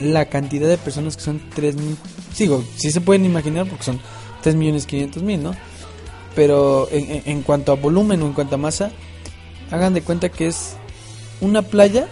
la 0.00 0.26
cantidad 0.26 0.68
de 0.68 0.78
personas 0.78 1.16
que 1.16 1.22
son 1.22 1.40
3.000. 1.54 1.96
Sigo, 2.34 2.64
sí 2.76 2.90
se 2.90 3.00
pueden 3.00 3.24
imaginar 3.24 3.66
porque 3.68 3.84
son 3.84 4.00
3.500.000, 4.44 5.38
¿no? 5.38 5.54
Pero 6.34 6.88
en, 6.90 7.22
en- 7.24 7.42
cuanto 7.42 7.72
a 7.72 7.76
volumen 7.76 8.20
o 8.22 8.26
en 8.26 8.32
cuanto 8.32 8.56
a 8.56 8.58
masa, 8.58 8.90
hagan 9.70 9.94
de 9.94 10.02
cuenta 10.02 10.28
que 10.28 10.48
es 10.48 10.76
una 11.40 11.62
playa, 11.62 12.08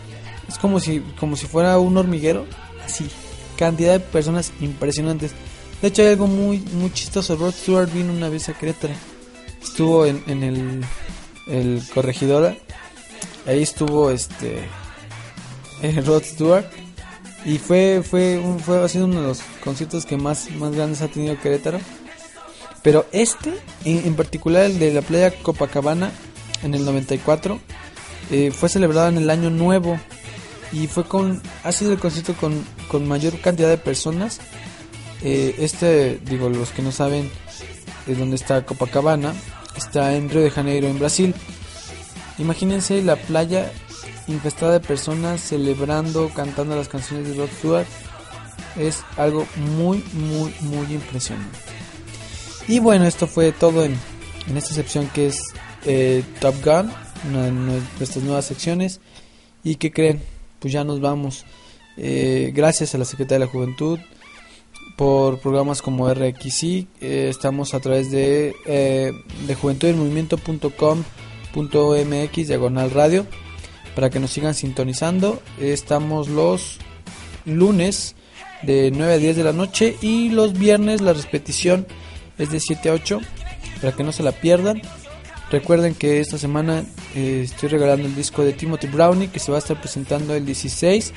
es 0.48 0.58
como 0.58 0.80
si, 0.80 1.00
como 1.18 1.36
si 1.36 1.46
fuera 1.46 1.78
un 1.78 1.96
hormiguero, 1.96 2.46
así, 2.84 3.08
cantidad 3.56 3.92
de 3.92 4.00
personas 4.00 4.52
impresionantes. 4.60 5.32
De 5.80 5.88
hecho 5.88 6.02
hay 6.02 6.08
algo 6.08 6.26
muy, 6.26 6.58
muy 6.58 6.92
chistoso, 6.92 7.36
Rod 7.36 7.52
Stewart 7.52 7.92
vino 7.92 8.12
una 8.12 8.28
vez 8.28 8.48
a 8.48 8.54
Querétaro, 8.54 8.94
estuvo 9.62 10.06
en, 10.06 10.22
en 10.26 10.42
el, 10.42 10.84
el 11.46 11.82
corregidora, 11.92 12.56
ahí 13.46 13.62
estuvo 13.62 14.10
este 14.10 14.68
eh, 15.82 16.00
Rod 16.04 16.22
Stewart. 16.24 16.66
Y 17.44 17.58
fue, 17.58 18.02
fue, 18.02 18.40
fue 18.64 18.78
ha 18.78 19.04
uno 19.04 19.20
de 19.20 19.26
los 19.26 19.42
conciertos 19.62 20.06
que 20.06 20.16
más, 20.16 20.50
más 20.52 20.74
grandes 20.74 21.02
ha 21.02 21.08
tenido 21.08 21.38
Querétaro. 21.38 21.78
Pero 22.82 23.06
este, 23.12 23.52
en, 23.84 24.06
en 24.06 24.14
particular 24.14 24.64
el 24.64 24.78
de 24.78 24.94
la 24.94 25.02
playa 25.02 25.30
Copacabana, 25.42 26.10
en 26.62 26.74
el 26.74 26.84
94, 26.86 27.60
eh, 28.30 28.50
fue 28.50 28.68
celebrado 28.68 29.08
en 29.08 29.18
el 29.18 29.28
año 29.28 29.50
nuevo 29.50 29.98
y 30.74 30.88
fue 30.88 31.04
con, 31.04 31.40
ha 31.62 31.70
sido 31.70 31.92
el 31.92 32.00
concierto 32.00 32.34
con, 32.34 32.64
con 32.88 33.06
mayor 33.06 33.40
cantidad 33.40 33.68
de 33.68 33.78
personas. 33.78 34.40
Eh, 35.22 35.54
este, 35.58 36.18
digo, 36.24 36.48
los 36.48 36.70
que 36.70 36.82
no 36.82 36.90
saben 36.90 37.30
de 38.06 38.16
dónde 38.16 38.34
está 38.34 38.66
Copacabana, 38.66 39.32
está 39.76 40.16
en 40.16 40.28
Río 40.28 40.42
de 40.42 40.50
Janeiro, 40.50 40.88
en 40.88 40.98
Brasil. 40.98 41.32
Imagínense 42.38 43.02
la 43.02 43.14
playa 43.14 43.72
infestada 44.26 44.72
de 44.72 44.80
personas 44.80 45.40
celebrando, 45.40 46.28
cantando 46.30 46.74
las 46.74 46.88
canciones 46.88 47.28
de 47.28 47.34
Rod 47.34 47.50
Stewart. 47.58 47.86
Es 48.76 49.04
algo 49.16 49.46
muy, 49.76 50.04
muy, 50.12 50.52
muy 50.62 50.92
impresionante. 50.92 51.56
Y 52.66 52.80
bueno, 52.80 53.06
esto 53.06 53.28
fue 53.28 53.52
todo 53.52 53.84
en, 53.84 53.96
en 54.48 54.56
esta 54.56 54.74
sección 54.74 55.08
que 55.14 55.28
es 55.28 55.38
eh, 55.86 56.24
Top 56.40 56.56
Gun, 56.64 56.90
una 57.30 57.44
de 57.44 57.52
nuestras 57.52 58.24
nuevas 58.24 58.46
secciones. 58.46 59.00
¿Y 59.62 59.76
qué 59.76 59.92
creen? 59.92 60.33
Pues 60.64 60.72
ya 60.72 60.82
nos 60.82 61.02
vamos. 61.02 61.44
Eh, 61.98 62.50
gracias 62.54 62.94
a 62.94 62.98
la 62.98 63.04
Secretaría 63.04 63.40
de 63.40 63.44
la 63.44 63.52
Juventud 63.52 63.98
por 64.96 65.38
programas 65.38 65.82
como 65.82 66.08
RXI. 66.08 66.88
eh, 67.02 67.26
estamos 67.28 67.74
a 67.74 67.80
través 67.80 68.10
de, 68.10 68.54
eh, 68.64 69.12
de 69.46 69.54
diagonal 72.46 72.90
radio 72.92 73.26
para 73.94 74.08
que 74.08 74.20
nos 74.20 74.30
sigan 74.30 74.54
sintonizando. 74.54 75.42
Estamos 75.60 76.28
los 76.28 76.78
lunes 77.44 78.14
de 78.62 78.90
9 78.90 79.12
a 79.12 79.18
10 79.18 79.36
de 79.36 79.44
la 79.44 79.52
noche 79.52 79.98
y 80.00 80.30
los 80.30 80.54
viernes 80.54 81.02
la 81.02 81.12
repetición 81.12 81.86
es 82.38 82.50
de 82.50 82.58
7 82.58 82.88
a 82.88 82.92
8 82.94 83.20
para 83.82 83.94
que 83.94 84.02
no 84.02 84.12
se 84.12 84.22
la 84.22 84.32
pierdan. 84.32 84.80
Recuerden 85.50 85.94
que 85.94 86.20
esta 86.20 86.38
semana 86.38 86.86
eh, 87.14 87.42
estoy 87.44 87.68
regalando 87.68 88.06
el 88.06 88.14
disco 88.14 88.44
de 88.44 88.52
Timothy 88.52 88.88
Brownie 88.88 89.28
que 89.28 89.38
se 89.38 89.50
va 89.50 89.58
a 89.58 89.60
estar 89.60 89.80
presentando 89.80 90.34
el 90.34 90.44
16 90.44 91.12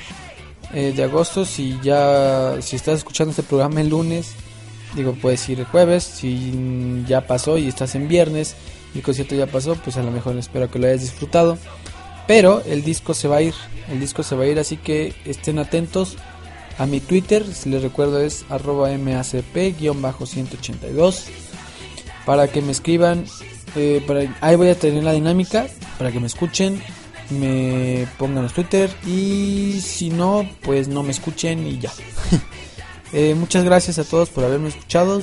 eh, 0.72 0.92
de 0.94 1.02
agosto. 1.02 1.44
Si 1.44 1.78
ya 1.82 2.56
si 2.60 2.76
estás 2.76 2.98
escuchando 2.98 3.30
este 3.30 3.42
programa 3.42 3.80
el 3.80 3.88
lunes, 3.88 4.34
digo 4.94 5.14
puedes 5.14 5.48
ir 5.48 5.60
el 5.60 5.66
jueves. 5.66 6.04
Si 6.04 7.04
ya 7.06 7.26
pasó 7.26 7.58
y 7.58 7.68
estás 7.68 7.94
en 7.94 8.08
viernes 8.08 8.54
y 8.94 8.98
el 8.98 9.04
concierto 9.04 9.34
ya 9.34 9.46
pasó, 9.46 9.74
pues 9.76 9.96
a 9.96 10.02
lo 10.02 10.10
mejor 10.10 10.36
espero 10.36 10.70
que 10.70 10.78
lo 10.78 10.86
hayas 10.86 11.00
disfrutado. 11.02 11.58
Pero 12.26 12.62
el 12.66 12.84
disco 12.84 13.14
se 13.14 13.26
va 13.26 13.36
a 13.36 13.42
ir, 13.42 13.54
el 13.90 14.00
disco 14.00 14.22
se 14.22 14.36
va 14.36 14.44
a 14.44 14.46
ir, 14.46 14.58
así 14.58 14.76
que 14.76 15.14
estén 15.24 15.58
atentos 15.58 16.16
a 16.76 16.84
mi 16.86 17.00
Twitter, 17.00 17.46
si 17.52 17.70
les 17.70 17.82
recuerdo 17.82 18.20
es 18.20 18.44
arroba 18.50 18.90
macp-182 18.90 21.47
para 22.28 22.46
que 22.46 22.60
me 22.60 22.72
escriban, 22.72 23.24
eh, 23.74 24.04
para, 24.06 24.20
ahí 24.42 24.54
voy 24.54 24.68
a 24.68 24.78
tener 24.78 25.02
la 25.02 25.12
dinámica 25.12 25.66
para 25.96 26.12
que 26.12 26.20
me 26.20 26.26
escuchen, 26.26 26.78
me 27.30 28.06
pongan 28.18 28.42
los 28.42 28.52
Twitter 28.52 28.90
y 29.06 29.80
si 29.80 30.10
no, 30.10 30.46
pues 30.60 30.88
no 30.88 31.02
me 31.02 31.10
escuchen 31.10 31.66
y 31.66 31.78
ya. 31.78 31.90
Eh, 33.14 33.34
muchas 33.34 33.64
gracias 33.64 33.98
a 33.98 34.04
todos 34.04 34.28
por 34.28 34.44
haberme 34.44 34.68
escuchado. 34.68 35.22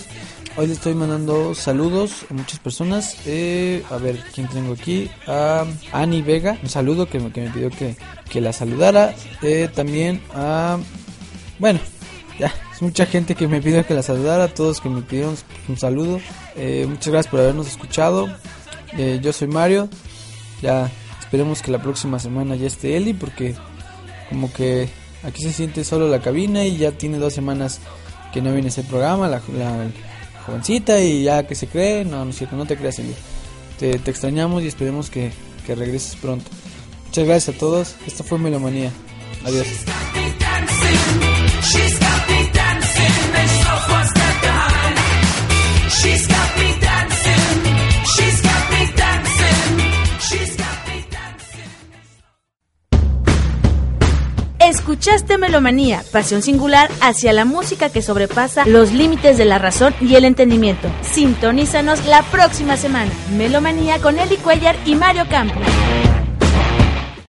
Hoy 0.57 0.65
les 0.65 0.77
estoy 0.77 0.95
mandando 0.95 1.53
saludos 1.53 2.25
a 2.31 2.33
muchas 2.33 2.57
personas. 2.57 3.15
Eh, 3.27 3.83
a 3.91 3.97
ver, 3.97 4.19
¿quién 4.33 4.47
tengo 4.47 4.73
aquí? 4.73 5.07
A 5.27 5.65
Ani 5.91 6.23
Vega, 6.23 6.57
un 6.63 6.69
saludo 6.69 7.05
que 7.05 7.19
me, 7.19 7.31
que 7.31 7.41
me 7.41 7.51
pidió 7.51 7.69
que, 7.69 7.95
que 8.27 8.41
la 8.41 8.53
saludara. 8.53 9.13
Eh, 9.43 9.69
también 9.71 10.19
a... 10.33 10.79
Bueno, 11.59 11.79
ya, 12.39 12.51
es 12.73 12.81
mucha 12.81 13.05
gente 13.05 13.35
que 13.35 13.47
me 13.47 13.61
pidió 13.61 13.85
que 13.85 13.93
la 13.93 14.01
saludara. 14.01 14.47
Todos 14.47 14.81
que 14.81 14.89
me 14.89 15.03
pidieron 15.03 15.35
un 15.67 15.77
saludo. 15.77 16.19
Eh, 16.55 16.85
muchas 16.87 17.07
gracias 17.07 17.31
por 17.31 17.39
habernos 17.39 17.67
escuchado. 17.67 18.29
Eh, 18.97 19.19
yo 19.21 19.33
soy 19.33 19.47
Mario. 19.47 19.89
Ya 20.61 20.89
esperemos 21.19 21.61
que 21.61 21.71
la 21.71 21.81
próxima 21.81 22.19
semana 22.19 22.55
ya 22.55 22.67
esté 22.67 22.95
Eli 22.97 23.13
porque 23.13 23.55
como 24.29 24.51
que 24.51 24.89
aquí 25.23 25.43
se 25.43 25.53
siente 25.53 25.83
solo 25.83 26.07
la 26.07 26.21
cabina 26.21 26.63
y 26.63 26.77
ya 26.77 26.91
tiene 26.91 27.17
dos 27.17 27.33
semanas 27.33 27.79
que 28.33 28.41
no 28.41 28.51
viene 28.53 28.69
ese 28.69 28.83
programa, 28.83 29.27
la, 29.27 29.41
jovencita 30.45 30.99
y 31.01 31.23
ya 31.23 31.47
que 31.47 31.55
se 31.55 31.67
cree, 31.67 32.05
no, 32.05 32.23
no 32.23 32.31
es 32.31 32.37
cierto, 32.37 32.55
no 32.55 32.65
te 32.65 32.77
creas 32.77 32.99
Eli. 32.99 33.15
Te, 33.79 33.97
te 33.99 34.11
extrañamos 34.11 34.63
y 34.63 34.67
esperemos 34.67 35.09
que, 35.09 35.31
que 35.65 35.75
regreses 35.75 36.15
pronto. 36.15 36.49
Muchas 37.07 37.25
gracias 37.25 37.55
a 37.55 37.59
todos, 37.59 37.95
esto 38.05 38.23
fue 38.23 38.37
Melomanía. 38.37 38.91
Adiós. 39.45 39.67
Escuchaste 54.95 55.37
Melomanía, 55.37 56.03
pasión 56.11 56.41
singular 56.41 56.89
hacia 57.01 57.33
la 57.33 57.45
música 57.45 57.89
que 57.89 58.01
sobrepasa 58.01 58.65
los 58.65 58.91
límites 58.91 59.37
de 59.37 59.45
la 59.45 59.59
razón 59.59 59.93
y 60.01 60.15
el 60.15 60.25
entendimiento. 60.25 60.89
Sintonízanos 61.01 62.05
la 62.05 62.23
próxima 62.23 62.75
semana. 62.75 63.11
Melomanía 63.37 63.99
con 63.99 64.17
Eli 64.17 64.37
Cuellar 64.37 64.75
y 64.85 64.95
Mario 64.95 65.25
Campos. 65.29 65.63